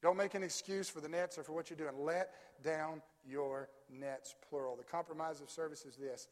Don't 0.02 0.16
make 0.16 0.34
an 0.34 0.42
excuse 0.42 0.88
for 0.88 1.00
the 1.00 1.08
nets 1.08 1.38
or 1.38 1.42
for 1.42 1.52
what 1.52 1.70
you're 1.70 1.76
doing. 1.76 2.04
Let 2.04 2.30
down 2.62 3.02
your 3.26 3.68
nets, 3.90 4.34
plural. 4.48 4.76
The 4.76 4.84
compromise 4.84 5.40
of 5.40 5.50
service 5.50 5.84
is 5.84 5.96
this. 5.96 6.28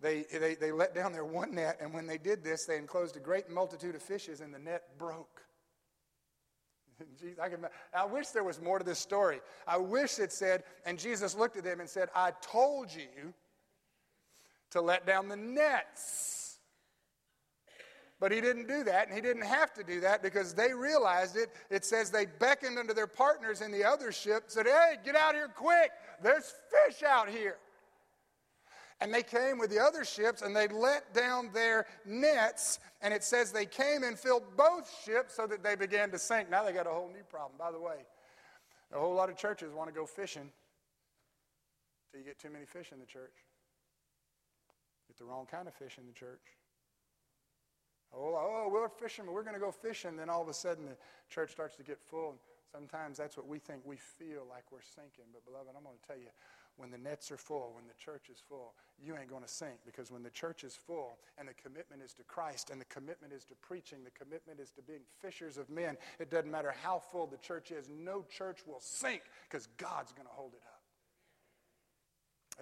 They, 0.00 0.24
they, 0.32 0.54
they 0.54 0.72
let 0.72 0.94
down 0.94 1.12
their 1.12 1.24
one 1.24 1.54
net, 1.54 1.78
and 1.80 1.94
when 1.94 2.06
they 2.06 2.18
did 2.18 2.42
this, 2.42 2.64
they 2.64 2.76
enclosed 2.76 3.16
a 3.16 3.20
great 3.20 3.48
multitude 3.48 3.94
of 3.94 4.02
fishes, 4.02 4.40
and 4.40 4.52
the 4.52 4.58
net 4.58 4.98
broke. 4.98 5.42
I, 7.42 7.48
can, 7.48 7.66
I 7.94 8.04
wish 8.04 8.28
there 8.28 8.44
was 8.44 8.60
more 8.60 8.78
to 8.78 8.84
this 8.84 8.98
story. 8.98 9.40
I 9.66 9.76
wish 9.78 10.18
it 10.18 10.32
said, 10.32 10.64
and 10.84 10.98
Jesus 10.98 11.34
looked 11.34 11.56
at 11.56 11.64
them 11.64 11.80
and 11.80 11.88
said, 11.88 12.08
I 12.14 12.32
told 12.40 12.92
you 12.92 13.32
to 14.70 14.80
let 14.80 15.06
down 15.06 15.28
the 15.28 15.36
nets. 15.36 16.58
But 18.22 18.30
he 18.30 18.40
didn't 18.40 18.68
do 18.68 18.84
that, 18.84 19.08
and 19.08 19.16
he 19.16 19.20
didn't 19.20 19.46
have 19.46 19.74
to 19.74 19.82
do 19.82 20.00
that 20.02 20.22
because 20.22 20.54
they 20.54 20.72
realized 20.72 21.36
it. 21.36 21.50
It 21.70 21.84
says 21.84 22.08
they 22.10 22.26
beckoned 22.26 22.78
unto 22.78 22.94
their 22.94 23.08
partners 23.08 23.60
in 23.60 23.72
the 23.72 23.82
other 23.82 24.12
ship, 24.12 24.44
said, 24.46 24.66
Hey, 24.66 24.94
get 25.04 25.16
out 25.16 25.34
here 25.34 25.48
quick. 25.48 25.90
There's 26.22 26.54
fish 26.70 27.02
out 27.02 27.28
here. 27.28 27.56
And 29.02 29.12
they 29.12 29.24
came 29.24 29.58
with 29.58 29.70
the 29.70 29.80
other 29.80 30.04
ships 30.04 30.42
and 30.42 30.54
they 30.54 30.68
let 30.68 31.12
down 31.12 31.50
their 31.52 31.86
nets. 32.06 32.78
And 33.00 33.12
it 33.12 33.24
says 33.24 33.50
they 33.50 33.66
came 33.66 34.04
and 34.04 34.16
filled 34.16 34.44
both 34.56 34.88
ships 35.04 35.34
so 35.34 35.44
that 35.48 35.64
they 35.64 35.74
began 35.74 36.12
to 36.12 36.20
sink. 36.20 36.48
Now 36.48 36.62
they 36.62 36.72
got 36.72 36.86
a 36.86 36.90
whole 36.90 37.08
new 37.08 37.24
problem. 37.28 37.58
By 37.58 37.72
the 37.72 37.80
way, 37.80 38.06
a 38.94 39.00
whole 39.00 39.12
lot 39.12 39.28
of 39.28 39.36
churches 39.36 39.72
want 39.72 39.88
to 39.88 39.92
go 39.92 40.06
fishing 40.06 40.52
until 42.06 42.24
you 42.24 42.24
get 42.24 42.38
too 42.38 42.48
many 42.48 42.64
fish 42.64 42.92
in 42.92 43.00
the 43.00 43.04
church. 43.06 43.34
Get 45.08 45.18
the 45.18 45.24
wrong 45.24 45.46
kind 45.50 45.66
of 45.66 45.74
fish 45.74 45.98
in 45.98 46.06
the 46.06 46.12
church. 46.12 46.54
Oh, 48.14 48.36
oh 48.36 48.70
we're 48.72 48.88
fishing, 48.88 49.24
but 49.24 49.34
we're 49.34 49.42
going 49.42 49.54
to 49.54 49.60
go 49.60 49.72
fishing. 49.72 50.16
Then 50.16 50.30
all 50.30 50.42
of 50.42 50.48
a 50.48 50.54
sudden 50.54 50.86
the 50.86 50.96
church 51.28 51.50
starts 51.50 51.74
to 51.74 51.82
get 51.82 51.98
full. 52.00 52.30
And 52.30 52.38
sometimes 52.70 53.18
that's 53.18 53.36
what 53.36 53.48
we 53.48 53.58
think 53.58 53.82
we 53.84 53.96
feel 53.96 54.46
like 54.48 54.62
we're 54.70 54.86
sinking. 54.94 55.24
But, 55.32 55.44
beloved, 55.44 55.70
I'm 55.76 55.82
going 55.82 55.96
to 56.00 56.06
tell 56.06 56.18
you, 56.18 56.30
when 56.76 56.90
the 56.90 56.98
nets 56.98 57.30
are 57.30 57.36
full, 57.36 57.72
when 57.74 57.86
the 57.86 57.94
church 57.94 58.28
is 58.30 58.42
full, 58.48 58.74
you 59.02 59.16
ain't 59.16 59.28
going 59.28 59.42
to 59.42 59.48
sink 59.48 59.76
because 59.84 60.10
when 60.10 60.22
the 60.22 60.30
church 60.30 60.64
is 60.64 60.74
full 60.74 61.18
and 61.38 61.48
the 61.48 61.54
commitment 61.54 62.02
is 62.02 62.14
to 62.14 62.22
Christ 62.24 62.70
and 62.70 62.80
the 62.80 62.86
commitment 62.86 63.32
is 63.32 63.44
to 63.46 63.54
preaching, 63.56 63.98
the 64.04 64.10
commitment 64.10 64.60
is 64.60 64.70
to 64.72 64.82
being 64.82 65.00
fishers 65.20 65.58
of 65.58 65.68
men, 65.68 65.96
it 66.18 66.30
doesn't 66.30 66.50
matter 66.50 66.74
how 66.82 66.98
full 66.98 67.26
the 67.26 67.36
church 67.38 67.70
is, 67.70 67.88
no 67.88 68.24
church 68.36 68.60
will 68.66 68.80
sink 68.80 69.22
because 69.48 69.68
God's 69.76 70.12
going 70.12 70.26
to 70.26 70.32
hold 70.32 70.52
it 70.54 70.62
up. 70.66 70.82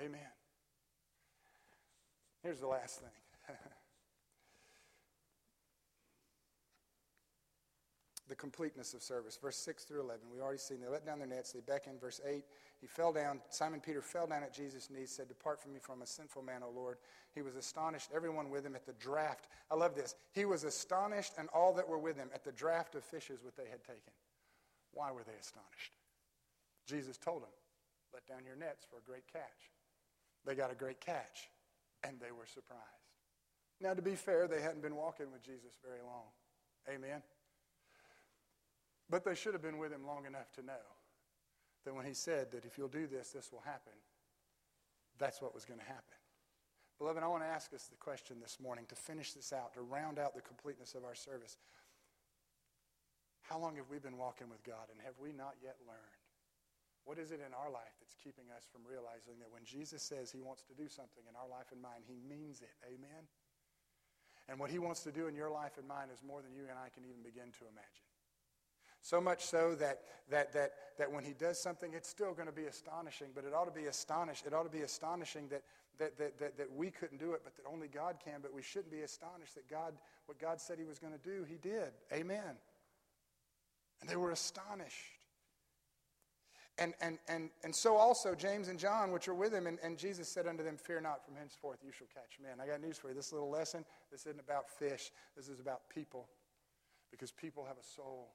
Amen. 0.04 0.20
Here's 2.42 2.60
the 2.60 2.68
last 2.68 3.00
thing. 3.00 3.56
the 8.30 8.36
completeness 8.36 8.94
of 8.94 9.02
service. 9.02 9.38
Verse 9.40 9.56
6 9.56 9.84
through 9.84 10.00
11. 10.00 10.22
We 10.32 10.40
already 10.40 10.58
seen 10.58 10.80
they 10.80 10.88
let 10.88 11.04
down 11.04 11.18
their 11.18 11.28
nets, 11.28 11.52
they 11.52 11.60
beckoned. 11.60 12.00
Verse 12.00 12.20
8, 12.26 12.44
he 12.80 12.86
fell 12.86 13.12
down. 13.12 13.40
Simon 13.50 13.80
Peter 13.80 14.00
fell 14.00 14.26
down 14.26 14.42
at 14.42 14.54
Jesus' 14.54 14.88
knees, 14.88 15.10
said, 15.10 15.28
Depart 15.28 15.60
from 15.60 15.74
me 15.74 15.80
from 15.80 16.00
a 16.00 16.06
sinful 16.06 16.42
man, 16.42 16.62
O 16.62 16.70
Lord. 16.70 16.96
He 17.34 17.42
was 17.42 17.54
astonished, 17.54 18.10
everyone 18.14 18.48
with 18.48 18.64
him 18.64 18.74
at 18.74 18.86
the 18.86 18.94
draft. 18.94 19.48
I 19.70 19.74
love 19.74 19.94
this. 19.94 20.14
He 20.32 20.46
was 20.46 20.64
astonished, 20.64 21.34
and 21.38 21.48
all 21.50 21.74
that 21.74 21.86
were 21.86 21.98
with 21.98 22.16
him 22.16 22.30
at 22.34 22.42
the 22.42 22.52
draft 22.52 22.94
of 22.94 23.04
fishes 23.04 23.44
which 23.44 23.54
they 23.56 23.68
had 23.70 23.84
taken. 23.84 24.12
Why 24.92 25.12
were 25.12 25.22
they 25.22 25.38
astonished? 25.38 25.96
Jesus 26.86 27.18
told 27.18 27.42
them, 27.42 27.50
Let 28.14 28.26
down 28.26 28.46
your 28.46 28.56
nets 28.56 28.86
for 28.90 28.96
a 28.96 29.02
great 29.02 29.30
catch. 29.30 29.70
They 30.46 30.54
got 30.54 30.72
a 30.72 30.74
great 30.74 31.00
catch, 31.00 31.50
and 32.02 32.18
they 32.18 32.32
were 32.32 32.46
surprised. 32.46 32.80
Now, 33.80 33.92
to 33.92 34.02
be 34.02 34.14
fair, 34.14 34.48
they 34.48 34.62
hadn't 34.62 34.82
been 34.82 34.96
walking 34.96 35.30
with 35.30 35.42
Jesus 35.42 35.72
very 35.84 36.00
long. 36.02 36.32
Amen. 36.88 37.22
But 39.10 39.24
they 39.24 39.34
should 39.34 39.52
have 39.52 39.62
been 39.62 39.78
with 39.78 39.92
him 39.92 40.06
long 40.06 40.24
enough 40.24 40.50
to 40.54 40.62
know 40.62 40.99
that 41.84 41.94
when 41.94 42.04
he 42.04 42.14
said 42.14 42.52
that 42.52 42.64
if 42.64 42.76
you'll 42.76 42.88
do 42.88 43.06
this, 43.06 43.30
this 43.30 43.50
will 43.52 43.62
happen, 43.64 43.92
that's 45.18 45.40
what 45.40 45.54
was 45.54 45.64
going 45.64 45.80
to 45.80 45.86
happen. 45.86 46.16
Beloved, 46.98 47.22
I 47.22 47.28
want 47.28 47.42
to 47.42 47.48
ask 47.48 47.72
us 47.72 47.88
the 47.88 47.96
question 47.96 48.36
this 48.40 48.60
morning 48.60 48.84
to 48.88 48.94
finish 48.94 49.32
this 49.32 49.52
out, 49.52 49.72
to 49.74 49.80
round 49.80 50.18
out 50.18 50.34
the 50.34 50.44
completeness 50.44 50.94
of 50.94 51.04
our 51.04 51.14
service. 51.14 51.56
How 53.42 53.58
long 53.58 53.76
have 53.76 53.88
we 53.88 53.98
been 53.98 54.18
walking 54.20 54.52
with 54.52 54.62
God, 54.62 54.92
and 54.92 55.00
have 55.00 55.16
we 55.16 55.32
not 55.32 55.56
yet 55.64 55.76
learned? 55.88 56.20
What 57.08 57.16
is 57.16 57.32
it 57.32 57.40
in 57.40 57.56
our 57.56 57.72
life 57.72 57.96
that's 57.98 58.12
keeping 58.20 58.52
us 58.52 58.68
from 58.68 58.84
realizing 58.84 59.40
that 59.40 59.48
when 59.48 59.64
Jesus 59.64 60.04
says 60.04 60.28
he 60.28 60.44
wants 60.44 60.60
to 60.68 60.76
do 60.76 60.92
something 60.92 61.24
in 61.24 61.32
our 61.32 61.48
life 61.48 61.72
and 61.72 61.80
mine, 61.80 62.04
he 62.04 62.20
means 62.20 62.60
it? 62.60 62.76
Amen? 62.84 63.24
And 64.48 64.60
what 64.60 64.68
he 64.68 64.78
wants 64.78 65.00
to 65.08 65.12
do 65.12 65.26
in 65.26 65.34
your 65.34 65.48
life 65.48 65.78
and 65.78 65.88
mine 65.88 66.12
is 66.12 66.20
more 66.20 66.42
than 66.42 66.52
you 66.52 66.68
and 66.68 66.76
I 66.76 66.92
can 66.92 67.08
even 67.08 67.24
begin 67.24 67.48
to 67.56 67.64
imagine. 67.64 68.09
So 69.02 69.20
much 69.20 69.44
so 69.44 69.74
that, 69.76 70.00
that, 70.30 70.52
that, 70.52 70.72
that 70.98 71.10
when 71.10 71.24
he 71.24 71.32
does 71.32 71.60
something, 71.60 71.92
it's 71.94 72.08
still 72.08 72.34
going 72.34 72.46
to 72.46 72.52
be 72.52 72.64
astonishing, 72.64 73.28
but 73.34 73.44
it 73.44 73.54
ought 73.54 73.64
to 73.64 73.80
be 73.80 73.86
astonished. 73.86 74.46
It 74.46 74.52
ought 74.52 74.64
to 74.64 74.70
be 74.70 74.82
astonishing 74.82 75.48
that, 75.48 75.62
that, 75.98 76.18
that, 76.18 76.38
that, 76.38 76.58
that 76.58 76.72
we 76.74 76.90
couldn't 76.90 77.18
do 77.18 77.32
it, 77.32 77.40
but 77.42 77.56
that 77.56 77.62
only 77.70 77.88
God 77.88 78.16
can. 78.22 78.40
But 78.42 78.52
we 78.52 78.62
shouldn't 78.62 78.92
be 78.92 79.00
astonished 79.00 79.54
that 79.54 79.68
God, 79.68 79.94
what 80.26 80.38
God 80.38 80.60
said 80.60 80.78
he 80.78 80.84
was 80.84 80.98
going 80.98 81.14
to 81.14 81.18
do, 81.18 81.44
he 81.44 81.56
did. 81.56 81.92
Amen. 82.12 82.56
And 84.00 84.08
they 84.08 84.16
were 84.16 84.30
astonished. 84.30 85.20
And, 86.78 86.94
and, 87.02 87.18
and, 87.28 87.50
and 87.62 87.74
so 87.74 87.96
also 87.96 88.34
James 88.34 88.68
and 88.68 88.78
John, 88.78 89.12
which 89.12 89.28
are 89.28 89.34
with 89.34 89.52
him, 89.52 89.66
and, 89.66 89.78
and 89.82 89.98
Jesus 89.98 90.28
said 90.28 90.46
unto 90.46 90.64
them, 90.64 90.78
Fear 90.78 91.02
not, 91.02 91.24
from 91.24 91.36
henceforth 91.36 91.78
you 91.84 91.92
shall 91.92 92.06
catch 92.12 92.38
men. 92.42 92.58
I 92.58 92.66
got 92.66 92.80
news 92.80 92.96
for 92.96 93.08
you. 93.08 93.14
This 93.14 93.32
little 93.32 93.50
lesson, 93.50 93.84
this 94.10 94.22
isn't 94.22 94.40
about 94.40 94.70
fish. 94.70 95.10
This 95.36 95.48
is 95.48 95.60
about 95.60 95.82
people. 95.94 96.28
Because 97.10 97.32
people 97.32 97.66
have 97.66 97.76
a 97.76 97.84
soul. 97.84 98.30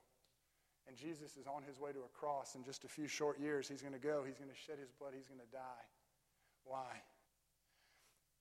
And 0.88 0.96
Jesus 0.96 1.38
is 1.38 1.48
on 1.48 1.64
his 1.64 1.80
way 1.80 1.92
to 1.92 2.00
a 2.00 2.18
cross. 2.18 2.56
In 2.56 2.64
just 2.64 2.84
a 2.84 2.88
few 2.88 3.08
short 3.08 3.40
years, 3.40 3.68
he's 3.68 3.82
going 3.82 3.94
to 3.94 4.00
go. 4.00 4.24
He's 4.26 4.38
going 4.38 4.52
to 4.52 4.56
shed 4.56 4.78
his 4.80 4.92
blood. 4.92 5.14
He's 5.16 5.28
going 5.28 5.42
to 5.42 5.52
die. 5.52 5.86
Why? 6.64 7.02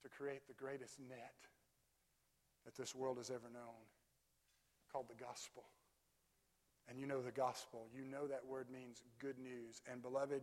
To 0.03 0.09
create 0.09 0.47
the 0.47 0.55
greatest 0.55 1.01
net 1.01 1.35
that 2.65 2.77
this 2.77 2.95
world 2.95 3.19
has 3.19 3.31
ever 3.31 3.49
known, 3.53 3.85
called 4.93 5.07
the 5.09 5.23
gospel. 5.23 5.65
And 6.89 6.99
you 6.99 7.07
know 7.07 7.23
the 7.23 7.33
gospel. 7.33 7.87
You 7.95 8.05
know 8.05 8.27
that 8.27 8.45
word 8.47 8.67
means 8.71 9.03
good 9.19 9.39
news. 9.39 9.81
And 9.91 10.03
beloved, 10.03 10.43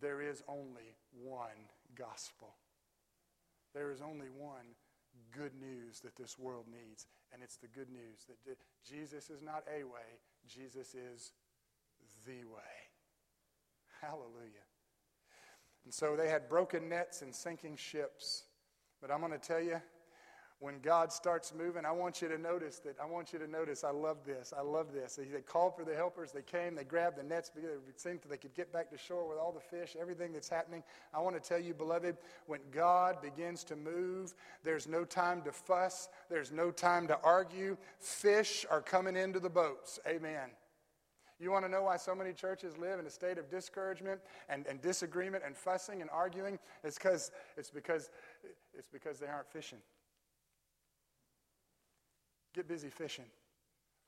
there 0.00 0.22
is 0.22 0.42
only 0.48 0.94
one 1.10 1.70
gospel. 1.96 2.54
There 3.74 3.90
is 3.90 4.00
only 4.00 4.28
one 4.28 4.74
good 5.32 5.52
news 5.58 6.00
that 6.00 6.16
this 6.16 6.38
world 6.38 6.66
needs. 6.70 7.06
And 7.32 7.42
it's 7.42 7.56
the 7.56 7.68
good 7.68 7.90
news 7.90 8.26
that 8.46 8.58
Jesus 8.88 9.30
is 9.30 9.42
not 9.42 9.64
a 9.68 9.84
way, 9.84 10.20
Jesus 10.46 10.94
is 10.94 11.32
the 12.26 12.44
way. 12.44 12.62
Hallelujah. 14.00 14.64
And 15.84 15.94
so 15.94 16.16
they 16.16 16.28
had 16.28 16.48
broken 16.48 16.88
nets 16.88 17.22
and 17.22 17.34
sinking 17.34 17.76
ships. 17.76 18.44
But 19.00 19.10
I'm 19.10 19.20
going 19.20 19.32
to 19.32 19.38
tell 19.38 19.60
you, 19.60 19.80
when 20.58 20.80
God 20.80 21.12
starts 21.12 21.52
moving, 21.54 21.84
I 21.84 21.92
want 21.92 22.22
you 22.22 22.28
to 22.28 22.38
notice 22.38 22.78
that. 22.78 22.96
I 23.00 23.04
want 23.04 23.32
you 23.32 23.38
to 23.38 23.46
notice. 23.46 23.84
I 23.84 23.90
love 23.90 24.18
this. 24.24 24.54
I 24.56 24.62
love 24.62 24.90
this. 24.90 25.16
They 25.16 25.40
called 25.42 25.76
for 25.76 25.84
the 25.84 25.94
helpers. 25.94 26.32
They 26.32 26.40
came. 26.40 26.74
They 26.74 26.84
grabbed 26.84 27.18
the 27.18 27.22
nets 27.22 27.50
it 27.56 28.00
seemed 28.00 28.22
that 28.22 28.30
they 28.30 28.38
could 28.38 28.54
get 28.54 28.72
back 28.72 28.90
to 28.90 28.96
shore 28.96 29.28
with 29.28 29.36
all 29.36 29.52
the 29.52 29.60
fish, 29.60 29.96
everything 30.00 30.32
that's 30.32 30.48
happening. 30.48 30.82
I 31.12 31.20
want 31.20 31.40
to 31.40 31.46
tell 31.46 31.60
you, 31.60 31.74
beloved, 31.74 32.16
when 32.46 32.60
God 32.70 33.20
begins 33.20 33.64
to 33.64 33.76
move, 33.76 34.34
there's 34.64 34.88
no 34.88 35.04
time 35.04 35.42
to 35.42 35.52
fuss. 35.52 36.08
There's 36.30 36.50
no 36.50 36.70
time 36.70 37.06
to 37.08 37.18
argue. 37.22 37.76
Fish 37.98 38.64
are 38.70 38.80
coming 38.80 39.14
into 39.14 39.40
the 39.40 39.50
boats. 39.50 39.98
Amen. 40.08 40.48
You 41.38 41.50
want 41.50 41.66
to 41.66 41.70
know 41.70 41.82
why 41.82 41.98
so 41.98 42.14
many 42.14 42.32
churches 42.32 42.78
live 42.78 42.98
in 42.98 43.04
a 43.04 43.10
state 43.10 43.36
of 43.36 43.50
discouragement 43.50 44.20
and, 44.48 44.66
and 44.66 44.80
disagreement 44.80 45.44
and 45.44 45.54
fussing 45.54 46.00
and 46.00 46.08
arguing? 46.10 46.58
It's 46.82 46.96
because 46.96 47.30
it's 47.58 47.70
because 47.70 48.08
it's 48.72 48.88
because 48.88 49.18
they 49.18 49.26
aren't 49.26 49.50
fishing. 49.52 49.80
Get 52.56 52.66
busy 52.66 52.88
fishing. 52.88 53.26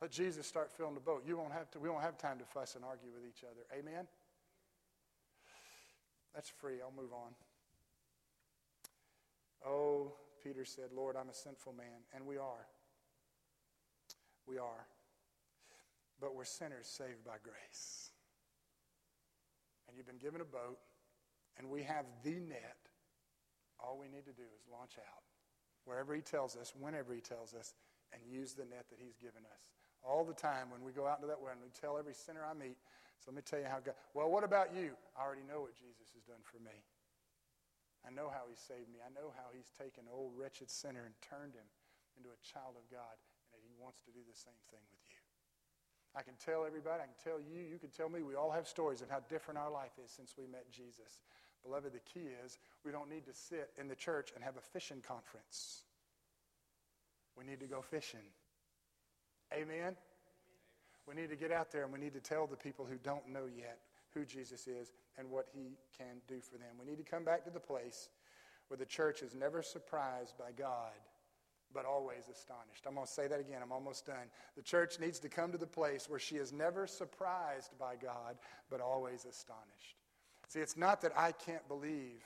Let 0.01 0.11
Jesus 0.11 0.47
start 0.47 0.71
filling 0.71 0.95
the 0.95 0.99
boat. 0.99 1.23
You 1.27 1.37
won't 1.37 1.53
have 1.53 1.69
to, 1.71 1.79
we 1.79 1.87
won't 1.87 2.01
have 2.01 2.17
time 2.17 2.39
to 2.39 2.45
fuss 2.45 2.73
and 2.75 2.83
argue 2.83 3.09
with 3.13 3.29
each 3.29 3.43
other. 3.43 3.61
Amen? 3.77 4.07
That's 6.33 6.49
free. 6.49 6.77
I'll 6.81 6.91
move 6.91 7.13
on. 7.13 7.35
Oh, 9.67 10.13
Peter 10.43 10.65
said, 10.65 10.85
Lord, 10.95 11.15
I'm 11.15 11.29
a 11.29 11.33
sinful 11.33 11.73
man. 11.73 12.01
And 12.15 12.25
we 12.25 12.37
are. 12.37 12.65
We 14.47 14.57
are. 14.57 14.87
But 16.19 16.35
we're 16.35 16.45
sinners 16.45 16.87
saved 16.87 17.23
by 17.23 17.35
grace. 17.43 18.09
And 19.87 19.95
you've 19.95 20.07
been 20.07 20.17
given 20.17 20.41
a 20.41 20.45
boat, 20.45 20.79
and 21.57 21.69
we 21.69 21.83
have 21.83 22.05
the 22.23 22.39
net. 22.39 22.77
All 23.79 23.97
we 23.99 24.07
need 24.07 24.25
to 24.25 24.33
do 24.33 24.43
is 24.43 24.63
launch 24.71 24.93
out. 24.97 25.23
Wherever 25.85 26.15
he 26.15 26.21
tells 26.21 26.55
us, 26.55 26.73
whenever 26.79 27.13
he 27.13 27.21
tells 27.21 27.53
us, 27.53 27.73
and 28.13 28.21
use 28.25 28.53
the 28.53 28.65
net 28.65 28.89
that 28.89 28.99
He's 28.99 29.17
given 29.17 29.45
us. 29.45 29.63
All 29.99 30.23
the 30.23 30.37
time 30.37 30.71
when 30.71 30.83
we 30.83 30.95
go 30.95 31.05
out 31.05 31.19
into 31.19 31.27
that 31.27 31.41
world 31.41 31.59
and 31.59 31.65
we 31.65 31.73
tell 31.75 31.99
every 31.99 32.15
sinner 32.15 32.41
I 32.47 32.55
meet, 32.55 32.79
so 33.19 33.31
let 33.31 33.35
me 33.35 33.43
tell 33.43 33.59
you 33.59 33.67
how 33.67 33.83
God, 33.83 33.99
well, 34.15 34.31
what 34.31 34.47
about 34.47 34.71
you? 34.71 34.95
I 35.17 35.27
already 35.27 35.43
know 35.43 35.59
what 35.59 35.75
Jesus 35.75 36.15
has 36.15 36.23
done 36.23 36.39
for 36.47 36.57
me. 36.63 36.75
I 38.07 38.15
know 38.15 38.31
how 38.31 38.47
He 38.47 38.55
saved 38.55 38.87
me. 38.87 39.03
I 39.03 39.11
know 39.11 39.35
how 39.35 39.51
He's 39.51 39.69
taken 39.75 40.07
an 40.07 40.13
old 40.15 40.31
wretched 40.39 40.71
sinner 40.71 41.03
and 41.03 41.15
turned 41.19 41.51
him 41.51 41.67
into 42.15 42.31
a 42.31 42.39
child 42.39 42.79
of 42.79 42.87
God, 42.87 43.15
and 43.51 43.59
that 43.59 43.63
He 43.63 43.75
wants 43.75 43.99
to 44.07 44.11
do 44.15 44.23
the 44.23 44.35
same 44.35 44.59
thing 44.71 44.83
with 44.87 45.03
you. 45.11 45.19
I 46.15 46.23
can 46.23 46.33
tell 46.39 46.65
everybody, 46.65 47.03
I 47.03 47.11
can 47.11 47.21
tell 47.21 47.39
you, 47.39 47.61
you 47.61 47.77
can 47.77 47.91
tell 47.91 48.09
me, 48.09 48.23
we 48.23 48.33
all 48.33 48.49
have 48.49 48.67
stories 48.67 49.03
of 49.03 49.11
how 49.11 49.21
different 49.29 49.59
our 49.59 49.69
life 49.69 49.93
is 50.03 50.09
since 50.11 50.33
we 50.39 50.47
met 50.47 50.71
Jesus. 50.71 51.21
Beloved, 51.63 51.93
the 51.93 51.99
key 52.07 52.31
is 52.43 52.57
we 52.83 52.91
don't 52.91 53.09
need 53.09 53.25
to 53.25 53.33
sit 53.33 53.69
in 53.77 53.87
the 53.87 53.95
church 53.95 54.31
and 54.33 54.43
have 54.43 54.57
a 54.57 54.61
fishing 54.61 55.03
conference. 55.05 55.83
We 57.39 57.45
need 57.45 57.61
to 57.61 57.67
go 57.67 57.81
fishing. 57.81 58.27
Amen? 59.53 59.95
We 61.07 61.15
need 61.15 61.29
to 61.29 61.37
get 61.37 61.51
out 61.51 61.71
there 61.71 61.85
and 61.85 61.93
we 61.93 61.99
need 61.99 62.13
to 62.13 62.19
tell 62.19 62.45
the 62.45 62.57
people 62.57 62.85
who 62.85 62.97
don't 62.97 63.27
know 63.29 63.45
yet 63.55 63.79
who 64.13 64.25
Jesus 64.25 64.67
is 64.67 64.91
and 65.17 65.29
what 65.29 65.47
he 65.53 65.77
can 65.97 66.17
do 66.27 66.41
for 66.41 66.57
them. 66.57 66.75
We 66.79 66.85
need 66.85 66.97
to 66.97 67.09
come 67.09 67.23
back 67.23 67.45
to 67.45 67.49
the 67.49 67.59
place 67.59 68.09
where 68.67 68.77
the 68.77 68.85
church 68.85 69.21
is 69.21 69.33
never 69.33 69.63
surprised 69.63 70.37
by 70.37 70.51
God, 70.55 70.93
but 71.73 71.85
always 71.85 72.27
astonished. 72.31 72.85
I'm 72.85 72.95
going 72.95 73.07
to 73.07 73.11
say 73.11 73.27
that 73.27 73.39
again. 73.39 73.61
I'm 73.63 73.71
almost 73.71 74.05
done. 74.05 74.29
The 74.55 74.61
church 74.61 74.99
needs 74.99 75.19
to 75.19 75.29
come 75.29 75.51
to 75.51 75.57
the 75.57 75.65
place 75.65 76.09
where 76.09 76.19
she 76.19 76.35
is 76.35 76.51
never 76.51 76.87
surprised 76.87 77.71
by 77.79 77.95
God, 77.95 78.37
but 78.69 78.81
always 78.81 79.25
astonished. 79.25 79.95
See, 80.49 80.59
it's 80.59 80.77
not 80.77 81.01
that 81.01 81.13
I 81.15 81.31
can't 81.31 81.67
believe 81.67 82.23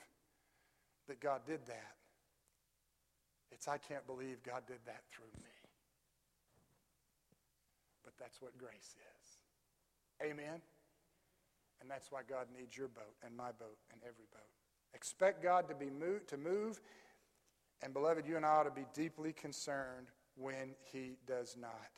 that 1.08 1.20
God 1.20 1.42
did 1.46 1.66
that. 1.66 1.92
It's, 3.54 3.68
I 3.68 3.78
can't 3.78 4.06
believe 4.06 4.42
God 4.42 4.62
did 4.66 4.80
that 4.86 5.02
through 5.12 5.32
me. 5.38 5.54
But 8.02 8.14
that's 8.18 8.42
what 8.42 8.58
grace 8.58 8.96
is. 8.96 10.26
Amen? 10.28 10.60
And 11.80 11.90
that's 11.90 12.10
why 12.10 12.20
God 12.28 12.46
needs 12.56 12.76
your 12.76 12.88
boat 12.88 13.14
and 13.24 13.36
my 13.36 13.52
boat 13.52 13.78
and 13.92 14.00
every 14.02 14.26
boat. 14.32 14.50
Expect 14.94 15.42
God 15.42 15.68
to 15.68 15.74
be 15.74 15.90
moved, 15.90 16.28
to 16.28 16.36
move, 16.36 16.80
and 17.82 17.92
beloved, 17.92 18.26
you 18.26 18.36
and 18.36 18.46
I 18.46 18.48
ought 18.48 18.62
to 18.64 18.70
be 18.70 18.86
deeply 18.94 19.32
concerned 19.32 20.06
when 20.36 20.74
He 20.90 21.18
does 21.26 21.56
not. 21.60 21.90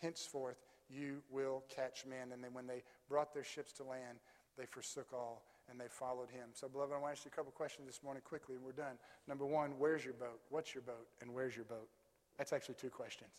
Henceforth, 0.00 0.58
you 0.88 1.22
will 1.30 1.64
catch 1.68 2.04
men. 2.06 2.32
And 2.32 2.42
then 2.44 2.52
when 2.52 2.66
they 2.66 2.82
brought 3.08 3.34
their 3.34 3.44
ships 3.44 3.72
to 3.74 3.84
land, 3.84 4.18
they 4.56 4.66
forsook 4.66 5.08
all 5.12 5.42
and 5.72 5.80
they 5.80 5.88
followed 5.88 6.28
him. 6.28 6.50
So, 6.52 6.68
beloved, 6.68 6.92
I 6.92 6.98
want 6.98 7.14
to 7.14 7.18
ask 7.18 7.24
you 7.24 7.30
a 7.32 7.36
couple 7.36 7.50
questions 7.50 7.86
this 7.86 8.02
morning 8.04 8.22
quickly, 8.24 8.54
and 8.56 8.64
we're 8.64 8.72
done. 8.72 8.98
Number 9.26 9.46
one, 9.46 9.72
where's 9.78 10.04
your 10.04 10.14
boat? 10.14 10.38
What's 10.50 10.74
your 10.74 10.82
boat? 10.82 11.08
And 11.22 11.32
where's 11.32 11.56
your 11.56 11.64
boat? 11.64 11.88
That's 12.36 12.52
actually 12.52 12.74
two 12.74 12.90
questions. 12.90 13.30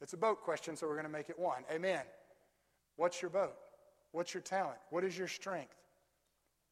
It's 0.00 0.14
a 0.14 0.16
boat 0.16 0.40
question, 0.40 0.74
so 0.74 0.86
we're 0.86 0.94
going 0.94 1.06
to 1.06 1.12
make 1.12 1.28
it 1.28 1.38
one. 1.38 1.62
Amen. 1.70 2.02
What's 2.96 3.20
your 3.20 3.30
boat? 3.30 3.54
What's 4.12 4.32
your 4.32 4.40
talent? 4.40 4.78
What 4.90 5.04
is 5.04 5.16
your 5.16 5.28
strength? 5.28 5.76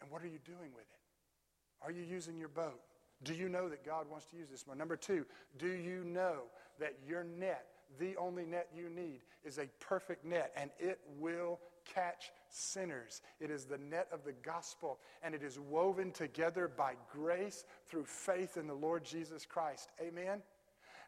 And 0.00 0.10
what 0.10 0.22
are 0.22 0.26
you 0.26 0.38
doing 0.44 0.72
with 0.74 0.86
it? 0.90 1.84
Are 1.84 1.92
you 1.92 2.02
using 2.02 2.38
your 2.38 2.48
boat? 2.48 2.80
Do 3.24 3.34
you 3.34 3.48
know 3.48 3.68
that 3.68 3.84
God 3.84 4.06
wants 4.10 4.26
to 4.26 4.36
use 4.36 4.48
this 4.50 4.66
one? 4.66 4.78
Number 4.78 4.96
two, 4.96 5.26
do 5.58 5.68
you 5.68 6.02
know 6.04 6.44
that 6.80 6.94
your 7.06 7.24
net, 7.24 7.66
the 8.00 8.16
only 8.16 8.46
net 8.46 8.68
you 8.74 8.88
need, 8.88 9.20
is 9.44 9.58
a 9.58 9.68
perfect 9.80 10.24
net 10.24 10.52
and 10.56 10.70
it 10.78 10.98
will 11.18 11.60
catch 11.84 12.32
sinners. 12.48 13.22
It 13.40 13.50
is 13.50 13.64
the 13.64 13.78
net 13.78 14.08
of 14.12 14.24
the 14.24 14.32
gospel, 14.32 14.98
and 15.22 15.34
it 15.34 15.42
is 15.42 15.58
woven 15.58 16.10
together 16.12 16.68
by 16.68 16.94
grace 17.12 17.64
through 17.86 18.04
faith 18.04 18.56
in 18.56 18.66
the 18.66 18.74
Lord 18.74 19.04
Jesus 19.04 19.46
Christ. 19.46 19.90
Amen? 20.00 20.42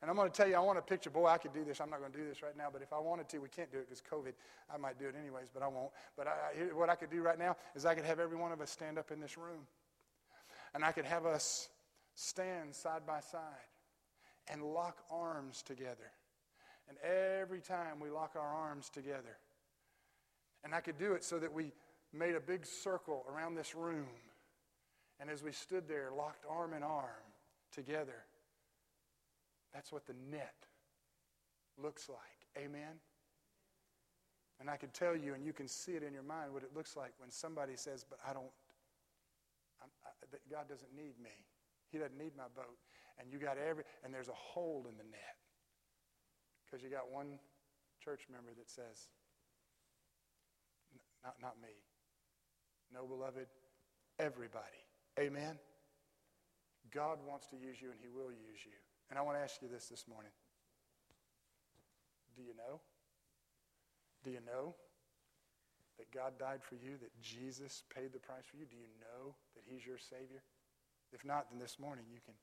And 0.05 0.11
I'm 0.11 0.16
going 0.16 0.31
to 0.31 0.37
tell 0.37 0.47
you, 0.47 0.57
I 0.57 0.61
want 0.61 0.77
to 0.77 0.83
picture, 0.83 1.09
boy, 1.09 1.29
I 1.29 1.39
could 1.39 1.55
do 1.55 1.64
this. 1.64 1.81
I'm 1.81 1.89
not 1.89 2.01
going 2.01 2.12
to 2.12 2.18
do 2.18 2.29
this 2.29 2.43
right 2.43 2.57
now, 2.57 2.68
but 2.70 2.83
if 2.83 2.93
I 2.93 2.99
wanted 2.99 3.27
to, 3.31 3.39
we 3.39 3.49
can't 3.49 3.72
do 3.72 3.79
it 3.79 3.89
because 3.89 4.03
COVID. 4.03 4.35
I 4.72 4.77
might 4.77 4.99
do 4.99 5.07
it 5.07 5.14
anyways, 5.18 5.49
but 5.53 5.62
I 5.62 5.68
won't. 5.68 5.91
But 6.16 6.27
I, 6.27 6.75
what 6.75 6.91
I 6.91 6.95
could 6.95 7.11
do 7.11 7.22
right 7.22 7.39
now 7.39 7.57
is 7.75 7.87
I 7.87 7.95
could 7.95 8.05
have 8.05 8.20
every 8.20 8.37
one 8.37 8.53
of 8.53 8.61
us 8.61 8.70
stand 8.70 8.99
up 8.99 9.11
in 9.11 9.18
this 9.18 9.39
room. 9.39 9.66
And 10.75 10.85
I 10.85 10.93
could 10.93 11.07
have 11.07 11.25
us 11.25 11.68
stand 12.14 12.75
side 12.75 13.07
by 13.07 13.20
side 13.20 13.41
and 14.53 14.62
lock 14.62 14.99
arms 15.11 15.62
together. 15.62 16.12
And 16.89 16.99
every 16.99 17.61
time 17.61 17.99
we 18.01 18.11
lock 18.11 18.33
our 18.37 18.47
arms 18.47 18.91
together, 18.91 19.39
and 20.64 20.74
I 20.74 20.80
could 20.80 20.98
do 20.98 21.12
it 21.12 21.22
so 21.22 21.38
that 21.38 21.52
we 21.52 21.72
made 22.12 22.34
a 22.34 22.40
big 22.40 22.64
circle 22.64 23.24
around 23.32 23.54
this 23.54 23.74
room. 23.74 24.06
And 25.20 25.30
as 25.30 25.42
we 25.42 25.52
stood 25.52 25.86
there, 25.86 26.10
locked 26.16 26.44
arm 26.48 26.72
in 26.72 26.82
arm 26.82 27.28
together, 27.70 28.24
that's 29.72 29.92
what 29.92 30.06
the 30.06 30.14
net 30.30 30.54
looks 31.80 32.08
like. 32.08 32.64
Amen? 32.64 32.98
And 34.60 34.70
I 34.70 34.76
could 34.76 34.94
tell 34.94 35.16
you, 35.16 35.34
and 35.34 35.44
you 35.44 35.52
can 35.52 35.68
see 35.68 35.92
it 35.92 36.02
in 36.02 36.14
your 36.14 36.22
mind, 36.22 36.52
what 36.52 36.62
it 36.62 36.70
looks 36.74 36.96
like 36.96 37.12
when 37.18 37.30
somebody 37.30 37.72
says, 37.76 38.04
But 38.08 38.18
I 38.26 38.32
don't, 38.32 38.50
I, 39.82 39.86
God 40.50 40.68
doesn't 40.68 40.94
need 40.96 41.18
me. 41.22 41.34
He 41.90 41.98
doesn't 41.98 42.16
need 42.16 42.32
my 42.36 42.48
boat. 42.54 42.78
And 43.18 43.30
you 43.30 43.38
got 43.38 43.58
every, 43.58 43.84
and 44.04 44.14
there's 44.14 44.28
a 44.28 44.34
hole 44.34 44.86
in 44.88 44.96
the 44.96 45.04
net. 45.04 45.36
Because 46.64 46.82
you 46.82 46.90
got 46.90 47.10
one 47.10 47.38
church 48.02 48.26
member 48.30 48.50
that 48.56 48.70
says, 48.70 49.08
not, 51.25 51.35
not 51.41 51.55
me. 51.62 51.72
No, 52.93 53.07
beloved, 53.07 53.47
everybody. 54.18 54.85
Amen? 55.18 55.59
God 56.93 57.18
wants 57.27 57.47
to 57.49 57.57
use 57.57 57.81
you 57.81 57.91
and 57.91 57.99
He 58.01 58.09
will 58.09 58.31
use 58.31 58.62
you. 58.64 58.77
And 59.11 59.18
I 59.18 59.22
want 59.22 59.37
to 59.39 59.43
ask 59.43 59.62
you 59.62 59.68
this 59.68 59.87
this 59.87 60.07
morning. 60.07 60.31
Do 62.37 62.43
you 62.43 62.55
know? 62.55 62.81
Do 64.22 64.31
you 64.31 64.41
know 64.45 64.75
that 65.99 66.11
God 66.11 66.39
died 66.39 66.62
for 66.62 66.75
you, 66.75 66.99
that 67.01 67.12
Jesus 67.22 67.83
paid 67.95 68.12
the 68.12 68.18
price 68.18 68.45
for 68.51 68.57
you? 68.57 68.64
Do 68.66 68.77
you 68.77 68.91
know 69.01 69.35
that 69.55 69.62
He's 69.66 69.87
your 69.87 69.99
Savior? 69.99 70.43
If 71.12 71.25
not, 71.25 71.51
then 71.51 71.59
this 71.59 71.79
morning 71.79 72.05
you 72.11 72.18
can, 72.25 72.35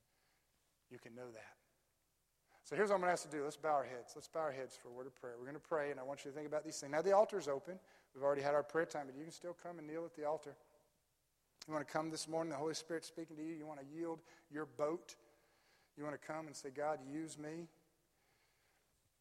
you 0.89 0.97
can 0.97 1.13
know 1.15 1.29
that. 1.33 1.55
So 2.63 2.75
here's 2.75 2.89
what 2.89 2.95
I'm 2.95 3.01
going 3.01 3.09
to 3.09 3.13
ask 3.13 3.25
you 3.25 3.31
to 3.31 3.37
do. 3.37 3.43
Let's 3.43 3.57
bow 3.57 3.73
our 3.73 3.83
heads. 3.83 4.13
Let's 4.15 4.27
bow 4.27 4.41
our 4.41 4.51
heads 4.51 4.77
for 4.77 4.89
a 4.89 4.91
word 4.91 5.07
of 5.07 5.15
prayer. 5.19 5.33
We're 5.37 5.49
going 5.49 5.59
to 5.59 5.67
pray, 5.67 5.91
and 5.91 5.99
I 5.99 6.03
want 6.03 6.23
you 6.23 6.31
to 6.31 6.35
think 6.35 6.47
about 6.47 6.63
these 6.63 6.77
things. 6.77 6.91
Now, 6.91 7.01
the 7.01 7.11
altar's 7.11 7.47
open. 7.47 7.79
We've 8.13 8.23
already 8.23 8.41
had 8.41 8.53
our 8.53 8.63
prayer 8.63 8.85
time, 8.85 9.03
but 9.07 9.15
you 9.15 9.23
can 9.23 9.31
still 9.31 9.55
come 9.61 9.79
and 9.79 9.87
kneel 9.87 10.05
at 10.05 10.15
the 10.15 10.25
altar. 10.25 10.55
You 11.67 11.73
want 11.73 11.87
to 11.87 11.93
come 11.93 12.09
this 12.09 12.27
morning, 12.27 12.51
the 12.51 12.57
Holy 12.57 12.73
Spirit's 12.73 13.07
speaking 13.07 13.35
to 13.37 13.43
you. 13.43 13.53
You 13.53 13.65
want 13.65 13.79
to 13.79 13.85
yield 13.95 14.19
your 14.51 14.65
boat. 14.65 15.15
You 15.97 16.03
want 16.03 16.19
to 16.19 16.27
come 16.27 16.47
and 16.47 16.55
say, 16.55 16.69
God, 16.75 16.99
use 17.11 17.37
me. 17.37 17.67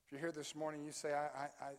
If 0.04 0.12
you're 0.12 0.20
here 0.20 0.32
this 0.32 0.56
morning, 0.56 0.82
you 0.84 0.92
say, 0.92 1.12
I, 1.12 1.48
I, 1.62 1.70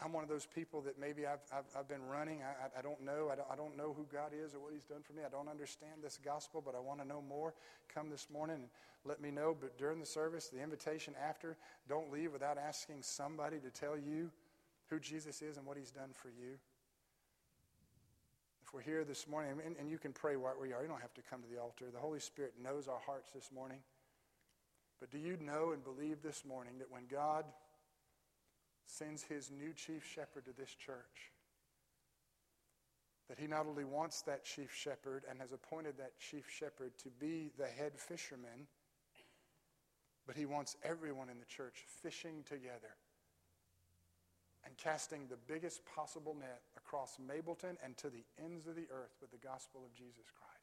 I'm 0.00 0.12
one 0.12 0.22
of 0.22 0.28
those 0.28 0.46
people 0.46 0.80
that 0.82 0.98
maybe 0.98 1.26
I've, 1.26 1.40
I've, 1.52 1.64
I've 1.78 1.88
been 1.88 2.04
running. 2.06 2.40
I, 2.42 2.78
I, 2.78 2.82
don't 2.82 3.02
know. 3.02 3.30
I 3.32 3.36
don't, 3.36 3.48
I 3.50 3.56
don't 3.56 3.76
know 3.76 3.94
who 3.96 4.06
God 4.12 4.32
is 4.32 4.54
or 4.54 4.60
what 4.60 4.72
He's 4.72 4.84
done 4.84 5.02
for 5.02 5.12
me. 5.12 5.22
I 5.26 5.30
don't 5.30 5.48
understand 5.48 6.02
this 6.02 6.18
gospel, 6.22 6.62
but 6.64 6.74
I 6.74 6.80
want 6.80 7.00
to 7.00 7.06
know 7.06 7.22
more. 7.26 7.54
Come 7.92 8.10
this 8.10 8.28
morning 8.32 8.56
and 8.56 8.68
let 9.04 9.20
me 9.20 9.30
know. 9.30 9.56
But 9.58 9.78
during 9.78 10.00
the 10.00 10.06
service, 10.06 10.48
the 10.48 10.62
invitation 10.62 11.14
after, 11.22 11.56
don't 11.88 12.12
leave 12.12 12.32
without 12.32 12.58
asking 12.58 13.02
somebody 13.02 13.58
to 13.58 13.70
tell 13.70 13.96
you 13.96 14.30
who 14.90 14.98
Jesus 14.98 15.42
is 15.42 15.56
and 15.56 15.66
what 15.66 15.76
He's 15.76 15.90
done 15.90 16.10
for 16.14 16.28
you. 16.28 16.58
If 18.62 18.72
we're 18.72 18.82
here 18.82 19.04
this 19.04 19.28
morning, 19.28 19.52
and, 19.64 19.76
and 19.78 19.90
you 19.90 19.98
can 19.98 20.12
pray 20.12 20.36
right 20.36 20.56
where 20.56 20.66
you 20.66 20.74
are, 20.74 20.82
you 20.82 20.88
don't 20.88 21.02
have 21.02 21.14
to 21.14 21.22
come 21.28 21.42
to 21.42 21.48
the 21.48 21.60
altar. 21.60 21.86
The 21.92 21.98
Holy 21.98 22.20
Spirit 22.20 22.54
knows 22.62 22.88
our 22.88 23.00
hearts 23.04 23.30
this 23.32 23.50
morning. 23.54 23.78
But 25.00 25.10
do 25.10 25.18
you 25.18 25.36
know 25.40 25.72
and 25.72 25.84
believe 25.84 26.22
this 26.22 26.44
morning 26.44 26.78
that 26.78 26.90
when 26.90 27.02
God 27.10 27.44
sends 28.86 29.22
his 29.22 29.50
new 29.50 29.72
chief 29.72 30.04
shepherd 30.04 30.44
to 30.46 30.52
this 30.52 30.74
church. 30.74 31.32
That 33.28 33.38
he 33.38 33.46
not 33.46 33.66
only 33.66 33.84
wants 33.84 34.22
that 34.22 34.44
chief 34.44 34.72
shepherd 34.74 35.24
and 35.28 35.40
has 35.40 35.52
appointed 35.52 35.94
that 35.98 36.18
chief 36.18 36.48
shepherd 36.50 36.92
to 37.02 37.08
be 37.08 37.50
the 37.58 37.66
head 37.66 37.92
fisherman, 37.96 38.68
but 40.26 40.36
he 40.36 40.46
wants 40.46 40.76
everyone 40.82 41.30
in 41.30 41.38
the 41.38 41.46
church 41.46 41.84
fishing 42.02 42.44
together 42.46 42.96
and 44.64 44.76
casting 44.76 45.26
the 45.28 45.38
biggest 45.46 45.84
possible 45.86 46.34
net 46.38 46.62
across 46.76 47.18
Mableton 47.18 47.76
and 47.84 47.96
to 47.98 48.08
the 48.08 48.24
ends 48.42 48.66
of 48.66 48.76
the 48.76 48.88
earth 48.90 49.16
with 49.20 49.30
the 49.30 49.46
gospel 49.46 49.82
of 49.84 49.94
Jesus 49.94 50.30
Christ. 50.32 50.54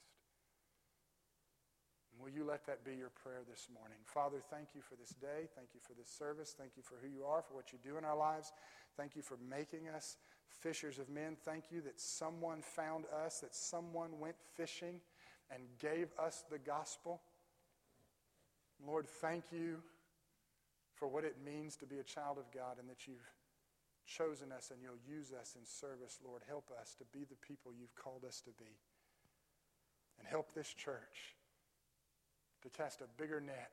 Will 2.19 2.29
you 2.29 2.43
let 2.43 2.65
that 2.67 2.83
be 2.85 2.95
your 2.95 3.09
prayer 3.09 3.41
this 3.49 3.67
morning? 3.73 3.97
Father, 4.05 4.37
thank 4.49 4.69
you 4.75 4.81
for 4.81 4.95
this 4.95 5.09
day. 5.09 5.47
Thank 5.55 5.69
you 5.73 5.79
for 5.81 5.93
this 5.93 6.09
service. 6.09 6.53
Thank 6.57 6.71
you 6.77 6.83
for 6.83 6.95
who 7.01 7.07
you 7.07 7.25
are, 7.25 7.41
for 7.41 7.55
what 7.55 7.71
you 7.71 7.79
do 7.83 7.97
in 7.97 8.05
our 8.05 8.17
lives. 8.17 8.51
Thank 8.95 9.15
you 9.15 9.21
for 9.21 9.37
making 9.49 9.89
us 9.89 10.17
fishers 10.47 10.99
of 10.99 11.09
men. 11.09 11.37
Thank 11.43 11.65
you 11.71 11.81
that 11.81 11.99
someone 11.99 12.61
found 12.61 13.05
us, 13.25 13.39
that 13.39 13.55
someone 13.55 14.19
went 14.19 14.35
fishing 14.55 14.99
and 15.49 15.63
gave 15.79 16.09
us 16.19 16.43
the 16.51 16.59
gospel. 16.59 17.21
Lord, 18.85 19.07
thank 19.07 19.45
you 19.51 19.77
for 20.93 21.07
what 21.07 21.23
it 21.23 21.37
means 21.43 21.75
to 21.77 21.85
be 21.85 21.97
a 21.99 22.03
child 22.03 22.37
of 22.37 22.51
God 22.53 22.77
and 22.79 22.89
that 22.89 23.07
you've 23.07 23.27
chosen 24.17 24.51
us 24.51 24.71
and 24.71 24.81
you'll 24.81 24.99
use 25.07 25.31
us 25.31 25.55
in 25.57 25.65
service. 25.65 26.19
Lord, 26.25 26.43
help 26.47 26.71
us 26.79 26.95
to 26.99 27.05
be 27.11 27.25
the 27.25 27.39
people 27.47 27.71
you've 27.73 27.95
called 27.95 28.25
us 28.27 28.41
to 28.41 28.51
be. 28.51 28.77
And 30.19 30.27
help 30.27 30.53
this 30.53 30.73
church 30.73 31.35
to 32.61 32.69
cast 32.69 33.01
a 33.01 33.05
bigger 33.17 33.39
net 33.39 33.71